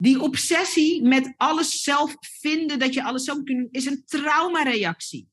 [0.00, 5.28] Die obsessie met alles zelf vinden, dat je alles zelf kunt doen, is een traumareactie.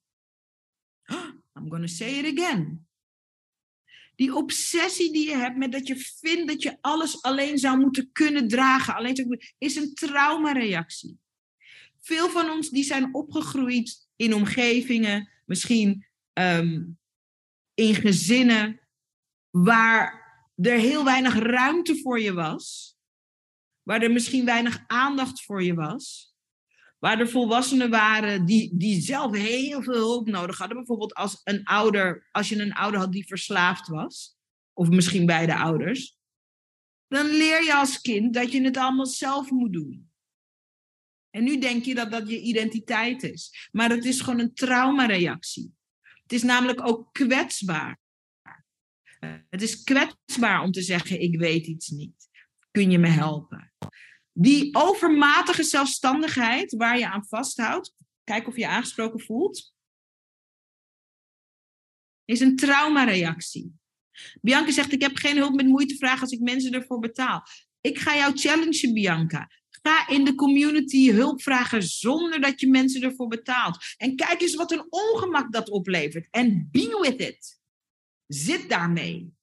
[1.58, 2.88] I'm gonna say it again.
[4.16, 8.10] Die obsessie die je hebt met dat je vindt dat je alles alleen zou moeten
[8.12, 11.20] kunnen dragen, alleen is een traumareactie.
[12.02, 16.84] Veel van ons die zijn opgegroeid in omgevingen, misschien ehm,
[17.74, 18.80] in gezinnen,
[19.50, 20.24] waar
[20.56, 22.95] er heel weinig ruimte voor je was,
[23.86, 26.34] waar er misschien weinig aandacht voor je was,
[27.00, 30.78] waar er volwassenen waren die, die zelf heel veel hulp nodig hadden.
[30.78, 34.38] Bijvoorbeeld als een ouder, als je een ouder had die verslaafd was,
[34.74, 36.18] of misschien beide ouders,
[37.08, 40.10] dan leer je als kind dat je het allemaal zelf moet doen.
[41.30, 43.70] En nu denk je dat dat je identiteit is.
[43.72, 45.74] Maar het is gewoon een traumareactie.
[46.02, 48.00] Het is namelijk ook kwetsbaar.
[49.50, 52.30] Het is kwetsbaar om te zeggen: Ik weet iets niet.
[52.76, 53.74] Kun je me helpen?
[54.32, 59.74] Die overmatige zelfstandigheid waar je aan vasthoudt, kijk of je aangesproken voelt,
[62.26, 63.74] is een traumareactie.
[64.42, 67.44] Bianca zegt: Ik heb geen hulp met moeite vragen als ik mensen ervoor betaal.
[67.82, 69.52] Ik ga jou challengen, Bianca.
[69.70, 73.78] Ga in de community hulp vragen zonder dat je mensen ervoor betaalt.
[73.98, 76.28] En kijk eens wat een ongemak dat oplevert.
[76.32, 77.60] En be with it.
[78.28, 79.34] Zit daarmee.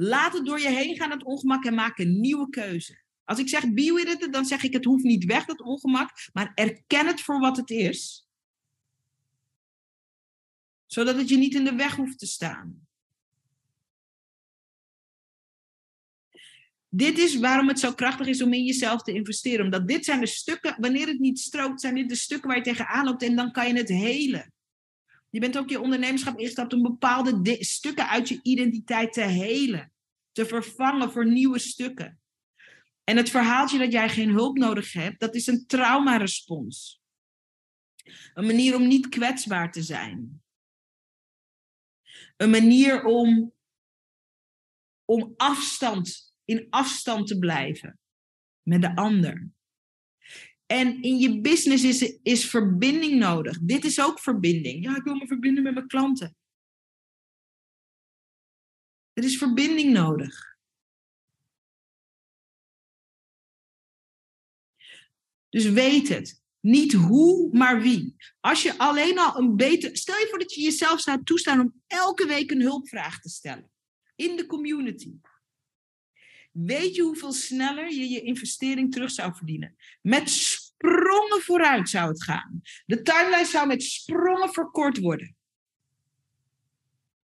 [0.00, 2.98] Laat het door je heen gaan, het ongemak, en maak een nieuwe keuze.
[3.24, 6.10] Als ik zeg be with it, dan zeg ik het hoeft niet weg, dat ongemak,
[6.32, 8.28] maar erken het voor wat het is.
[10.86, 12.86] Zodat het je niet in de weg hoeft te staan.
[16.88, 19.64] Dit is waarom het zo krachtig is om in jezelf te investeren.
[19.64, 22.64] Omdat dit zijn de stukken, wanneer het niet strookt, zijn dit de stukken waar je
[22.64, 24.52] tegenaan loopt en dan kan je het helen.
[25.30, 29.92] Je bent ook je ondernemerschap ingestapt om bepaalde stukken uit je identiteit te helen.
[30.32, 32.20] Te vervangen voor nieuwe stukken.
[33.04, 37.00] En het verhaaltje dat jij geen hulp nodig hebt, dat is een traumarespons.
[38.34, 40.42] Een manier om niet kwetsbaar te zijn.
[42.36, 43.52] Een manier om,
[45.04, 47.98] om afstand, in afstand te blijven
[48.62, 49.50] met de ander.
[50.68, 53.58] En in je business is, is verbinding nodig.
[53.60, 54.84] Dit is ook verbinding.
[54.84, 56.36] Ja, ik wil me verbinden met mijn klanten.
[59.12, 60.56] Er is verbinding nodig.
[65.48, 66.42] Dus weet het.
[66.60, 68.16] Niet hoe, maar wie.
[68.40, 69.96] Als je alleen al een beter.
[69.96, 73.70] Stel je voor dat je jezelf zou toestaan om elke week een hulpvraag te stellen.
[74.16, 75.14] In de community.
[76.52, 79.76] Weet je hoeveel sneller je je investering terug zou verdienen?
[80.00, 80.30] Met
[80.78, 82.60] sprongen vooruit zou het gaan.
[82.86, 85.36] De timeline zou met sprongen verkort worden.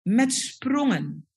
[0.01, 1.27] Met sprongen.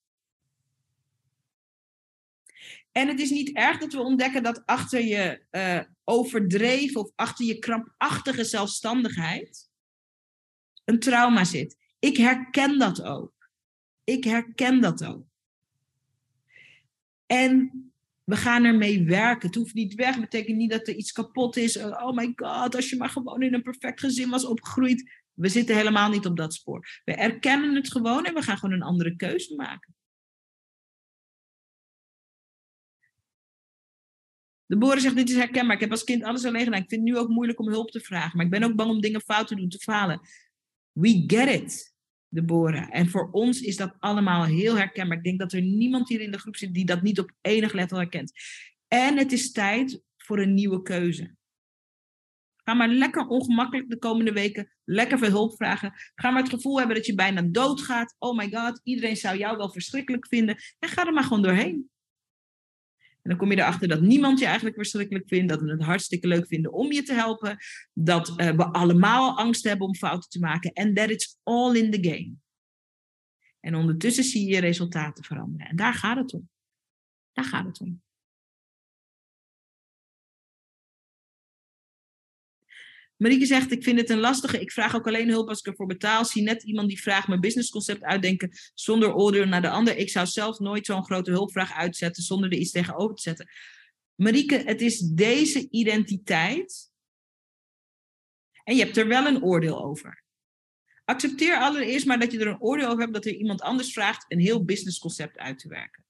[2.92, 7.46] En het is niet erg dat we ontdekken dat achter je uh, overdreven of achter
[7.46, 9.70] je krampachtige zelfstandigheid
[10.84, 11.76] een trauma zit.
[11.98, 13.50] Ik herken dat ook.
[14.04, 15.26] Ik herken dat ook.
[17.26, 17.85] En
[18.26, 19.46] we gaan ermee werken.
[19.46, 20.20] Het hoeft niet weg.
[20.20, 21.76] Betekent niet dat er iets kapot is.
[21.76, 25.10] Oh my god, als je maar gewoon in een perfect gezin was opgegroeid.
[25.32, 27.00] We zitten helemaal niet op dat spoor.
[27.04, 29.94] We erkennen het gewoon en we gaan gewoon een andere keuze maken.
[34.66, 35.74] De boren zegt, dit is herkenbaar.
[35.74, 36.82] Ik heb als kind alles alleen gedaan.
[36.82, 38.36] Ik vind het nu ook moeilijk om hulp te vragen.
[38.36, 40.20] Maar ik ben ook bang om dingen fout te doen, te falen.
[40.92, 41.95] We get it,
[42.36, 42.90] de boren.
[42.90, 45.16] En voor ons is dat allemaal heel herkenbaar.
[45.16, 47.72] Ik denk dat er niemand hier in de groep zit die dat niet op enig
[47.72, 48.32] level herkent.
[48.88, 51.34] En het is tijd voor een nieuwe keuze.
[52.64, 55.92] Ga maar lekker ongemakkelijk de komende weken lekker veel hulp vragen.
[56.14, 58.14] Ga maar het gevoel hebben dat je bijna doodgaat.
[58.18, 60.56] Oh my god, iedereen zou jou wel verschrikkelijk vinden.
[60.78, 61.90] En ga er maar gewoon doorheen.
[63.26, 65.48] En dan kom je erachter dat niemand je eigenlijk verschrikkelijk vindt.
[65.48, 67.56] Dat we het hartstikke leuk vinden om je te helpen.
[67.92, 70.72] Dat uh, we allemaal angst hebben om fouten te maken.
[70.72, 72.32] En that it's all in the game.
[73.60, 75.66] En ondertussen zie je resultaten veranderen.
[75.66, 76.48] En daar gaat het om.
[77.32, 78.02] Daar gaat het om.
[83.16, 84.60] Marieke zegt, ik vind het een lastige.
[84.60, 86.24] Ik vraag ook alleen hulp als ik ervoor betaal.
[86.24, 89.96] Zie net iemand die vraagt mijn businessconcept uitdenken zonder oordeel naar de ander.
[89.96, 93.48] Ik zou zelf nooit zo'n grote hulpvraag uitzetten zonder er iets tegenover te zetten.
[94.14, 96.90] Marieke, het is deze identiteit.
[98.64, 100.24] En je hebt er wel een oordeel over.
[101.04, 104.24] Accepteer allereerst maar dat je er een oordeel over hebt dat er iemand anders vraagt
[104.28, 106.04] een heel businessconcept uit te werken.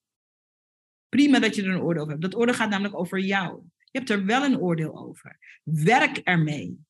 [1.08, 2.24] Prima dat je er een oordeel over hebt.
[2.24, 3.62] Dat oordeel gaat namelijk over jou.
[3.76, 5.60] Je hebt er wel een oordeel over.
[5.62, 6.85] Werk ermee.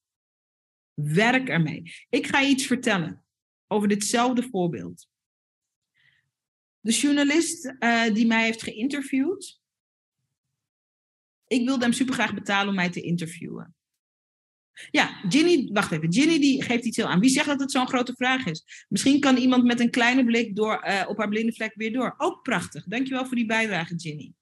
[0.96, 1.92] Werk ermee.
[2.08, 3.24] Ik ga je iets vertellen
[3.66, 5.08] over ditzelfde voorbeeld.
[6.80, 9.60] De journalist uh, die mij heeft geïnterviewd,
[11.46, 13.74] Ik wilde hem super graag betalen om mij te interviewen.
[14.90, 16.12] Ja, Ginny, wacht even.
[16.12, 17.20] Ginny die geeft iets heel aan.
[17.20, 18.86] Wie zegt dat het zo'n grote vraag is?
[18.88, 22.14] Misschien kan iemand met een kleine blik door, uh, op haar blinde vlek weer door.
[22.16, 22.84] Ook prachtig.
[22.84, 24.32] Dankjewel voor die bijdrage, Ginny.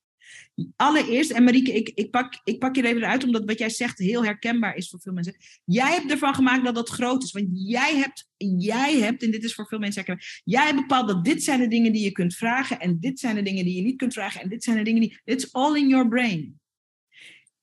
[0.77, 3.99] Allereerst, en Marieke, ik, ik, pak, ik pak je even uit, omdat wat jij zegt
[3.99, 5.37] heel herkenbaar is voor veel mensen.
[5.65, 7.33] Jij hebt ervan gemaakt dat dat groot is.
[7.33, 11.09] Want jij hebt, jij hebt, en dit is voor veel mensen herkenbaar, jij hebt bepaald
[11.09, 13.77] dat dit zijn de dingen die je kunt vragen, en dit zijn de dingen die
[13.77, 15.21] je niet kunt vragen, en dit zijn de dingen die.
[15.25, 16.61] It's all in your brain.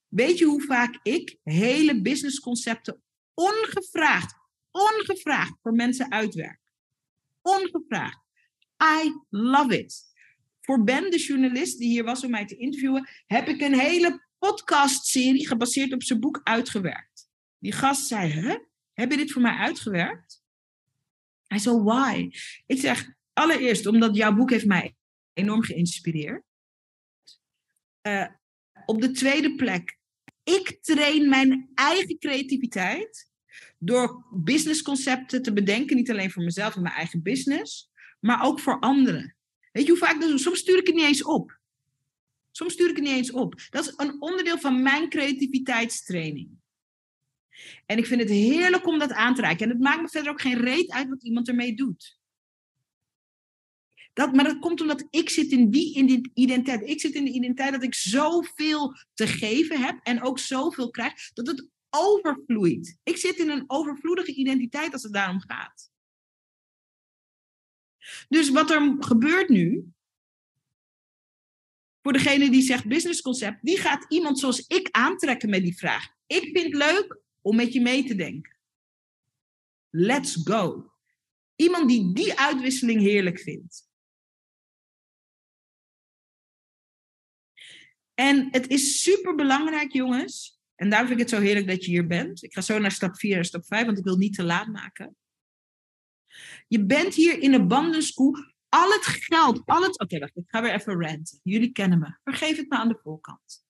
[0.08, 3.02] Weet je hoe vaak ik hele businessconcepten
[3.34, 4.34] ongevraagd,
[4.72, 6.60] ongevraagd voor mensen uitwerk?
[7.42, 8.20] Ongevraagd.
[9.04, 10.11] I love it.
[10.62, 14.26] Voor Ben, de journalist die hier was om mij te interviewen, heb ik een hele
[14.38, 17.30] podcastserie gebaseerd op zijn boek uitgewerkt.
[17.58, 18.58] Die gast zei: hè,
[18.94, 20.44] Heb je dit voor mij uitgewerkt?
[21.48, 22.30] Hij zei: Why?
[22.66, 24.96] Ik zeg: Allereerst omdat jouw boek heeft mij
[25.34, 26.44] enorm geïnspireerd.
[28.08, 28.28] Uh,
[28.86, 30.00] op de tweede plek
[30.44, 33.30] ik train mijn eigen creativiteit
[33.78, 38.80] door businessconcepten te bedenken, niet alleen voor mezelf en mijn eigen business, maar ook voor
[38.80, 39.36] anderen.
[39.72, 41.60] Weet je hoe vaak dat Soms stuur ik het niet eens op.
[42.52, 43.62] Soms stuur ik het niet eens op.
[43.70, 46.50] Dat is een onderdeel van mijn creativiteitstraining.
[47.86, 49.66] En ik vind het heerlijk om dat aan te reiken.
[49.66, 52.20] En het maakt me verder ook geen reet uit wat iemand ermee doet.
[54.14, 55.94] Dat, maar dat komt omdat ik zit in die
[56.34, 56.90] identiteit.
[56.90, 61.34] Ik zit in de identiteit dat ik zoveel te geven heb en ook zoveel krijg,
[61.34, 62.98] dat het overvloeit.
[63.04, 65.91] Ik zit in een overvloedige identiteit als het daarom gaat.
[68.30, 69.92] Dus wat er gebeurt nu,
[72.02, 76.08] voor degene die zegt business concept, die gaat iemand zoals ik aantrekken met die vraag.
[76.28, 78.58] Ik vind het leuk om met je mee te denken.
[79.90, 80.92] Let's go.
[81.56, 83.90] Iemand die die uitwisseling heerlijk vindt.
[88.14, 90.60] En het is super belangrijk, jongens.
[90.76, 92.44] En daarom vind ik het zo heerlijk dat je hier bent.
[92.44, 94.68] Ik ga zo naar stap 4 en stap 5, want ik wil niet te laat
[94.68, 95.16] maken.
[96.68, 98.36] Je bent hier in abundance school.
[98.70, 100.00] Al het geld, al het.
[100.00, 101.40] Oké, wacht, ik ga weer even ranten.
[101.44, 102.18] Jullie kennen me.
[102.24, 103.66] Vergeef het me aan de voorkant.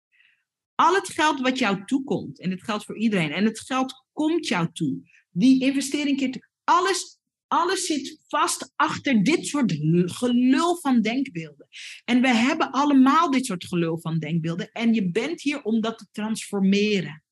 [0.75, 4.47] Al het geld wat jou toekomt, en dit geldt voor iedereen, en het geld komt
[4.47, 5.09] jou toe.
[5.29, 6.49] Die investering keert.
[6.63, 7.21] Alles
[7.51, 9.73] alles zit vast achter dit soort
[10.05, 11.67] gelul van denkbeelden.
[12.05, 14.71] En we hebben allemaal dit soort gelul van denkbeelden.
[14.71, 17.23] En je bent hier om dat te transformeren.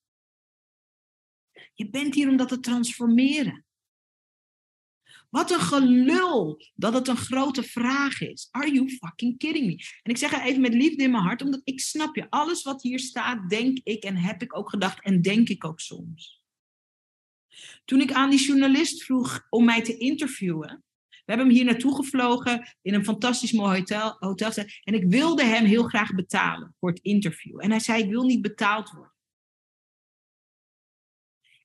[1.73, 3.65] Je bent hier om dat te transformeren.
[5.29, 8.47] Wat een gelul dat het een grote vraag is.
[8.51, 9.75] Are you fucking kidding me?
[10.03, 12.29] En ik zeg het even met liefde in mijn hart, omdat ik snap je.
[12.29, 15.79] Alles wat hier staat, denk ik en heb ik ook gedacht en denk ik ook
[15.79, 16.43] soms.
[17.85, 21.95] Toen ik aan die journalist vroeg om mij te interviewen, we hebben hem hier naartoe
[21.95, 24.51] gevlogen in een fantastisch mooi hotel, hotel.
[24.83, 27.61] En ik wilde hem heel graag betalen voor het interview.
[27.61, 29.13] En hij zei: Ik wil niet betaald worden.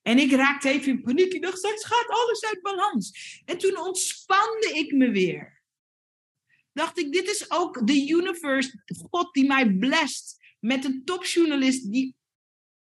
[0.05, 1.33] En ik raakte even in paniek.
[1.33, 3.41] Ik dacht: Straks gaat alles uit balans.
[3.45, 5.61] En toen ontspande ik me weer.
[6.73, 11.91] Dacht ik: Dit is ook de universe, God die mij blest met een topjournalist.
[11.91, 12.15] Die,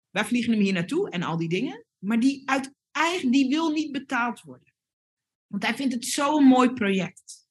[0.09, 1.85] wij vliegen hem hier naartoe en al die dingen.
[1.97, 4.73] Maar die uit eigenlijk, die wil niet betaald worden.
[5.47, 7.47] Want hij vindt het zo'n mooi project.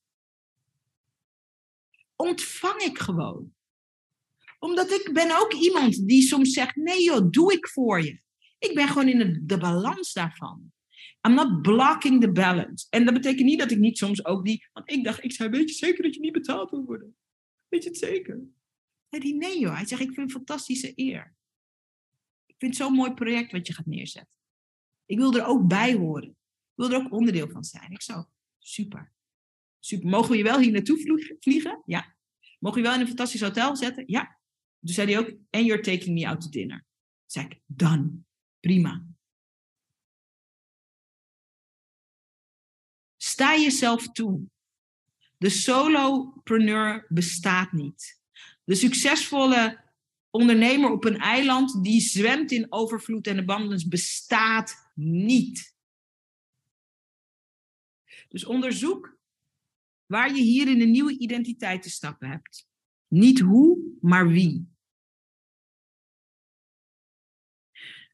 [2.17, 3.55] Ontvang ik gewoon.
[4.59, 8.25] Omdat ik ben ook iemand die soms zegt, nee joh, doe ik voor je.
[8.59, 10.73] Ik ben gewoon in de, balans daarvan.
[11.29, 12.87] I'm not blocking the balance.
[12.91, 14.69] En dat betekent niet dat ik niet soms ook die...
[14.73, 17.17] Want ik dacht, ik zei, weet je zeker dat je niet betaald wil worden?
[17.69, 18.41] Weet je het zeker?
[19.09, 19.75] Hij die nee joh.
[19.75, 21.35] Hij zegt, ik vind het een fantastische eer.
[22.47, 24.39] Ik vind zo'n mooi project wat je gaat neerzetten.
[25.07, 26.29] Ik wil er ook bij horen.
[26.29, 27.91] Ik wil er ook onderdeel van zijn.
[27.91, 28.25] Ik zou,
[28.59, 29.13] super.
[29.79, 30.09] Super.
[30.09, 31.83] Mogen we je wel hier naartoe vliegen?
[31.85, 32.15] Ja.
[32.59, 34.05] Mogen we je wel in een fantastisch hotel zetten?
[34.07, 34.41] Ja.
[34.81, 36.85] Toen zei hij ook, and you're taking me out to dinner.
[37.27, 38.25] Zei ik, done.
[38.67, 39.07] Prima.
[43.17, 44.49] Sta jezelf toe.
[45.37, 48.21] De solopreneur bestaat niet.
[48.65, 49.85] De succesvolle
[50.31, 55.75] ondernemer op een eiland die zwemt in overvloed en abundance bestaat niet.
[58.29, 59.19] Dus onderzoek
[60.07, 62.69] waar je hier in een nieuwe identiteit te stappen hebt.
[63.09, 64.76] Niet hoe, maar wie.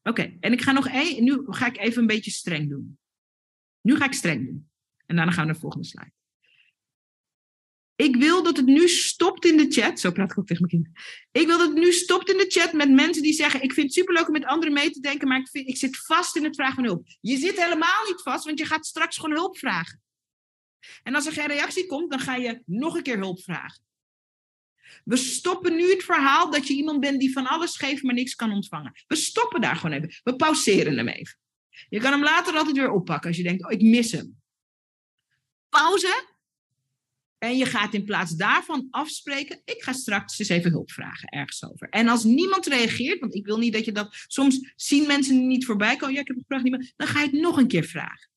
[0.03, 1.23] Oké, en ik ga nog één.
[1.23, 2.97] Nu ga ik even een beetje streng doen.
[3.81, 4.69] Nu ga ik streng doen.
[5.05, 6.11] En daarna gaan we naar de volgende slide.
[7.95, 9.99] Ik wil dat het nu stopt in de chat.
[9.99, 11.03] Zo praat ik ook tegen mijn kinderen.
[11.31, 13.85] Ik wil dat het nu stopt in de chat met mensen die zeggen: Ik vind
[13.85, 16.43] het superleuk om met anderen mee te denken, maar ik, vind, ik zit vast in
[16.43, 17.07] het vragen van hulp.
[17.21, 20.01] Je zit helemaal niet vast, want je gaat straks gewoon hulp vragen.
[21.03, 23.81] En als er geen reactie komt, dan ga je nog een keer hulp vragen.
[25.03, 28.35] We stoppen nu het verhaal dat je iemand bent die van alles geeft, maar niks
[28.35, 28.91] kan ontvangen.
[29.07, 30.21] We stoppen daar gewoon even.
[30.23, 31.37] We pauzeren hem even.
[31.89, 34.41] Je kan hem later altijd weer oppakken als je denkt, oh, ik mis hem.
[35.69, 36.31] Pauze.
[37.37, 41.63] En je gaat in plaats daarvan afspreken, ik ga straks eens even hulp vragen ergens
[41.71, 41.89] over.
[41.89, 45.65] En als niemand reageert, want ik wil niet dat je dat, soms zien mensen niet
[45.65, 47.67] voorbij komen, ja, ik heb het gevraagd niet meer, dan ga je het nog een
[47.67, 48.29] keer vragen.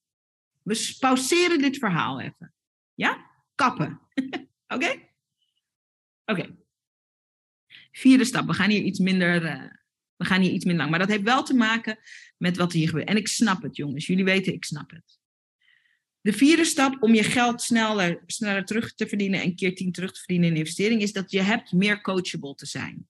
[0.63, 2.55] We pauzeren dit verhaal even.
[2.95, 3.31] Ja?
[3.55, 4.01] Kappen.
[4.75, 5.06] Oké?
[6.27, 6.57] Oké.
[7.93, 8.47] Vierde stap.
[8.47, 9.43] We gaan hier iets minder.
[9.43, 9.65] Uh,
[10.17, 10.91] we gaan hier iets minder lang.
[10.91, 11.99] Maar dat heeft wel te maken
[12.37, 13.09] met wat hier gebeurt.
[13.09, 14.07] En ik snap het, jongens.
[14.07, 15.19] Jullie weten, ik snap het.
[16.21, 20.13] De vierde stap om je geld sneller, sneller terug te verdienen en keer tien terug
[20.13, 23.09] te verdienen in investering, is dat je hebt meer coachable te zijn.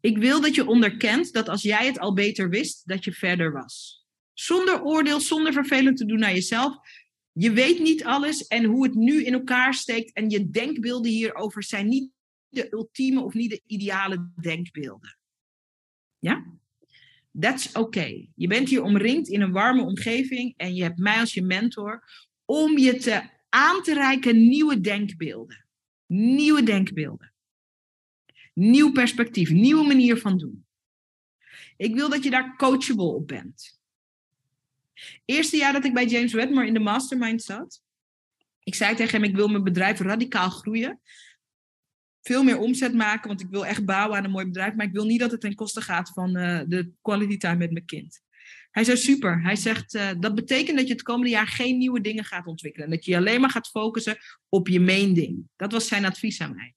[0.00, 3.52] Ik wil dat je onderkent dat als jij het al beter wist, dat je verder
[3.52, 4.04] was.
[4.32, 6.76] Zonder oordeel, zonder vervelend te doen naar jezelf.
[7.32, 11.64] Je weet niet alles en hoe het nu in elkaar steekt en je denkbeelden hierover
[11.64, 12.10] zijn niet
[12.50, 15.18] de ultieme of niet de ideale denkbeelden.
[16.18, 16.46] Ja?
[17.40, 18.30] That's okay.
[18.34, 22.04] Je bent hier omringd in een warme omgeving en je hebt mij als je mentor
[22.44, 25.66] om je te aan te reiken nieuwe denkbeelden.
[26.06, 27.32] Nieuwe denkbeelden.
[28.54, 30.66] Nieuw perspectief, nieuwe manier van doen.
[31.76, 33.80] Ik wil dat je daar coachable op bent.
[35.24, 37.82] Eerste jaar dat ik bij James Wedmore in de mastermind zat,
[38.62, 41.00] ik zei tegen hem, ik wil mijn bedrijf radicaal groeien
[42.22, 44.92] veel meer omzet maken, want ik wil echt bouwen aan een mooi bedrijf, maar ik
[44.92, 48.20] wil niet dat het ten koste gaat van uh, de quality time met mijn kind.
[48.70, 49.42] Hij zei super.
[49.42, 52.90] Hij zegt uh, dat betekent dat je het komende jaar geen nieuwe dingen gaat ontwikkelen.
[52.90, 54.18] Dat je alleen maar gaat focussen
[54.48, 55.48] op je main ding.
[55.56, 56.74] Dat was zijn advies aan mij.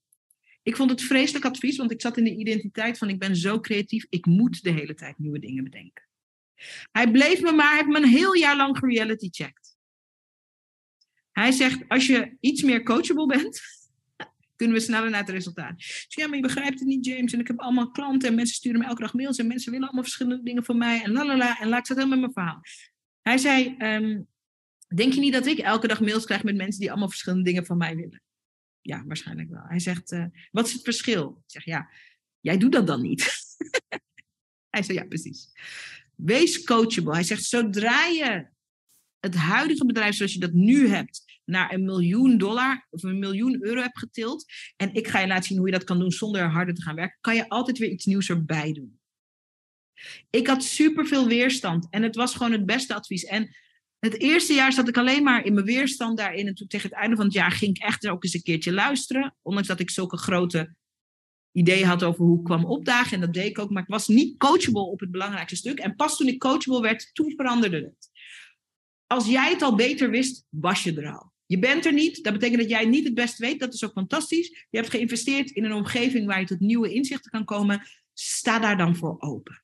[0.64, 3.60] Ik vond het vreselijk advies, want ik zat in de identiteit van ik ben zo
[3.60, 6.08] creatief, ik moet de hele tijd nieuwe dingen bedenken.
[6.92, 9.76] Hij bleef me maar, hij heeft me een heel jaar lang reality checked.
[11.32, 13.62] Hij zegt, als je iets meer coachable bent,
[14.64, 15.78] kunnen we sneller naar het resultaat.
[15.78, 17.34] Dus ja, maar je begrijpt het niet, James.
[17.34, 19.86] En ik heb allemaal klanten en mensen sturen me elke dag mails en mensen willen
[19.86, 21.60] allemaal verschillende dingen van mij en lalala.
[21.60, 22.62] En laat ik dat helemaal met mijn verhaal.
[23.22, 24.22] Hij zei, ehm,
[24.96, 27.66] denk je niet dat ik elke dag mails krijg met mensen die allemaal verschillende dingen
[27.66, 28.22] van mij willen?
[28.82, 29.64] Ja, waarschijnlijk wel.
[29.68, 31.42] Hij zegt, uh, wat is het verschil?
[31.46, 31.90] Ik zeg, ja,
[32.40, 33.22] jij doet dat dan niet.
[34.70, 35.52] Hij zei, ja, precies.
[36.16, 37.14] Wees coachable.
[37.14, 38.48] Hij zegt, zodra je
[39.20, 43.64] het huidige bedrijf zoals je dat nu hebt, naar een miljoen dollar of een miljoen
[43.64, 44.46] euro hebt getild.
[44.76, 46.96] En ik ga je laten zien hoe je dat kan doen zonder harder te gaan
[46.96, 47.18] werken.
[47.22, 49.00] Kan je altijd weer iets nieuws erbij doen.
[50.30, 53.24] Ik had superveel weerstand en het was gewoon het beste advies.
[53.24, 53.56] En
[54.00, 56.48] het eerste jaar zat ik alleen maar in mijn weerstand daarin.
[56.48, 58.74] En toen tegen het einde van het jaar ging ik echt ook eens een keertje
[58.74, 59.36] luisteren.
[59.42, 60.76] Ondanks dat ik zulke grote
[61.52, 63.14] ideeën had over hoe ik kwam opdagen.
[63.14, 63.70] En dat deed ik ook.
[63.70, 65.80] Maar ik was niet coachable op het belangrijkste stuk.
[65.80, 68.10] En pas toen ik coachable werd, toen veranderde het.
[69.08, 71.33] Als jij het al beter wist, was je er al.
[71.46, 73.60] Je bent er niet, dat betekent dat jij niet het best weet.
[73.60, 74.66] Dat is ook fantastisch.
[74.70, 77.88] Je hebt geïnvesteerd in een omgeving waar je tot nieuwe inzichten kan komen.
[78.14, 79.64] Sta daar dan voor open.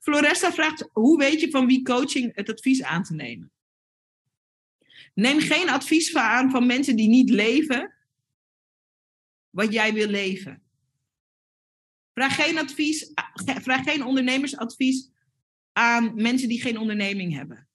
[0.00, 3.52] Floresta vraagt: hoe weet je van wie coaching het advies aan te nemen?
[5.14, 7.94] Neem geen advies aan van mensen die niet leven
[9.50, 10.62] wat jij wil leven.
[12.14, 13.12] Vraag geen advies,
[13.44, 15.10] vraag geen ondernemersadvies
[15.72, 17.68] aan mensen die geen onderneming hebben.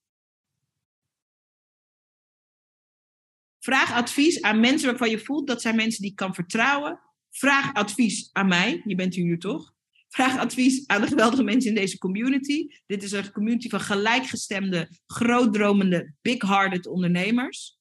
[3.59, 6.99] Vraag advies aan mensen waarvan je voelt dat zijn mensen die ik kan vertrouwen.
[7.29, 8.81] Vraag advies aan mij.
[8.85, 9.73] Je bent hier toch?
[10.07, 12.67] Vraag advies aan de geweldige mensen in deze community.
[12.85, 17.79] Dit is een community van gelijkgestemde, grootdromende, big-hearted ondernemers.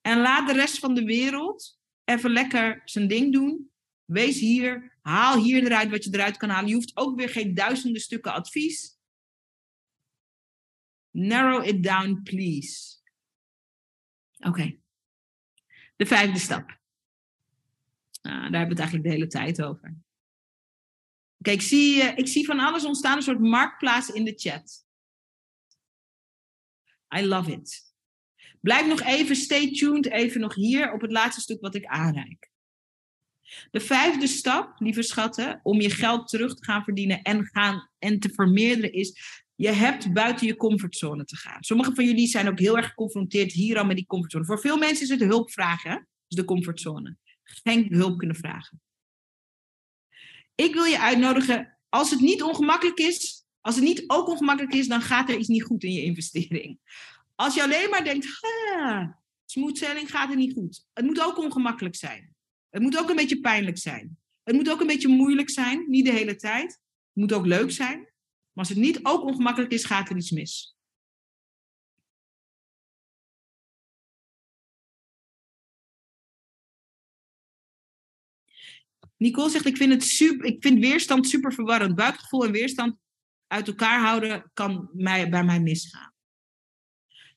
[0.00, 3.70] En laat de rest van de wereld even lekker zijn ding doen.
[4.04, 6.68] Wees hier, haal hier eruit wat je eruit kan halen.
[6.68, 8.98] Je hoeft ook weer geen duizenden stukken advies.
[11.10, 13.00] Narrow it down, please.
[14.38, 14.81] Oké.
[16.02, 16.80] De vijfde stap.
[18.22, 19.96] Nou, daar hebben we het eigenlijk de hele tijd over.
[21.38, 24.86] Oké, ik, zie, uh, ik zie van alles ontstaan, een soort marktplaats in de chat.
[27.16, 27.94] I love it.
[28.60, 32.50] Blijf nog even, stay tuned, even nog hier op het laatste stuk wat ik aanreik.
[33.70, 38.18] De vijfde stap, lieve schatten, om je geld terug te gaan verdienen en, gaan, en
[38.18, 41.62] te vermeerderen is je hebt buiten je comfortzone te gaan.
[41.62, 44.44] Sommige van jullie zijn ook heel erg geconfronteerd hier al met die comfortzone.
[44.44, 47.16] Voor veel mensen is het hulp vragen, dus de comfortzone.
[47.42, 48.82] Geen hulp kunnen vragen.
[50.54, 54.88] Ik wil je uitnodigen, als het niet ongemakkelijk is, als het niet ook ongemakkelijk is,
[54.88, 56.78] dan gaat er iets niet goed in je investering.
[57.34, 58.26] Als je alleen maar denkt,
[59.44, 60.86] smooth selling gaat er niet goed.
[60.92, 62.34] Het moet ook ongemakkelijk zijn.
[62.70, 64.18] Het moet ook een beetje pijnlijk zijn.
[64.42, 66.70] Het moet ook een beetje moeilijk zijn, niet de hele tijd.
[66.72, 68.11] Het moet ook leuk zijn.
[68.52, 70.76] Maar als het niet ook ongemakkelijk is, gaat er iets mis.
[79.16, 81.94] Nicole zegt, ik vind, het super, ik vind weerstand super verwarrend.
[81.94, 82.96] Buikgevoel en weerstand
[83.46, 86.14] uit elkaar houden kan mij, bij mij misgaan.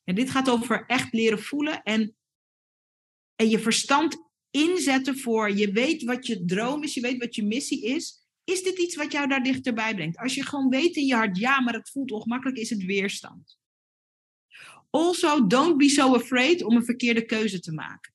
[0.03, 2.15] En dit gaat over echt leren voelen en,
[3.35, 4.17] en je verstand
[4.49, 8.24] inzetten voor, je weet wat je droom is, je weet wat je missie is.
[8.45, 10.17] Is dit iets wat jou daar dichterbij brengt?
[10.17, 13.57] Als je gewoon weet in je hart, ja, maar het voelt ongemakkelijk, is het weerstand.
[14.89, 18.13] Also, don't be so afraid om een verkeerde keuze te maken.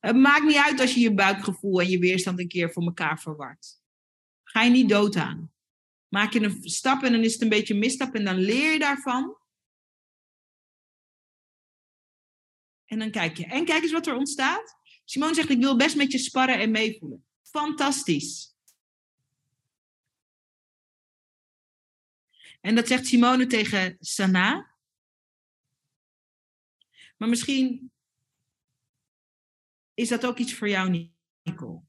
[0.00, 3.20] Het maakt niet uit als je je buikgevoel en je weerstand een keer voor elkaar
[3.20, 3.80] verwart.
[4.44, 5.52] Ga je niet dood aan.
[6.08, 8.72] Maak je een stap en dan is het een beetje een misstap en dan leer
[8.72, 9.36] je daarvan.
[12.84, 13.46] En dan kijk je.
[13.46, 14.76] En kijk eens wat er ontstaat.
[15.04, 17.26] Simone zegt, ik wil best met je sparren en meevoelen.
[17.42, 18.55] Fantastisch.
[22.60, 24.74] En dat zegt Simone tegen Sana.
[27.16, 27.92] Maar misschien
[29.94, 31.10] is dat ook iets voor jou,
[31.42, 31.82] Nicole.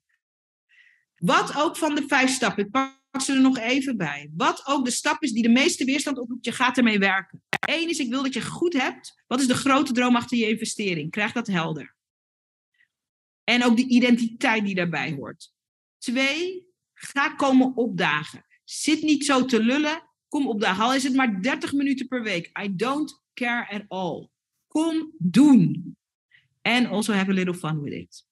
[1.16, 4.32] Wat ook van de vijf stappen, ik pak ze er nog even bij.
[4.36, 7.44] Wat ook de stap is die de meeste weerstand oproept, je gaat ermee werken.
[7.60, 9.24] Eén is, ik wil dat je goed hebt.
[9.28, 11.12] Wat is de grote droom achter je investering?
[11.12, 11.96] Krijg dat helder.
[13.44, 15.54] En ook de identiteit die daarbij hoort.
[15.98, 18.46] Twee, ga komen opdagen.
[18.64, 20.07] Zit niet zo te lullen,
[20.38, 20.84] kom opdagen.
[20.84, 22.60] Al is het maar 30 minuten per week.
[22.64, 24.30] I don't care at all.
[24.68, 25.96] Kom doen.
[26.62, 28.26] And also have a little fun with it.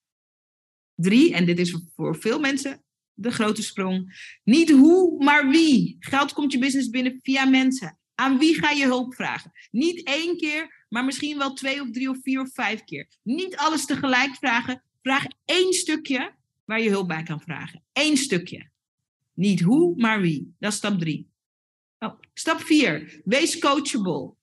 [0.94, 2.84] Drie, en dit is voor veel mensen
[3.14, 4.16] de grote sprong.
[4.44, 5.96] Niet hoe, maar wie.
[5.98, 7.98] Geld komt je business binnen via mensen.
[8.14, 9.52] Aan wie ga je hulp vragen?
[9.70, 13.08] Niet één keer, maar misschien wel twee of drie of vier of vijf keer.
[13.22, 14.82] Niet alles tegelijk vragen.
[15.02, 16.34] Vraag één stukje
[16.64, 17.82] waar je hulp bij kan vragen.
[17.92, 18.70] Eén stukje.
[19.34, 20.54] Niet hoe, maar wie.
[20.58, 21.34] Dat is stap drie.
[21.98, 23.20] Oh, stap vier.
[23.24, 24.34] Wees coachable.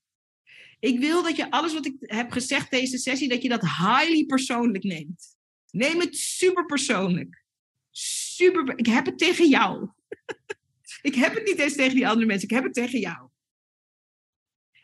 [0.80, 4.26] Ik wil dat je alles wat ik heb gezegd deze sessie, dat je dat highly
[4.26, 5.38] persoonlijk neemt.
[5.72, 7.44] Neem het super persoonlijk.
[7.92, 9.90] Super, ik heb het tegen jou.
[11.02, 13.28] ik heb het niet eens tegen die andere mensen, ik heb het tegen jou.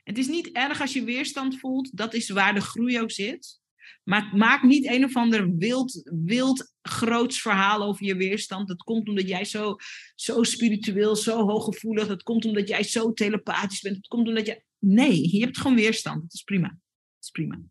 [0.04, 3.60] Het is niet erg als je weerstand voelt, dat is waar de groei ook zit.
[4.04, 8.68] Maar maak niet een of ander wild, wild groots verhaal over je weerstand.
[8.68, 9.76] Dat komt omdat jij zo,
[10.16, 12.08] zo spiritueel, zo hooggevoelig.
[12.08, 13.96] Dat komt omdat jij zo telepathisch bent.
[13.96, 14.64] Het komt omdat je.
[14.80, 16.24] Nee, je hebt gewoon weerstand.
[16.24, 16.68] Het is prima.
[16.68, 17.62] Het is prima.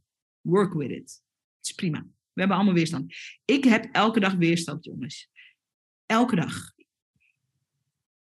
[0.40, 1.22] Work with it.
[1.56, 2.06] Het is prima.
[2.32, 3.14] We hebben allemaal weerstand.
[3.44, 5.30] Ik heb elke dag weerstand, jongens.
[6.06, 6.72] Elke dag.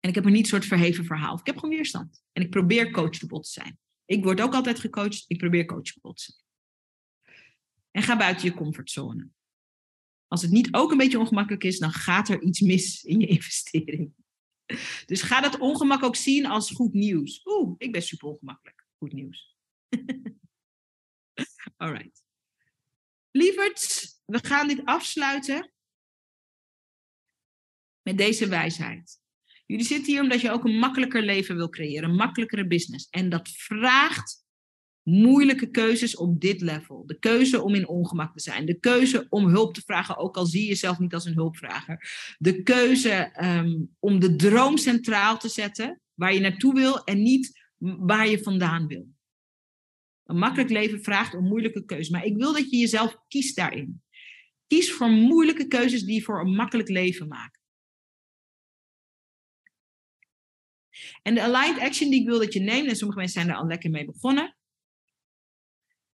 [0.00, 1.38] En ik heb er niet een soort verheven verhaal.
[1.38, 2.22] Ik heb gewoon weerstand.
[2.32, 3.78] En ik probeer coachable te zijn.
[4.04, 5.24] Ik word ook altijd gecoacht.
[5.26, 6.38] Ik probeer coachable te zijn.
[7.90, 9.28] En ga buiten je comfortzone.
[10.30, 13.26] Als het niet ook een beetje ongemakkelijk is, dan gaat er iets mis in je
[13.36, 14.12] investering.
[15.06, 17.40] Dus ga dat ongemak ook zien als goed nieuws.
[17.44, 18.86] Oeh, ik ben super ongemakkelijk.
[18.98, 19.56] Goed nieuws.
[21.76, 22.24] Alright.
[23.30, 25.72] Lieverds, we gaan dit afsluiten
[28.02, 29.20] met deze wijsheid.
[29.66, 33.08] Jullie zitten hier omdat je ook een makkelijker leven wil creëren, een makkelijkere business.
[33.08, 34.44] En dat vraagt
[35.02, 37.06] moeilijke keuzes op dit level.
[37.06, 38.66] De keuze om in ongemak te zijn.
[38.66, 42.10] De keuze om hulp te vragen, ook al zie je jezelf niet als een hulpvrager.
[42.38, 47.60] De keuze ehm, om de droom centraal te zetten, waar je naartoe wil en niet
[47.80, 49.08] waar je vandaan wil.
[50.24, 52.08] Een makkelijk leven vraagt om moeilijke keuzes.
[52.08, 54.02] Maar ik wil dat je jezelf kiest daarin.
[54.66, 57.60] Kies voor moeilijke keuzes die voor een makkelijk leven maken.
[61.22, 63.60] En de aligned action die ik wil dat je neemt, en sommige mensen zijn er
[63.60, 64.56] al lekker mee begonnen,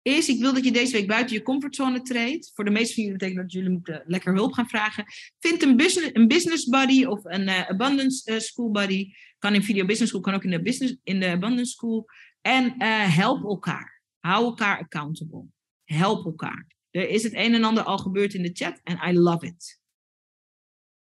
[0.04, 2.52] is, ik wil dat je deze week buiten je comfortzone treedt.
[2.54, 5.06] Voor de meeste van jullie betekent dat jullie moeten lekker hulp gaan vragen.
[5.40, 9.14] Vind een business, een business buddy of een uh, abundance uh, school buddy.
[9.40, 12.06] Kan in video business school, kan ook in de, business, in de abundance school.
[12.42, 14.02] En uh, help elkaar.
[14.20, 15.46] Hou elkaar accountable.
[15.84, 16.68] Help elkaar.
[16.90, 19.80] Er is het een en ander al gebeurd in de chat en I love it.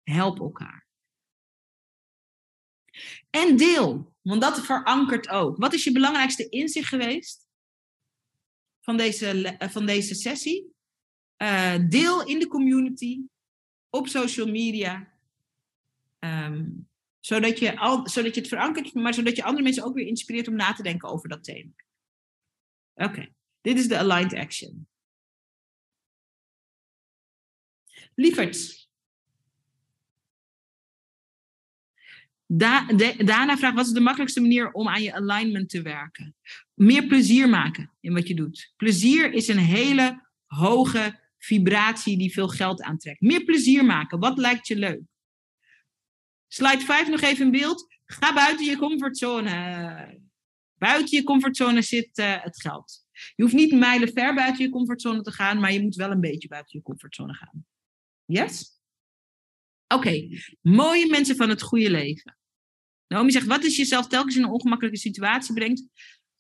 [0.03, 0.87] Help elkaar.
[3.31, 5.57] En deel, want dat verankert ook.
[5.57, 7.44] Wat is je belangrijkste inzicht geweest?
[8.85, 10.73] Van deze, eh, van deze sessie.
[11.43, 13.21] Uh, deel in de community,
[13.91, 15.13] op social media.
[16.19, 16.89] Um,
[17.21, 20.49] zodat, je al, zodat je het verankert, maar zodat je andere mensen ook weer inspireert
[20.49, 21.71] om na te denken over dat thema.
[22.95, 23.29] Oké,
[23.61, 24.89] dit is de aligned action.
[28.15, 28.84] Lieverd.
[32.47, 36.35] Da daarna vraag, wat is de makkelijkste manier om aan je alignment te werken?
[36.75, 38.73] meer plezier maken in wat je doet.
[38.77, 43.21] Plezier is een hele hoge vibratie die veel geld aantrekt.
[43.21, 44.19] Meer plezier maken.
[44.19, 45.03] Wat lijkt je leuk?
[46.49, 47.87] Slide 5 nog even in beeld.
[48.07, 50.23] Ga buiten je comfortzone.
[50.75, 53.07] Buiten je comfortzone zit uh, het geld.
[53.35, 56.21] Je hoeft niet mijlen ver buiten je comfortzone te gaan, maar je moet wel een
[56.21, 57.67] beetje buiten je comfortzone gaan.
[58.25, 58.74] Yes?
[59.95, 60.29] Oké,
[60.61, 62.37] mooie mensen van het goede leven.
[63.07, 65.85] Naomi zegt, wat is jezelf telkens in een ongemakkelijke situatie brengt,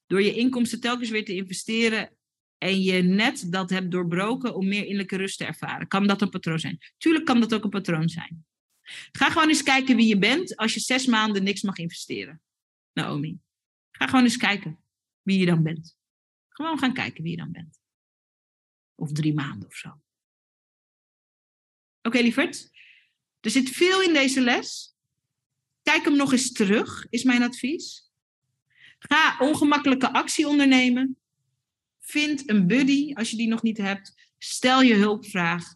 [0.06, 2.16] door je inkomsten telkens weer te investeren
[2.58, 5.88] en je net dat hebt doorbroken om meer innerlijke rust te ervaren.
[5.88, 6.78] Kan dat een patroon zijn?
[6.98, 8.46] Tuurlijk kan dat ook een patroon zijn.
[9.12, 12.42] Ga gewoon eens kijken wie je bent als je zes maanden niks mag investeren.
[12.92, 13.38] Naomi.
[13.90, 14.78] Ga gewoon eens kijken
[15.22, 15.96] wie je dan bent.
[16.48, 17.80] Gewoon gaan kijken wie je dan bent.
[18.94, 19.88] Of drie maanden of zo.
[19.88, 20.02] Oké,
[22.02, 22.70] okay, lieverd.
[23.44, 24.94] Er zit veel in deze les.
[25.82, 28.10] Kijk hem nog eens terug, is mijn advies.
[28.98, 31.16] Ga ongemakkelijke actie ondernemen.
[32.00, 34.32] Vind een buddy als je die nog niet hebt.
[34.38, 35.74] Stel je hulpvraag.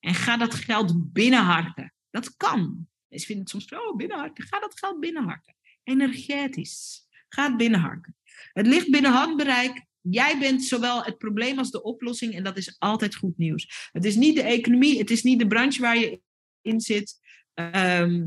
[0.00, 1.94] En ga dat geld binnenharken.
[2.10, 2.88] Dat kan.
[3.08, 4.44] Mensen vinden het soms, oh, binnenharken.
[4.44, 5.54] Ga dat geld binnenharken.
[5.82, 7.06] Energetisch.
[7.28, 8.16] Ga het binnenharken.
[8.52, 9.84] Het ligt binnen handbereik.
[10.00, 12.34] Jij bent zowel het probleem als de oplossing.
[12.34, 13.88] En dat is altijd goed nieuws.
[13.92, 14.98] Het is niet de economie.
[14.98, 16.20] Het is niet de branche waar je
[16.68, 17.18] in zit.
[17.54, 18.26] Ehm,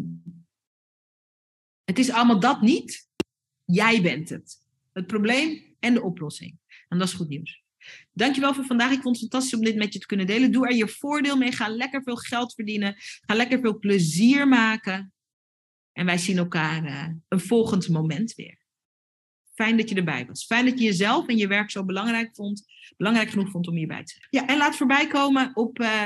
[1.83, 3.09] het is allemaal dat niet.
[3.65, 4.57] Jij bent het.
[4.93, 6.57] Het probleem en de oplossing.
[6.87, 7.63] En dat is goed nieuws.
[8.13, 8.91] Dankjewel voor vandaag.
[8.91, 10.51] Ik vond het fantastisch om dit met je te kunnen delen.
[10.51, 11.51] Doe er je voordeel mee.
[11.51, 12.95] Ga lekker veel geld verdienen.
[12.97, 15.13] Ga lekker veel plezier maken.
[15.93, 18.59] En wij zien elkaar uh, een volgend moment weer.
[19.53, 20.45] Fijn dat je erbij was.
[20.45, 22.65] Fijn dat je jezelf en je werk zo belangrijk vond.
[22.97, 24.27] Belangrijk genoeg vond om hierbij te zijn.
[24.29, 26.05] Ja, en laat voorbij komen op, uh,